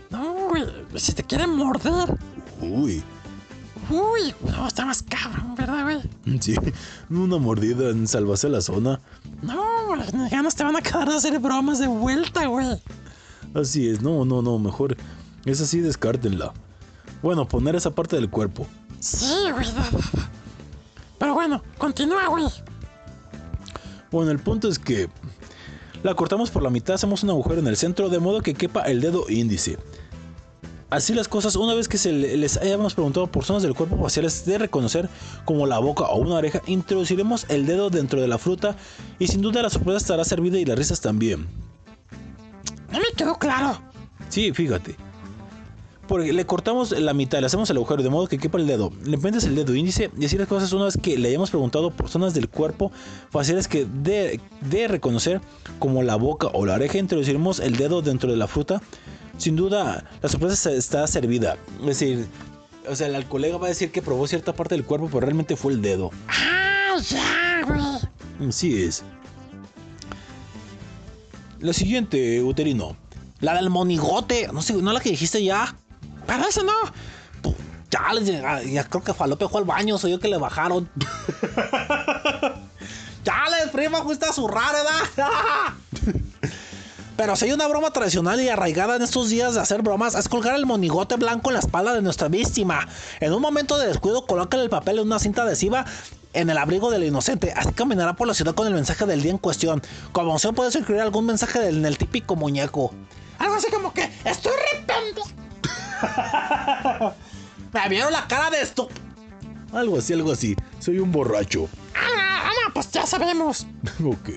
[0.10, 0.64] No, güey,
[0.96, 2.18] si te quieren morder.
[2.62, 3.02] Uy.
[3.90, 6.02] Uy, no, está más cabrón, ¿verdad, güey?
[6.42, 6.56] Sí.
[7.10, 9.00] Una mordida en salvarse la zona.
[9.42, 12.82] No, güey, ni ganas te van a quedar de hacer bromas de vuelta, güey.
[13.54, 14.02] Así es.
[14.02, 14.60] No, no, no.
[14.60, 14.96] Mejor.
[15.46, 16.54] Es así, descártenla.
[17.22, 18.68] Bueno, poner esa parte del cuerpo.
[19.00, 19.68] Sí, güey.
[21.18, 22.46] Pero bueno, continúa, güey.
[24.12, 25.10] Bueno, el punto es que.
[26.02, 28.84] La cortamos por la mitad, hacemos un agujero en el centro de modo que quepa
[28.84, 29.78] el dedo índice.
[30.90, 33.96] Así las cosas, una vez que se le- les hayamos preguntado por zonas del cuerpo
[34.02, 35.08] faciales de reconocer
[35.46, 38.76] como la boca o una oreja, introduciremos el dedo dentro de la fruta
[39.20, 41.48] y sin duda la sorpresa estará servida y las risas también.
[42.92, 43.80] No me quedó claro.
[44.30, 44.96] Sí, fíjate.
[46.08, 48.92] Porque le cortamos la mitad, le hacemos el agujero de modo que quepa el dedo.
[49.06, 51.92] Le metes el dedo índice y así las cosas una vez que le hayamos preguntado
[51.92, 52.92] por zonas del cuerpo
[53.30, 55.40] faciales que de, de reconocer
[55.78, 58.82] como la boca o la oreja, introduciremos el dedo dentro de la fruta.
[59.40, 61.58] Sin duda, la sorpresa está servida.
[61.80, 62.28] Es decir,
[62.88, 65.56] o sea, el colega va a decir que probó cierta parte del cuerpo, pero realmente
[65.56, 66.12] fue el dedo.
[66.28, 68.50] Ah, ya, güey.
[68.50, 69.02] Así es.
[71.60, 72.98] La siguiente, uterino.
[73.40, 74.50] La del monigote.
[74.52, 75.74] No sé, no la que dijiste ya.
[76.28, 76.74] Para eso no.
[77.90, 78.12] Ya,
[78.62, 80.90] ya creo que Falope fue al baño, soy yo que le bajaron.
[83.24, 85.74] ya, les prima, fuiste a zurrar, ¿verdad?
[87.20, 90.30] Pero si hay una broma tradicional y arraigada en estos días de hacer bromas, es
[90.30, 92.88] colgar el monigote blanco en la espalda de nuestra víctima.
[93.20, 95.84] En un momento de descuido, colócale el papel en una cinta adhesiva
[96.32, 97.52] en el abrigo del inocente.
[97.54, 99.82] Así caminará por la ciudad con el mensaje del día en cuestión.
[100.14, 102.94] Como opción puedes incluir algún mensaje del, en el típico muñeco.
[103.38, 105.22] Algo así como que estoy repente.
[107.74, 108.88] Me vieron la cara de esto.
[109.74, 110.56] Algo así, algo así.
[110.80, 111.68] Soy un borracho.
[111.94, 113.68] Ah, no, pues ya sabemos.
[114.06, 114.30] ok.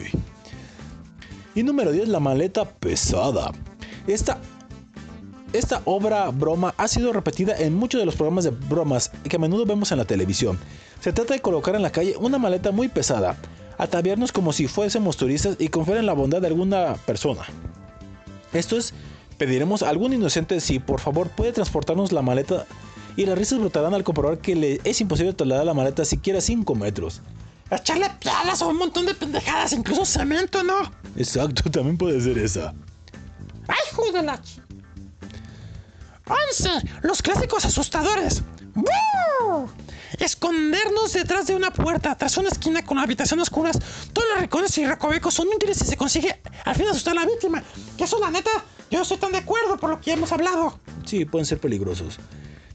[1.55, 3.53] Y número 10, la maleta pesada.
[4.07, 4.39] Esta,
[5.53, 9.39] esta obra broma ha sido repetida en muchos de los programas de bromas que a
[9.39, 10.59] menudo vemos en la televisión.
[11.01, 13.37] Se trata de colocar en la calle una maleta muy pesada,
[13.77, 17.43] ataviarnos como si fuésemos turistas y confiar en la bondad de alguna persona.
[18.55, 18.95] Esto es,
[19.37, 22.65] pediremos a algún inocente si por favor puede transportarnos la maleta
[23.17, 26.75] y las risas brotarán al comprobar que le es imposible trasladar la maleta siquiera 5
[26.75, 27.21] metros.
[27.75, 30.75] Echarle piedras o un montón de pendejadas, incluso cemento, ¿no?
[31.17, 32.75] Exacto, también puede ser esa.
[33.69, 34.61] ¡Ay, hijo de la ch-
[36.27, 36.69] 11.
[37.03, 38.43] Los clásicos asustadores.
[38.75, 39.69] ¡Bú!
[40.19, 43.79] Escondernos detrás de una puerta, tras una esquina con habitaciones oscuras.
[44.13, 47.27] Todos los rincones y recovecos son útiles si se consigue al fin asustar a la
[47.27, 47.63] víctima.
[47.97, 48.51] Que eso, la neta,
[48.91, 50.79] yo no estoy tan de acuerdo por lo que hemos hablado.
[51.07, 52.19] Sí, pueden ser peligrosos.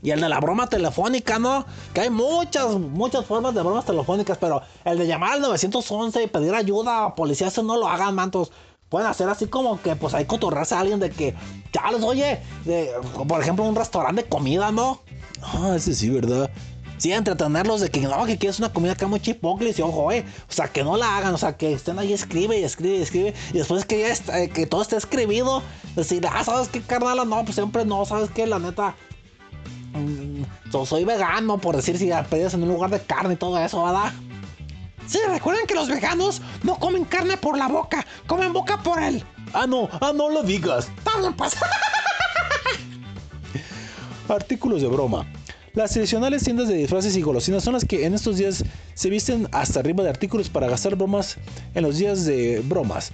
[0.02, 1.66] Y el de la broma telefónica, ¿no?
[1.94, 6.28] Que hay muchas, muchas formas de bromas telefónicas, pero el de llamar al 911 y
[6.28, 8.52] pedir ayuda a policías, eso no lo hagan, mantos.
[8.90, 11.36] Pueden hacer así como que, pues, hay cotorrarse a alguien de que,
[11.74, 12.92] ya les oye, de,
[13.28, 15.02] por ejemplo, un restaurante de comida, ¿no?
[15.42, 16.50] Ah, ese sí, ¿verdad?
[16.98, 20.26] Sí, entretenerlos de que no, que quieres una comida acá muy chipocles y ojo, eh.
[20.50, 23.02] O sea, que no la hagan, o sea, que estén ahí, escribe y escribe y
[23.02, 23.34] escribe.
[23.54, 25.62] Y después que ya eh, que todo esté escribido,
[25.96, 27.18] decir, ah, ¿sabes qué, carnal?
[27.30, 28.48] No, pues siempre no, ¿sabes qué?
[28.48, 28.96] La neta.
[29.98, 33.58] Mm, so- soy vegano, por decir, si pedías en un lugar de carne y todo
[33.60, 34.14] eso, ¿verdad?
[35.08, 39.24] Sí, recuerden que los veganos no comen carne por la boca, comen boca por el.
[39.54, 40.90] Ah, no, ah, no lo digas.
[41.38, 41.56] Pues.
[44.30, 45.26] Artículos de broma.
[45.74, 48.64] Las tradicionales tiendas de disfraces y golosinas son las que en estos días
[48.96, 51.38] se visten hasta arriba de artículos para gastar bromas
[51.76, 53.12] en los días de bromas.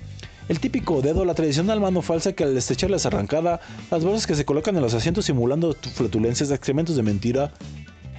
[0.50, 4.46] El típico dedo, la tradicional mano falsa que al estrecharles arrancada, las bolsas que se
[4.46, 7.54] colocan en los asientos simulando flatulencias, excrementos de mentira.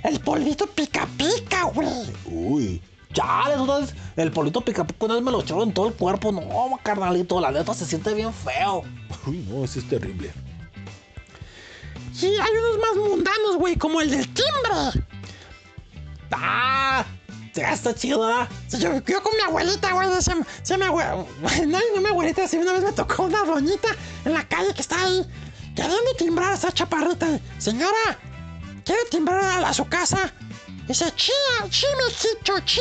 [0.02, 1.88] El polvito pica pica, güey.
[2.26, 2.82] Uy,
[3.14, 6.32] Chale, una vez, el polito picapico una vez me lo echaron en todo el cuerpo.
[6.32, 8.82] No, carnalito, la neta se siente bien feo.
[9.26, 10.32] uy, no, eso es terrible.
[12.20, 15.04] Y hay unos más mundanos, güey, como el del timbre.
[16.32, 17.04] ¡Ah!
[17.56, 18.48] Está chido, ¿verdad?
[18.70, 20.34] Yo, yo con mi abuelita, güey, decía
[20.76, 21.24] mi abuela,
[21.66, 23.88] no, no mi abuelita, sí, una vez me tocó una doñita
[24.24, 25.24] en la calle que está ahí,
[25.76, 27.38] queriendo timbrar a esa chaparrita.
[27.58, 28.18] Señora,
[28.84, 30.32] ¿quiere timbrar a, a su casa?
[30.88, 31.32] Dice, chi,
[31.70, 32.80] chi, mijito, chi.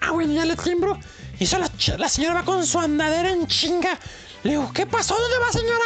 [0.00, 0.98] Ah, bueno, ya le timbro.
[1.38, 3.98] Y eso la, la señora va con su andadera en chinga.
[4.42, 5.14] Le digo, ¿qué pasó?
[5.16, 5.84] ¿Dónde va, señora?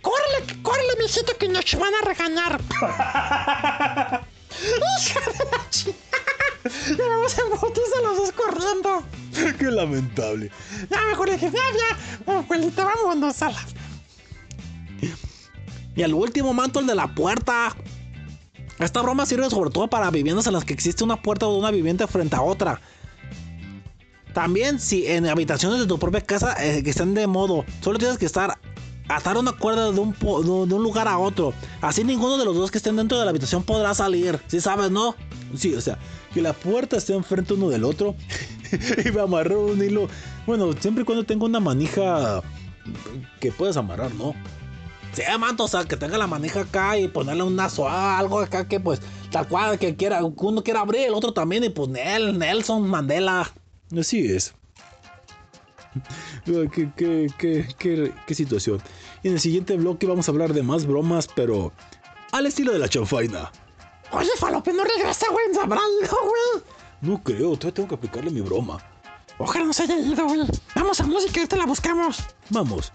[0.00, 2.60] Córrele, córrele, mijito, que nos van a regañar.
[4.60, 6.31] Hija de la chingada.
[6.64, 9.02] Y vamos en bautiza los dos corriendo.
[9.58, 10.50] Qué lamentable.
[10.90, 13.58] Ya mejor le dije, ya, ya, abuelita, vámonos a la...
[15.94, 17.76] Y el último manto, el de la puerta.
[18.78, 21.70] Esta broma sirve sobre todo para viviendas en las que existe una puerta de una
[21.70, 22.80] vivienda frente a otra.
[24.32, 28.16] También si en habitaciones de tu propia casa eh, que estén de modo, solo tienes
[28.16, 28.58] que estar
[29.08, 31.52] atar una cuerda de un, de un lugar a otro.
[31.80, 34.40] Así ninguno de los dos que estén dentro de la habitación podrá salir.
[34.46, 35.14] ¿Sí sabes, no?
[35.56, 35.98] Sí, o sea,
[36.32, 38.14] que la puerta esté enfrente uno del otro
[39.04, 40.08] y va a amarrar un hilo.
[40.46, 42.42] Bueno, siempre y cuando tenga una manija
[43.40, 44.34] que puedas amarrar, ¿no?
[45.12, 48.40] Sí, manto, o sea, que tenga la manija acá y ponerle un lazo, ah, algo
[48.40, 49.00] acá que pues
[49.30, 53.52] tal cual que quiera, uno quiera abrir, el otro también y pues Nel, Nelson Mandela.
[53.94, 54.54] Así es.
[56.44, 57.28] ¿Qué, qué,
[57.78, 58.80] qué, qué, situación.
[59.22, 61.72] Y en el siguiente bloque vamos a hablar de más bromas, pero
[62.32, 63.50] al estilo de la chanfaina.
[64.12, 66.64] Oye, Falope, no regresa, güey, ido, güey.
[67.00, 68.78] No creo, todavía tengo que aplicarle mi broma.
[69.38, 70.40] Ojalá no se haya ido, güey.
[70.74, 72.18] Vamos a música ahorita la buscamos.
[72.50, 72.92] Vamos.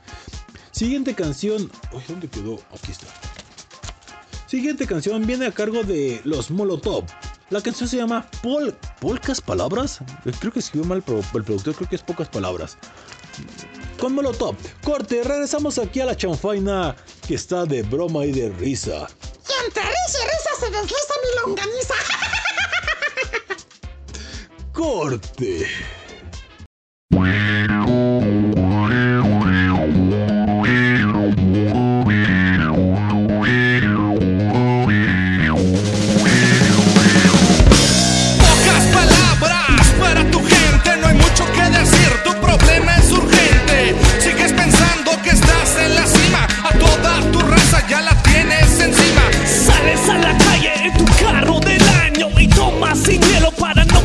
[0.72, 1.72] Siguiente canción.
[1.92, 2.60] Uy, ¿dónde quedó?
[2.72, 3.08] Aquí está.
[4.46, 7.04] Siguiente canción viene a cargo de los Molotov.
[7.50, 10.00] La canción se llama Pol ¿Polcas Palabras?
[10.26, 12.78] Eh, Creo que escribió mal pro- el productor, creo que es pocas palabras.
[14.00, 14.56] Con Molotov.
[14.84, 16.96] Corte, regresamos aquí a la chanfaina
[17.26, 19.08] que está de broma y de risa.
[19.50, 21.94] Y entre risa y risa se desliza mi longaniza.
[24.74, 25.68] Corte.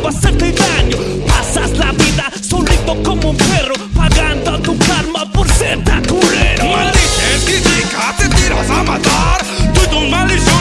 [0.03, 0.97] o hacerte daño.
[1.27, 6.65] Pasas la vida solito como un perro, pagando tu karma por ser tan culero.
[6.65, 9.45] Maldices, criticas, te tiras a matar.
[9.75, 10.52] Tú y tus maldiciones.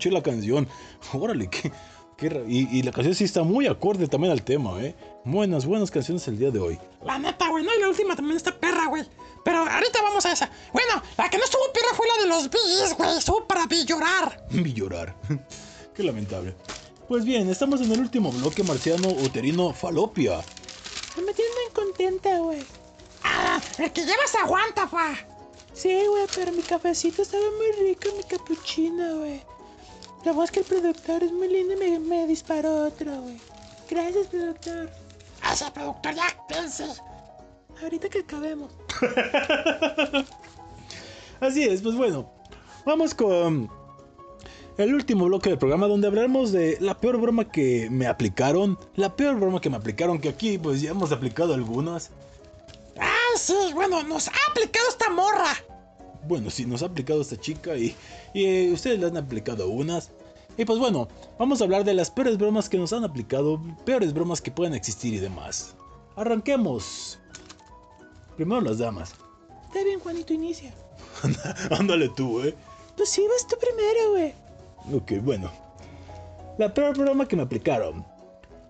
[0.00, 0.66] Escuché la canción.
[1.12, 1.70] Órale, qué,
[2.16, 4.94] qué y, y la canción sí está muy acorde también al tema, ¿eh?
[5.24, 6.78] Buenas, buenas canciones el día de hoy.
[7.04, 9.04] La neta, güey, no, y la última también está perra, güey.
[9.44, 10.50] Pero ahorita vamos a esa.
[10.72, 13.18] Bueno, la que no estuvo perra fue la de los bis, güey.
[13.18, 14.46] Estuvo para llorar.
[14.50, 15.14] Vi llorar.
[15.94, 16.54] qué lamentable.
[17.06, 20.40] Pues bien, estamos en el último bloque marciano uterino falopia.
[21.16, 22.62] Me tiene bien contenta, güey.
[23.22, 25.14] Ah, el que llevas aguanta, fa.
[25.74, 29.42] Sí, güey, pero mi cafecito estaba muy rico, mi capuchino, güey.
[30.24, 33.40] La voz que el productor es muy lindo y me, me disparó otro, güey.
[33.88, 34.90] Gracias, productor.
[35.50, 36.86] Ese productor ya piense.
[37.82, 38.70] Ahorita que acabemos.
[41.40, 42.30] Así es, pues bueno.
[42.84, 43.70] Vamos con
[44.76, 48.78] el último bloque del programa donde hablaremos de la peor broma que me aplicaron.
[48.96, 52.10] La peor broma que me aplicaron, que aquí pues ya hemos aplicado algunas.
[52.98, 55.56] Ah, sí, bueno, nos ha aplicado esta morra.
[56.26, 57.94] Bueno, sí, nos ha aplicado esta chica y,
[58.34, 60.10] y eh, ustedes le han aplicado unas.
[60.56, 64.12] Y pues bueno, vamos a hablar de las peores bromas que nos han aplicado, peores
[64.12, 65.74] bromas que pueden existir y demás.
[66.16, 67.18] Arranquemos.
[68.36, 69.14] Primero las damas.
[69.66, 70.74] Está bien, Juanito, inicia.
[71.70, 72.54] Ándale tú, eh.
[72.96, 74.34] Pues sí, vas tú primero, güey.
[74.92, 75.50] Ok, bueno.
[76.58, 78.04] La peor broma que me aplicaron.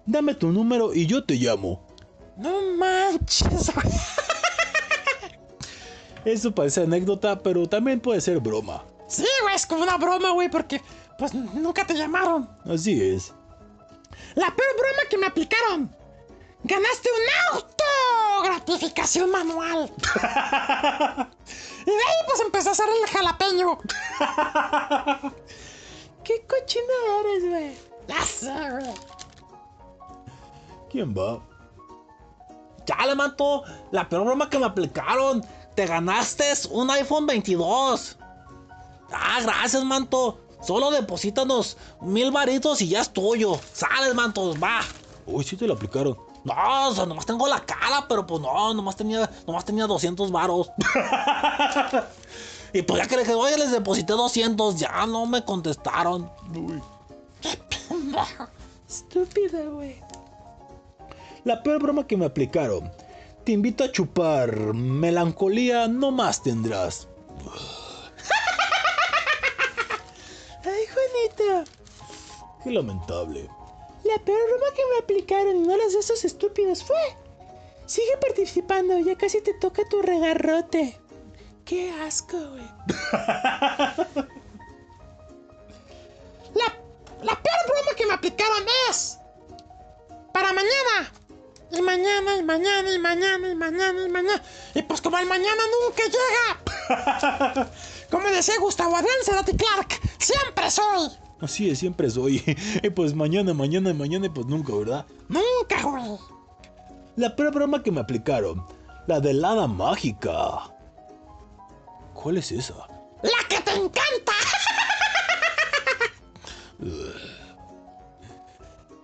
[0.07, 1.81] Dame tu número y yo te llamo.
[2.37, 3.87] No manches, güey.
[6.25, 8.85] Eso parece anécdota, pero también puede ser broma.
[9.09, 10.81] Sí, güey, es como una broma, güey, porque
[11.19, 12.49] pues nunca te llamaron.
[12.65, 13.33] Así es.
[14.35, 15.95] La peor broma que me aplicaron.
[16.63, 17.85] Ganaste un auto.
[18.45, 19.91] Gratificación manual.
[20.01, 23.79] y de ahí pues empecé a hacer el jalapeño.
[26.25, 27.77] ¿Qué cochina eres, güey?
[28.09, 28.95] Ya sé, güey.
[30.91, 31.41] ¿Quién va?
[32.85, 35.45] Chale, manto, la peor broma que me aplicaron.
[35.81, 38.19] Te ganaste un iPhone 22.
[39.13, 40.39] Ah, gracias, manto.
[40.61, 43.59] Solo deposítanos mil varitos y ya es tuyo.
[43.73, 44.83] Sales, manto, va.
[45.25, 46.19] Uy, sí te lo aplicaron.
[46.45, 50.31] No, o sea, nomás tengo la cara, pero pues no, nomás tenía, nomás tenía 200
[50.31, 50.71] varos.
[52.75, 56.31] y pues ya que le dije, oye, les deposité 200, ya no me contestaron.
[56.55, 56.83] Uy.
[58.87, 59.99] Estúpida, güey.
[61.45, 62.93] La peor broma que me aplicaron.
[63.45, 64.75] Te invito a chupar.
[64.75, 67.09] Melancolía no más tendrás.
[70.65, 71.71] Ay, Juanito.
[72.63, 73.49] Qué lamentable.
[74.05, 77.17] La peor broma que me aplicaron y no las de esos estúpidos fue.
[77.87, 80.99] Sigue participando, ya casi te toca tu regarrote.
[81.65, 82.69] Qué asco, güey.
[86.53, 86.65] La,
[87.23, 89.19] la peor broma que me aplicaron es.
[90.33, 91.13] Para mañana.
[91.73, 94.43] Y mañana, y mañana, y mañana, y mañana, y mañana.
[94.75, 97.71] Y pues como el mañana nunca llega.
[98.11, 101.11] como decía Gustavo Adrián Cerati Clark, siempre soy.
[101.41, 102.43] Así es, siempre soy.
[102.83, 105.07] Y pues mañana, mañana, mañana, y pues nunca, ¿verdad?
[105.29, 106.19] Nunca, güey.
[107.17, 108.67] La peor broma que me aplicaron.
[109.07, 110.71] La de hada mágica.
[112.15, 112.75] ¿Cuál es esa?
[113.23, 114.33] La que te encanta.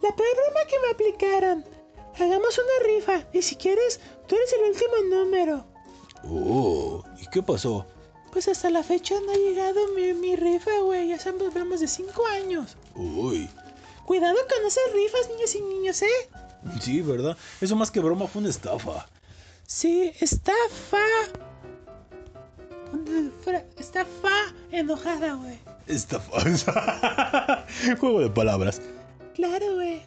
[0.03, 1.76] La peor broma que me aplicaron.
[2.19, 5.67] Hagamos una rifa y si quieres, tú eres el último número.
[6.25, 7.87] Oh, ¿y qué pasó?
[8.33, 11.09] Pues hasta la fecha no ha llegado mi, mi rifa, güey.
[11.09, 12.77] Ya son bromas de 5 años.
[12.95, 13.49] Uy,
[14.07, 16.31] Cuidado con esas rifas, niños y niños, ¿eh?
[16.81, 17.37] sí, ¿verdad?
[17.61, 19.09] Eso más que broma fue una estafa.
[19.67, 21.03] Sí, estafa.
[23.77, 25.59] Estafa enojada, güey.
[25.89, 27.67] Estafa.
[27.99, 28.81] Juego de palabras.
[29.35, 30.03] Claro, güey.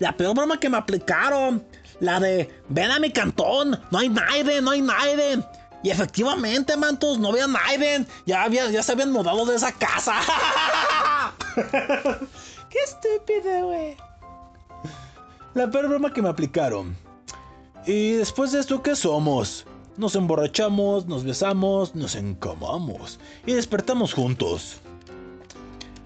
[0.00, 1.64] La peor broma que me aplicaron.
[2.00, 5.44] La de, ven a mi cantón, no hay nadie, no hay nadie.
[5.82, 8.06] Y efectivamente, mantos, no había nadie.
[8.24, 10.14] Ya, había, ya se habían mudado de esa casa.
[12.70, 13.96] Qué estúpido, güey.
[15.52, 16.96] La peor broma que me aplicaron.
[17.86, 19.66] Y después de esto, ¿qué somos?
[19.98, 24.80] Nos emborrachamos, nos besamos, nos encamamos y despertamos juntos.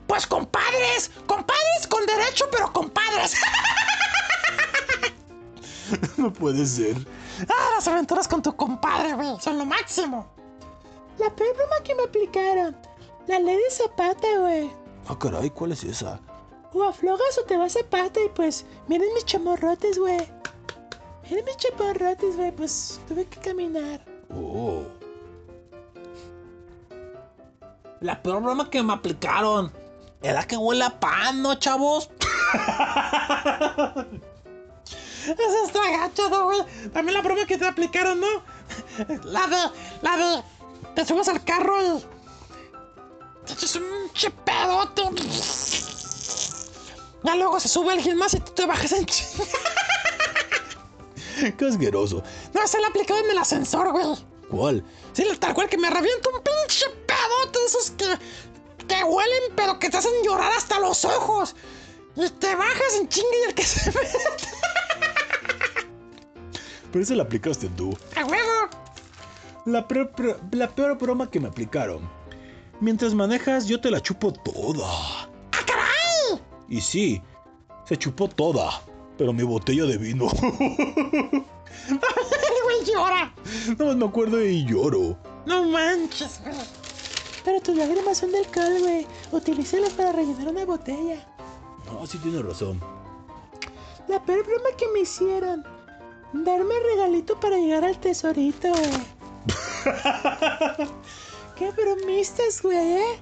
[0.06, 3.35] Pues compadres, compadres con derecho, pero compadres.
[6.16, 6.97] No puede ser.
[7.48, 10.26] ah, las aventuras con tu compadre, güey, son lo máximo.
[11.18, 12.74] La peor broma que me aplicaron.
[13.26, 14.72] La ley de Zapata, güey.
[15.06, 16.18] Ah, caray, ¿cuál es esa?
[16.72, 20.26] O aflojas o te vas Zapata y pues, miren mis chamorrotes, güey.
[21.31, 24.05] Eran mis chaparrotes, güey, pues tuve que caminar.
[24.35, 24.82] Oh.
[28.01, 29.72] La peor broma que me aplicaron
[30.24, 32.09] era que huele a pan, ¿no, chavos?
[35.24, 36.62] Eso está gacho, ¿no, güey?
[36.92, 38.26] También la broma que te aplicaron, ¿no?
[39.24, 39.56] La de.
[40.01, 40.42] La de.
[40.94, 42.02] Te subes al carro y.
[43.44, 45.02] Te echas un chepedote.
[47.22, 49.05] Ya luego se sube alguien más y tú te bajas en
[51.56, 52.22] Qué asqueroso.
[52.55, 54.06] No, se le aplicado en el ascensor, güey.
[54.51, 54.82] ¿Cuál?
[55.12, 58.06] Sí, tal cual que me revienta un pinche pedote de esos que.
[58.86, 61.55] Que huelen, pero que te hacen llorar hasta los ojos.
[62.16, 64.19] Y te bajas en chinga y el que se mete.
[66.93, 67.97] Pero esa la aplicaste tú.
[68.16, 68.69] ¡A huevo!
[69.66, 70.12] La peor,
[70.52, 72.09] la peor broma que me aplicaron.
[72.81, 74.86] Mientras manejas, yo te la chupo toda.
[74.86, 75.28] ¡Ah,
[75.66, 76.40] caray!
[76.69, 77.20] Y sí,
[77.85, 78.81] se chupó toda.
[79.19, 80.28] Pero mi botella de vino.
[81.89, 81.98] El
[82.62, 83.35] güey llora.
[83.69, 85.19] Nada más me acuerdo y lloro.
[85.47, 86.55] No manches, güey.
[87.44, 89.06] Pero tus lágrimas son de alcohol, güey.
[89.32, 91.24] Utilícelas para rellenar una botella.
[91.86, 92.80] No, sí tienes razón.
[94.08, 95.64] La peor broma que me hicieron.
[96.32, 99.14] Darme regalito para llegar al tesorito, güey.
[101.56, 103.20] Qué bromistas, güey, ¿eh?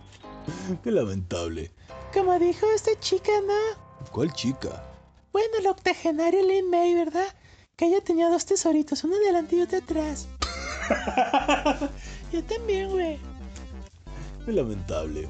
[0.82, 1.72] Qué lamentable.
[2.14, 4.08] Como dijo esta chica, ¿no?
[4.10, 4.84] ¿Cuál chica?
[5.32, 7.26] Bueno, el octogenario Lin May, ¿verdad?
[7.76, 10.28] Que ella tenía dos tesoritos, uno delante y otro atrás.
[12.32, 13.31] Yo también, güey.
[14.44, 15.28] Qué lamentable.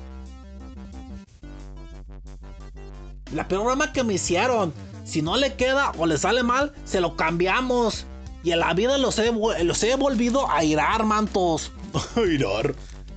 [3.33, 4.73] La peor broma que me hicieron.
[5.05, 8.07] Si no le queda o le sale mal, se lo cambiamos.
[8.45, 9.33] Y en la vida los he,
[9.65, 11.73] los he volvido a irar, mantos.
[12.17, 12.75] Irar.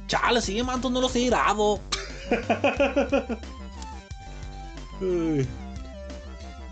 [0.08, 1.80] Chale, sí, mantos, no los he irado.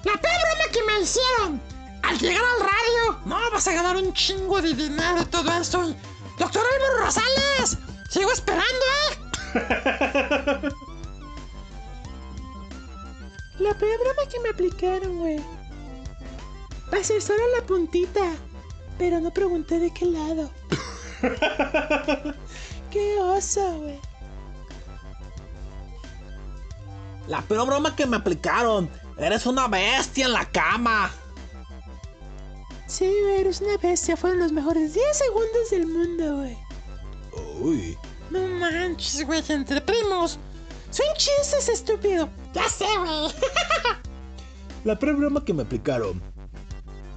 [0.03, 1.61] La peor broma que me hicieron.
[2.03, 5.95] Al llegar al radio, no vas a ganar un chingo de dinero y todo eso.
[6.37, 7.77] Doctor Álvaro Rosales,
[8.13, 9.17] sigo esperando, ¿eh?
[13.59, 15.39] La peor broma que me aplicaron, güey.
[16.93, 18.33] Va a ser solo la puntita.
[18.99, 20.51] Pero no pregunté de qué lado.
[22.91, 23.99] qué oso, güey.
[27.27, 28.89] La peor broma que me aplicaron.
[29.17, 31.11] Eres una bestia en la cama.
[32.87, 34.15] Sí, güey, eres una bestia.
[34.15, 36.62] Fueron los mejores 10 segundos del mundo, güey.
[37.59, 37.97] Uy.
[38.29, 40.39] No manches, güey, entre primos.
[40.91, 42.29] Son chistes, estúpido.
[42.53, 43.31] Ya sé, güey.
[44.83, 46.21] La peor broma que me aplicaron.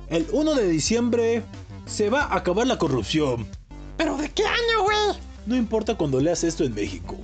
[0.09, 1.43] El 1 de diciembre
[1.85, 3.49] se va a acabar la corrupción.
[3.97, 5.21] ¿Pero de qué año, güey?
[5.47, 7.17] No importa cuando leas esto en México.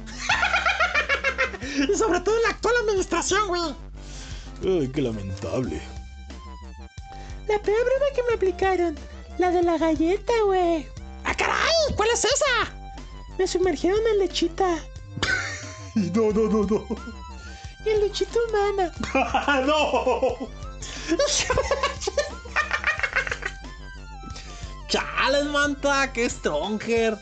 [1.89, 3.63] Y sobre todo en la actual administración, güey.
[4.65, 5.81] Ay, qué lamentable.
[7.49, 8.97] La peor broma que me aplicaron.
[9.39, 10.87] La de la galleta, güey.
[11.25, 11.95] ¡Ah, caray!
[11.97, 12.82] ¿Cuál es esa?
[13.43, 14.79] Me sumergieron en lechita.
[15.97, 16.87] No, no, no, no.
[17.85, 18.93] En lechita humana.
[19.67, 20.49] ¡No!
[24.87, 27.19] Chales, manta, qué stronger.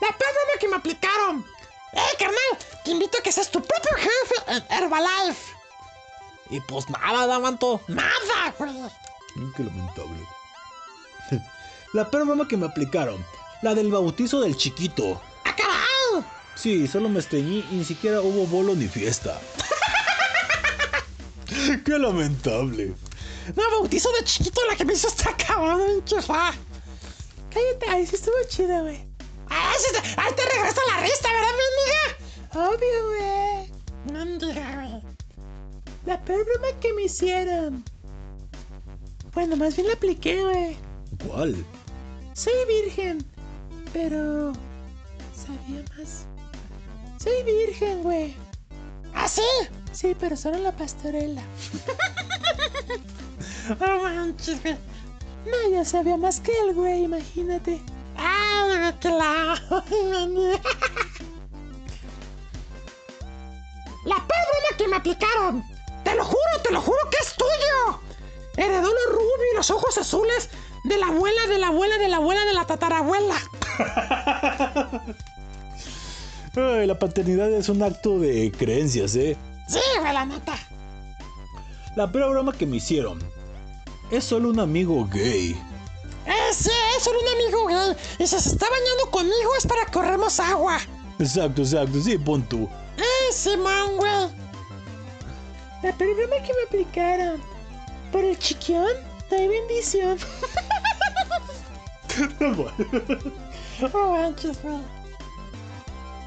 [0.00, 1.44] La peor broma que me aplicaron.
[1.92, 2.38] ¡Eh, carnal!
[2.84, 5.52] Te invito a que seas tu propio jefe en Herbalife.
[6.48, 7.80] Y pues nada, da manto.
[7.88, 8.54] ¡Nada!
[8.60, 10.28] Ay, Qué lamentable.
[11.92, 13.26] La peor broma que me aplicaron.
[13.62, 15.20] La del bautizo del chiquito.
[16.56, 19.38] Sí, solo me estreñí y ni siquiera hubo bolo ni fiesta.
[21.84, 22.94] Qué lamentable.
[23.54, 26.52] No, bautizo de chiquito la que me hizo esta cabrón, fa.
[27.50, 29.06] Cállate, ahí sí estuvo chido, güey.
[29.48, 32.70] ¡Ah, sí te- ahí te regresa la rista, ¿verdad, mi amiga?
[32.74, 34.38] Obvio, güey.
[34.38, 35.02] Güey.
[36.06, 37.84] La peor broma que me hicieron.
[39.32, 40.76] Bueno, más bien la apliqué, güey.
[41.26, 41.64] ¿Cuál?
[42.34, 43.24] Soy virgen,
[43.92, 44.52] pero
[45.34, 46.26] sabía más.
[47.26, 48.36] Soy virgen, güey.
[49.12, 49.42] ¿Ah, sí?
[49.90, 51.42] Sí, pero solo en la pastorela.
[53.80, 54.78] No manches, güey.
[55.44, 57.82] No, ya sabía más que el güey, imagínate.
[58.16, 59.60] ¡Ay, que la...
[59.68, 59.84] peor
[64.06, 65.64] broma que me aplicaron.
[66.04, 68.00] Te lo juro, te lo juro que es tuyo.
[68.56, 70.48] Heredó lo rubio y los ojos azules
[70.84, 73.34] de la abuela, de la abuela, de la abuela, de la tatarabuela.
[76.56, 79.36] Ay, la paternidad es un acto de creencias, ¿eh?
[79.68, 80.54] Sí, güey, la neta.
[81.96, 83.18] La peor broma que me hicieron.
[84.10, 85.50] Es solo un amigo gay.
[86.26, 87.96] Eh, sí, es solo un amigo gay.
[88.18, 90.78] Y si se está bañando conmigo es para que corremos agua.
[91.18, 92.68] Exacto, exacto, sí, pon tú.
[92.96, 94.28] Eh, Simón, güey.
[95.82, 97.42] La peor broma que me aplicaron.
[98.12, 98.92] Por el chiquión,
[99.30, 100.18] No hay bendición.
[103.92, 104.95] No manches, güey.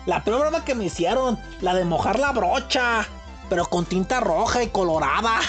[0.10, 3.07] La peor broma que me hicieron, la de mojar la brocha,
[3.48, 5.40] pero con tinta roja y colorada.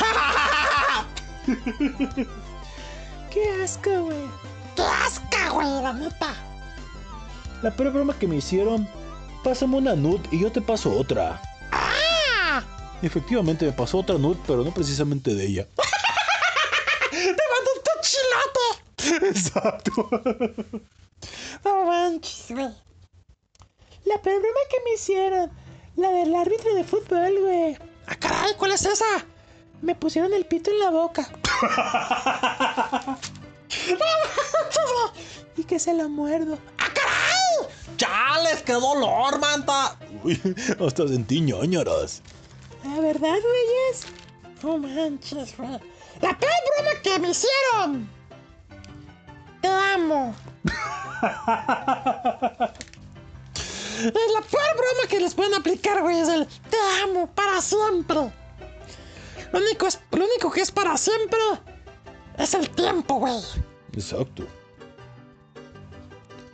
[3.30, 4.18] Qué asco, güey.
[4.76, 6.34] Qué asco, güey, la neta.
[7.62, 8.86] La peor broma que me hicieron,
[9.42, 11.40] pásame una nud y yo te paso otra.
[11.72, 12.62] ¡Ah!
[13.00, 15.66] Efectivamente me pasó otra nud, pero no precisamente de ella.
[17.10, 19.26] ¡Te mandó un chilote!
[19.26, 20.10] Exacto.
[21.64, 22.89] No manches, güey.
[24.04, 25.50] La peor broma que me hicieron.
[25.96, 27.76] La del árbitro de fútbol, güey.
[28.06, 28.54] ¡Ah, caray!
[28.56, 29.04] ¿Cuál es esa?
[29.82, 31.28] Me pusieron el pito en la boca.
[35.56, 36.58] y que se lo muerdo.
[36.78, 37.68] ¡Ah, caray!
[37.96, 38.62] ¡Chales!
[38.62, 39.98] ¡Qué dolor, manta!
[40.24, 40.40] Uy,
[40.86, 42.22] hasta sentí ñañaras.
[42.84, 44.06] ¿La verdad, güeyes?
[44.62, 45.78] No manches, güey.
[46.20, 48.08] La peor broma que me hicieron.
[49.60, 50.34] Te amo.
[53.98, 58.32] Es la peor broma que les pueden aplicar, güey, es el te amo para siempre.
[59.52, 61.38] Lo único, es, lo único que es para siempre
[62.38, 63.34] es el tiempo, güey.
[63.92, 64.44] Exacto.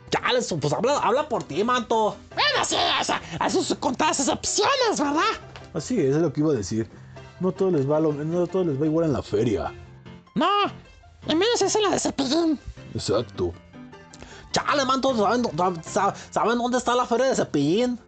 [0.09, 2.15] Chales, pues habla, habla por ti, manto.
[2.33, 5.21] Bueno, sí, o sea, a sus contadas excepciones, ¿verdad?
[5.73, 6.89] Así es, es lo que iba a decir.
[7.39, 9.71] No todo les va, lo- no todo les va igual en la feria.
[10.33, 10.47] No,
[11.27, 12.59] y menos es en la de Cepillín.
[12.93, 13.53] Exacto.
[14.57, 17.99] Chale, manto, ¿saben, dó- sa- ¿saben dónde está la feria de Cepillín?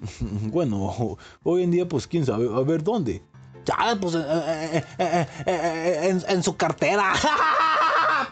[0.50, 3.22] Bueno, hoy en día, pues quién sabe, a ver dónde.
[3.64, 7.12] Chale, pues eh, eh, eh, en, en su cartera.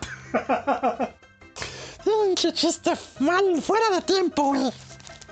[2.05, 4.71] Pinche chiste mal, fuera de tiempo, güey.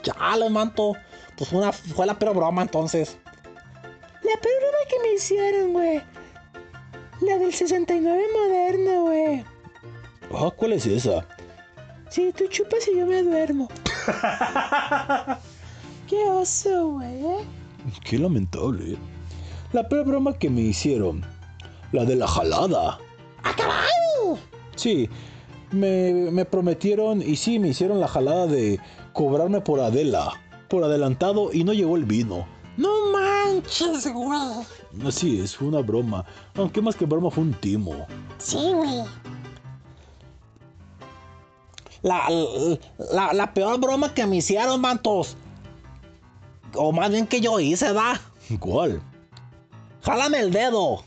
[0.02, 0.94] Chale, manto.
[1.36, 3.18] Pues una, fue la peor broma entonces.
[4.22, 6.02] La peor broma que me hicieron, güey.
[7.20, 9.44] La del 69 moderno, güey.
[10.34, 11.26] Ah, ¿cuál es esa?
[12.12, 13.70] Sí, tú chupas y yo me duermo.
[16.06, 17.39] Qué oso, güey, ¿eh?
[18.05, 18.98] Qué lamentable.
[19.72, 21.24] La peor broma que me hicieron.
[21.90, 22.98] La de la jalada.
[23.43, 24.39] ¡Ah, caray!
[24.76, 25.09] Sí,
[25.70, 28.78] me, me prometieron y sí, me hicieron la jalada de
[29.14, 30.34] cobrarme por Adela.
[30.68, 32.47] Por adelantado y no llegó el vino.
[32.76, 34.66] No manches, güey.
[35.06, 36.26] Así es, fue una broma.
[36.56, 38.06] Aunque más que broma fue un timo.
[38.36, 39.02] Sí, güey.
[42.02, 42.28] La,
[43.12, 45.36] la, la peor broma que me hicieron, mantos.
[46.74, 48.20] O más bien que yo hice, ¿da?
[48.58, 49.00] ¿Cuál?
[50.02, 51.04] Jálame el dedo.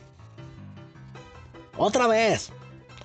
[1.77, 2.51] Otra vez.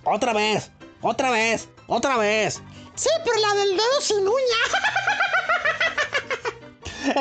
[0.05, 0.71] Otra vez.
[1.03, 1.69] Otra vez.
[1.89, 2.63] Otra vez.
[2.95, 4.61] Sí, pero la del dedo sin uña.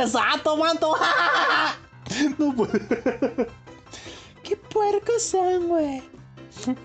[0.04, 0.94] Exacto, manto.
[2.38, 2.80] No puede.
[4.44, 6.04] Qué puercos son, güey.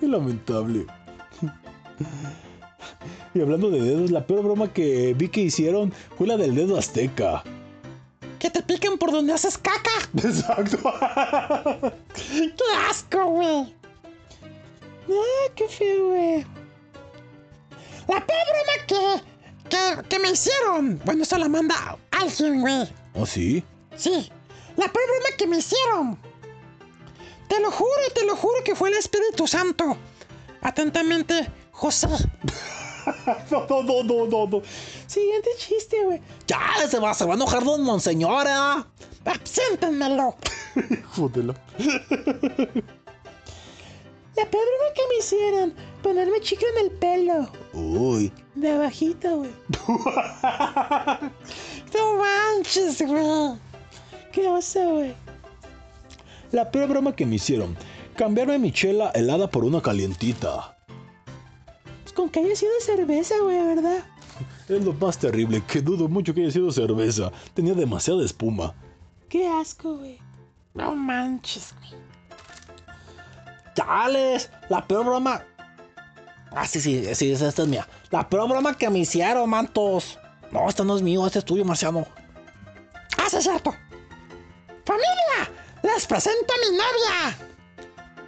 [0.01, 0.87] Qué lamentable.
[3.35, 6.79] Y hablando de dedos, la peor broma que vi que hicieron fue la del dedo
[6.79, 7.43] azteca.
[8.39, 9.91] Que te piquen por donde haces caca.
[10.17, 10.79] Exacto.
[12.15, 13.75] Qué asco, güey.
[15.11, 16.47] Ah, qué feo, güey.
[18.09, 21.01] La peor broma que, que, que me hicieron.
[21.05, 22.89] Bueno, eso la manda alguien, güey.
[23.15, 23.63] ¿Oh, sí?
[23.97, 24.31] Sí,
[24.77, 26.19] la peor broma que me hicieron.
[27.49, 29.97] Te lo juro, te lo juro que fue el Espíritu Santo.
[30.63, 32.09] Atentamente, José.
[33.51, 34.63] No, no, no, no, no, no.
[35.07, 36.21] Siguiente chiste, güey.
[36.47, 38.85] Ya, se va, se va a enojar don Monseñor, ¿eh?
[39.25, 40.35] Abséntenmelo.
[41.17, 41.55] Jodelo.
[44.37, 45.75] La peor broma que me hicieron.
[46.03, 47.49] Ponerme chicle en el pelo.
[47.73, 48.33] Uy.
[48.55, 49.51] De abajito, güey.
[51.95, 53.59] no manches, güey.
[54.33, 55.15] Qué oso, güey.
[56.51, 57.77] La peor broma que me hicieron.
[58.17, 60.74] Cambiarme mi chela helada por una calientita.
[62.15, 64.05] Con que haya sido cerveza, güey, ¿verdad?
[64.69, 67.31] Es lo más terrible, que dudo mucho que haya sido cerveza.
[67.55, 68.75] Tenía demasiada espuma.
[69.29, 70.19] Qué asco, güey.
[70.75, 72.01] No manches, güey.
[73.75, 75.43] Chales, la peor broma.
[76.53, 77.87] Ah, sí, sí, sí, esta es mía.
[78.11, 80.19] La peor broma que me hicieron, mantos.
[80.53, 82.07] No, esta no es mío, este es tuyo, Marciano.
[83.19, 83.75] Ah, sí, es cierto.
[84.85, 85.51] ¡Familia!
[85.83, 87.37] ¡Les presento a mi novia!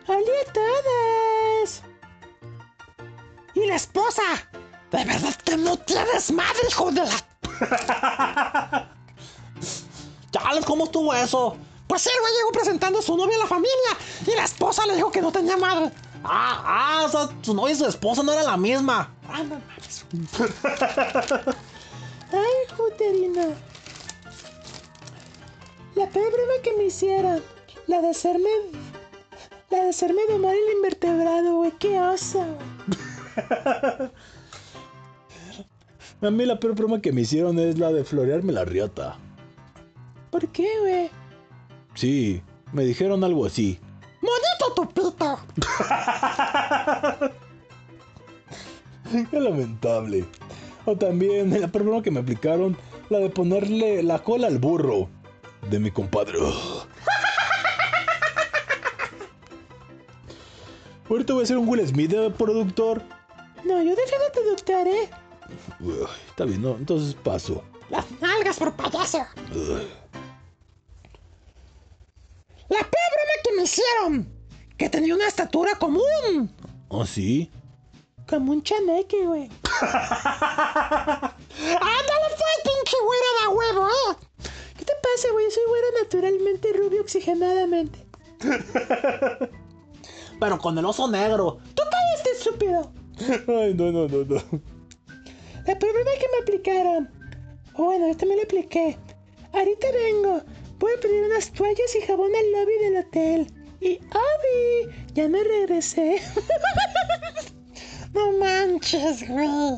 [0.08, 1.82] ¡Hola a todos!
[3.56, 4.22] ¡Y la esposa!
[4.92, 7.24] ¡De verdad que no tienes madre, hijo de la...
[10.30, 11.56] Chales, ¿cómo estuvo eso?
[11.86, 13.96] Pues sí, el güey llegó presentando a su novia a la familia
[14.26, 15.90] y la esposa le dijo que no tenía madre.
[16.22, 19.10] Ah, ah, o sea, su novia y su esposa no eran la misma.
[19.26, 20.04] Ah, no mames.
[22.32, 23.46] Ay, Juterina.
[25.94, 27.42] La peor broma que me hicieron.
[27.86, 28.50] La de hacerme.
[29.70, 31.70] La La de hacerme domar el invertebrado, güey.
[31.78, 32.44] Qué oso.
[36.22, 39.18] A mí la peor broma que me hicieron es la de florearme la riata.
[40.30, 41.10] ¿Por qué, güey?
[41.94, 42.42] Sí,
[42.72, 43.78] me dijeron algo así.
[44.22, 45.38] ¡Monito tu pito!
[49.30, 50.24] Qué lamentable.
[50.84, 52.76] O también la peor broma que me aplicaron,
[53.10, 55.08] la de ponerle la cola al burro
[55.70, 56.38] de mi compadre.
[61.08, 63.00] Ahorita voy a hacer un Will Smith de productor.
[63.64, 65.10] No, yo tu doctor, ¿eh?
[65.80, 66.76] Uy, está bien, ¿no?
[66.76, 67.62] Entonces paso.
[67.90, 69.18] Las nalgas por payaso.
[72.68, 74.28] La peor broma que me hicieron.
[74.76, 76.50] Que tenía una estatura común.
[76.90, 77.50] ¿Ah, sí?
[78.28, 79.48] Como un chaneque, güey.
[79.80, 81.30] ¡Ándale
[82.28, 84.16] pues, pinche güera de huevo, eh!
[84.76, 85.50] ¿Qué te pasa, güey?
[85.50, 88.04] Soy güero naturalmente rubio oxigenadamente.
[90.40, 91.58] Pero con el oso negro.
[91.74, 92.92] ¡Tú cállate, estúpido!
[93.18, 94.42] Ay, no, no, no, no.
[95.66, 97.10] La problema que me aplicaron.
[97.76, 98.96] Bueno, yo también lo apliqué.
[99.52, 100.42] Ahorita vengo.
[100.78, 103.52] Voy a pedir unas toallas y jabón al lobby del hotel.
[103.80, 104.94] Y ¡Abi!
[105.14, 106.20] Ya me regresé.
[108.12, 109.46] No manches, güey.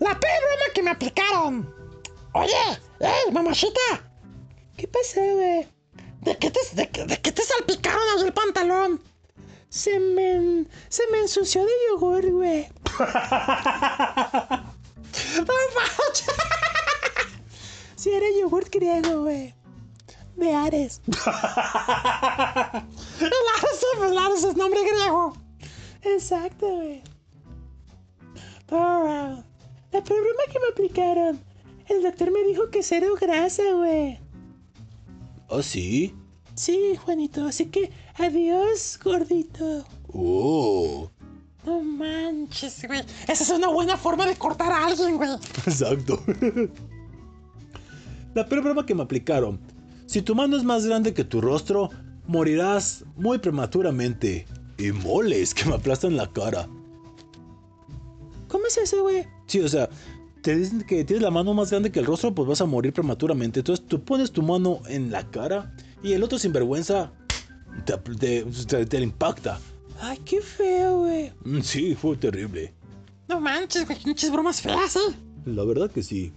[0.00, 1.74] La peor broma que me aplicaron.
[2.32, 2.54] Oye,
[3.00, 4.10] ¡eh, mamachita!
[4.78, 5.66] ¿Qué pasó, güey?
[6.22, 9.02] ¿De qué te, de, de qué te salpicaron ahí el pantalón?
[9.70, 12.68] Se me, se me ensució de yogur, güey.
[17.94, 19.54] Si era yogur griego, güey.
[20.34, 21.00] De Ares.
[21.06, 21.14] El
[23.56, 25.36] Ares, el Ares es nombre griego.
[26.02, 27.02] Exacto, güey.
[28.70, 29.42] Oh,
[29.92, 31.44] la peor broma que me aplicaron.
[31.88, 34.18] El doctor me dijo que cero grasa, güey.
[35.48, 36.14] ¿Ah, sí?
[36.54, 39.84] Sí, Juanito, así que adiós, gordito.
[40.12, 41.10] Oh,
[41.64, 43.00] No manches, güey.
[43.28, 45.30] Esa es una buena forma de cortar a alguien, güey.
[45.66, 46.22] exacto.
[48.34, 49.60] La peor broma que me aplicaron.
[50.06, 51.90] Si tu mano es más grande que tu rostro,
[52.26, 54.46] morirás muy prematuramente.
[54.78, 56.68] Y moles que me aplastan la cara.
[58.48, 59.26] ¿Cómo es eso, güey?
[59.46, 59.88] Sí, o sea,
[60.42, 62.92] te dicen que tienes la mano más grande que el rostro, pues vas a morir
[62.92, 63.60] prematuramente.
[63.60, 67.10] Entonces tú pones tu mano en la cara y el otro sinvergüenza
[67.84, 69.58] te, te, te- te impacta.
[70.00, 71.32] Ay, qué feo, güey.
[71.44, 72.72] Mm, Sí, fue terrible.
[73.28, 73.98] No manches, güey.
[74.02, 75.14] Pinches bromas feas, ¿eh?
[75.46, 76.32] La verdad que sí.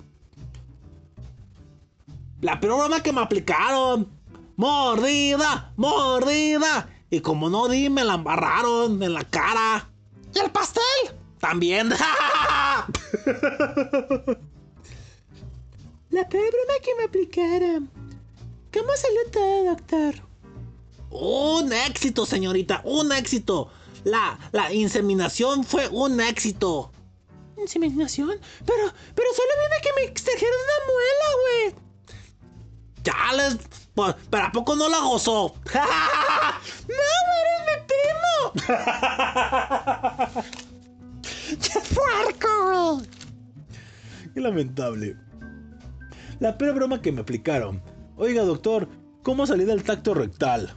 [2.41, 4.07] La peor broma que me aplicaron.
[4.57, 6.89] Mordida, mordida.
[7.09, 9.89] Y como no di, me la embarraron en la cara.
[10.35, 10.83] ¿Y el pastel?
[11.39, 11.89] También.
[16.09, 17.89] La peor broma que me aplicaron.
[18.73, 20.15] ¿Cómo salió todo, doctor?
[21.13, 23.71] un éxito, señorita, un éxito.
[24.03, 26.91] La, la inseminación fue un éxito.
[27.57, 28.39] ¿Inseminación?
[28.65, 31.75] Pero, pero solo viene que me extrajeron una muela, güey.
[33.03, 33.57] Ya les.
[33.93, 35.53] pues, Pero ¿a poco no la gozó?
[35.73, 37.03] ¡No,
[37.41, 38.33] eres mi primo!
[41.61, 43.07] ¡Qué puerco, güey!
[44.33, 45.15] Qué lamentable.
[46.39, 47.92] La peor broma que me aplicaron.
[48.15, 48.87] Oiga, doctor,
[49.23, 50.75] ¿cómo salí del tacto rectal?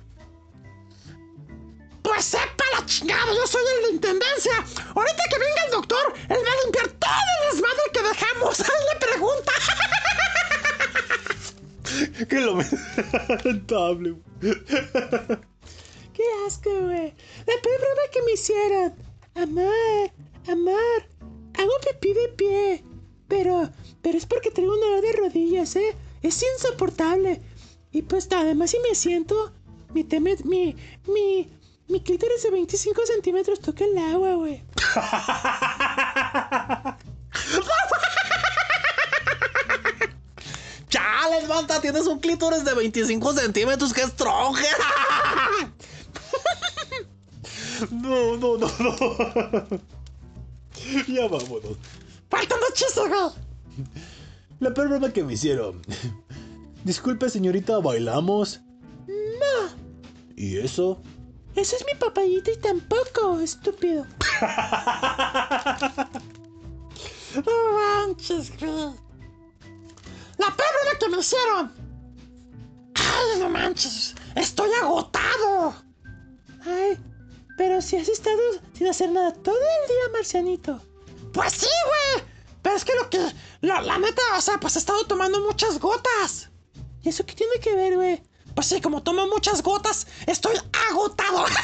[2.03, 4.53] Pues sepa la chingada, yo soy el de intendencia.
[4.95, 8.61] Ahorita que venga el doctor, él va a limpiar todo el desmadre que dejamos.
[8.71, 9.53] Ahí le pregunta.
[12.29, 14.17] Qué lamentable.
[16.15, 17.15] ¡Qué asco, güey!
[17.47, 18.95] La peor broma que me hicieron.
[19.35, 20.13] Amar,
[20.49, 21.09] amar.
[21.59, 22.85] Hago pipí de pie.
[23.29, 25.95] Pero, pero es porque traigo un dolor de rodillas, ¿eh?
[26.23, 27.41] Es insoportable.
[27.93, 29.53] Y pues además si me siento,
[29.95, 30.77] mi, teme- mi,
[31.07, 31.51] mi,
[31.89, 34.63] mi clítoris de 25 centímetros toca el agua, güey.
[40.89, 44.67] Chales, banda, tienes un clítoris de 25 centímetros que es tronje.
[47.91, 48.97] No, no, no, no.
[51.09, 51.77] Ya vámonos.
[52.31, 53.05] Faltan dos chistes.
[54.61, 55.83] La peor broma que me hicieron.
[56.85, 58.61] Disculpe, señorita, ¿bailamos?
[59.07, 59.77] No,
[60.37, 61.03] ¿Y eso?
[61.55, 64.07] eso es mi papayita y tampoco, estúpido.
[67.35, 68.71] No manches, güey.
[70.39, 71.73] La peor broma que me hicieron.
[72.95, 74.15] Ay, no manches.
[74.35, 75.75] Estoy agotado.
[76.65, 76.99] Ay,
[77.59, 78.41] pero si has estado
[78.73, 80.81] sin hacer nada todo el día, Marcianito.
[81.35, 81.67] Pues sí,
[82.15, 82.25] güey.
[82.67, 83.21] Pero es que lo que.
[83.61, 86.51] La, la neta, o sea, pues he estado tomando muchas gotas.
[87.01, 88.21] ¿Y eso qué tiene que ver, güey?
[88.57, 90.57] Pues sí, como tomo muchas gotas, estoy
[90.91, 91.45] agotado.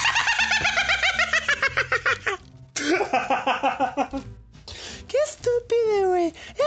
[5.09, 6.33] Qué estúpido, güey.
[6.57, 6.67] Ya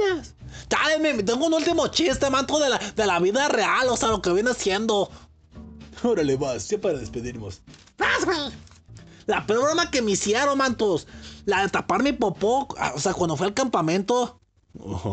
[0.00, 0.34] vámonos.
[0.68, 4.08] Dale, me, tengo un último chiste, manto, de la, de la vida real, o sea,
[4.08, 5.12] lo que viene siendo.
[6.02, 7.60] Órale, vas, ya para despedirnos.
[7.98, 8.50] Vas, güey.
[9.26, 11.06] La peor broma que me hicieron, mantos.
[11.46, 14.38] La de tapar mi popó, ah, o sea, cuando fue al campamento.
[14.78, 15.08] Ajá.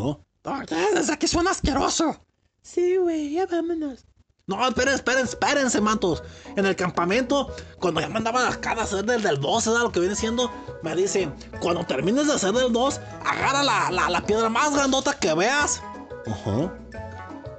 [0.75, 2.19] Oye, desde aquí suena asqueroso.
[2.61, 4.05] Sí, güey, ya vámonos.
[4.45, 6.21] No, esperen, esperen, espérense, mantos.
[6.57, 7.49] En el campamento,
[7.79, 10.51] cuando ya me andaban acá a hacer del, del 2, ¿sabes lo que viene siendo?
[10.83, 15.17] Me dicen, cuando termines de hacer del 2, agarra la, la, la piedra más grandota
[15.17, 15.81] que veas,
[16.27, 16.73] Ajá.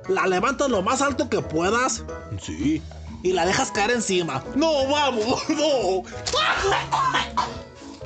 [0.08, 2.04] la levantas lo más alto que puedas
[2.42, 2.82] Sí.
[3.22, 4.44] y la dejas caer encima.
[4.54, 6.02] No, vamos, no.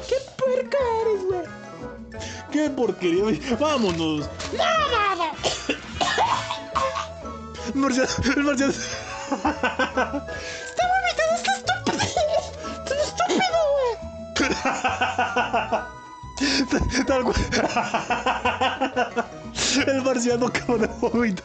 [0.06, 1.42] Qué puerca eres, güey.
[2.52, 3.22] Qué porquería.
[3.24, 3.40] güey.
[3.58, 4.28] Vámonos.
[7.74, 8.72] Marciano, el marciano.
[8.72, 8.86] Está
[10.88, 11.98] vomitando, está estúpido.
[12.78, 13.94] Está estúpido, güey.
[17.06, 17.36] Tal cual.
[19.86, 21.44] El marciano acaba de vomitar.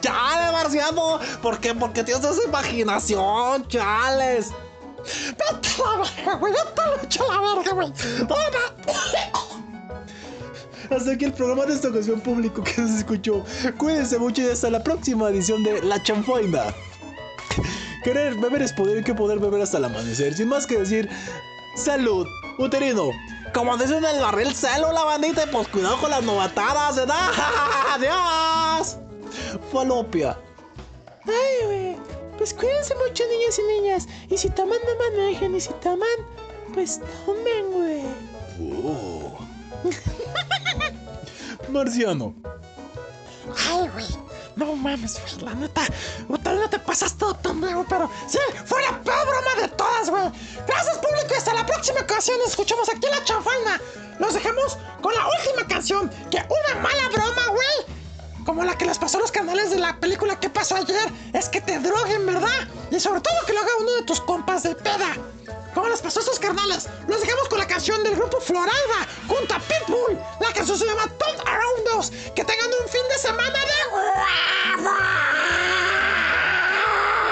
[0.00, 1.18] Chale, marciano.
[1.42, 1.74] ¿Por qué?
[1.74, 4.52] Porque tienes esa imaginación, chales.
[5.28, 6.52] Vete a la verga, güey.
[6.52, 7.92] Vete a la verga, güey.
[10.90, 13.44] Hasta aquí el programa de esta ocasión público que nos escuchó.
[13.78, 16.64] Cuídense mucho y hasta la próxima edición de La Chanfaina.
[18.02, 20.34] Querer beber es poder, que poder beber hasta el amanecer.
[20.34, 21.08] Sin más que decir,
[21.74, 22.26] salud,
[22.58, 23.10] uterino.
[23.54, 27.30] Como dicen en el barril celo, la bandita, y pues cuidado con las novatadas, ¿verdad?
[27.94, 28.98] ¡Adiós!
[29.72, 30.36] Falopia.
[31.26, 31.96] Ay, güey.
[32.36, 34.08] Pues cuídense mucho, niños y niñas.
[34.28, 35.54] Y si toman, no manejen.
[35.54, 36.08] Y si toman,
[36.72, 38.02] pues tomen, güey.
[38.84, 39.38] Oh.
[41.68, 42.34] Marciano.
[43.68, 44.06] Ay, güey.
[44.56, 45.44] No mames, güey.
[45.44, 45.86] La neta,
[46.42, 50.30] tal no te pasaste de pendejo, pero sí, fue la peor broma de todas, güey.
[50.66, 52.38] Gracias, público, y hasta la próxima ocasión.
[52.38, 53.80] Nos escuchamos aquí en la chanfaina.
[54.18, 56.10] Los dejamos con la última canción.
[56.30, 58.03] Que una mala broma, güey.
[58.44, 61.12] Como la que les pasó a los canales de la película que pasó ayer.
[61.32, 62.68] Es que te droguen, ¿verdad?
[62.90, 65.16] Y sobre todo que lo haga uno de tus compas de peda.
[65.74, 66.88] ¿Cómo les pasó a estos carnales?
[67.08, 70.18] Los dejamos con la canción del grupo Floralba junto a Pitbull.
[70.40, 72.10] La canción se llama Turn Around Us.
[72.34, 73.74] Que tengan un fin de semana de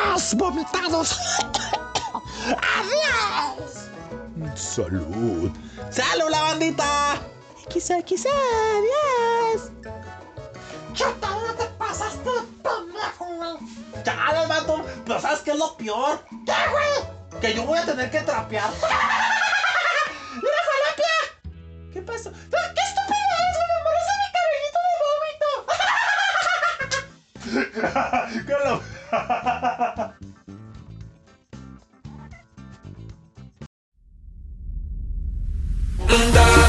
[0.09, 1.17] huevos vomitados.
[2.79, 3.89] Adiós.
[4.55, 5.51] Salud.
[5.91, 7.21] ¡Salud, la bandita!
[7.69, 9.71] Quizá, quizá, adiós.
[10.95, 13.57] Chuta, no te pasaste de pendejo, güey.
[14.05, 14.85] Chale, vato.
[15.07, 16.25] Pero ¿sabes qué es lo peor?
[16.47, 17.41] ¿Qué, güey?
[17.41, 18.71] Que yo voy a tener que trapear.
[20.35, 21.15] ¡Mira, falopia!
[21.93, 22.31] ¿Qué pasó?
[22.31, 23.69] ¡Ah, ¡Qué estúpido eres, güey!
[23.73, 25.49] ¡Me parece mi cabellito de vómito!
[28.47, 28.83] ¿Qué lo-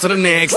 [0.00, 0.56] to the next.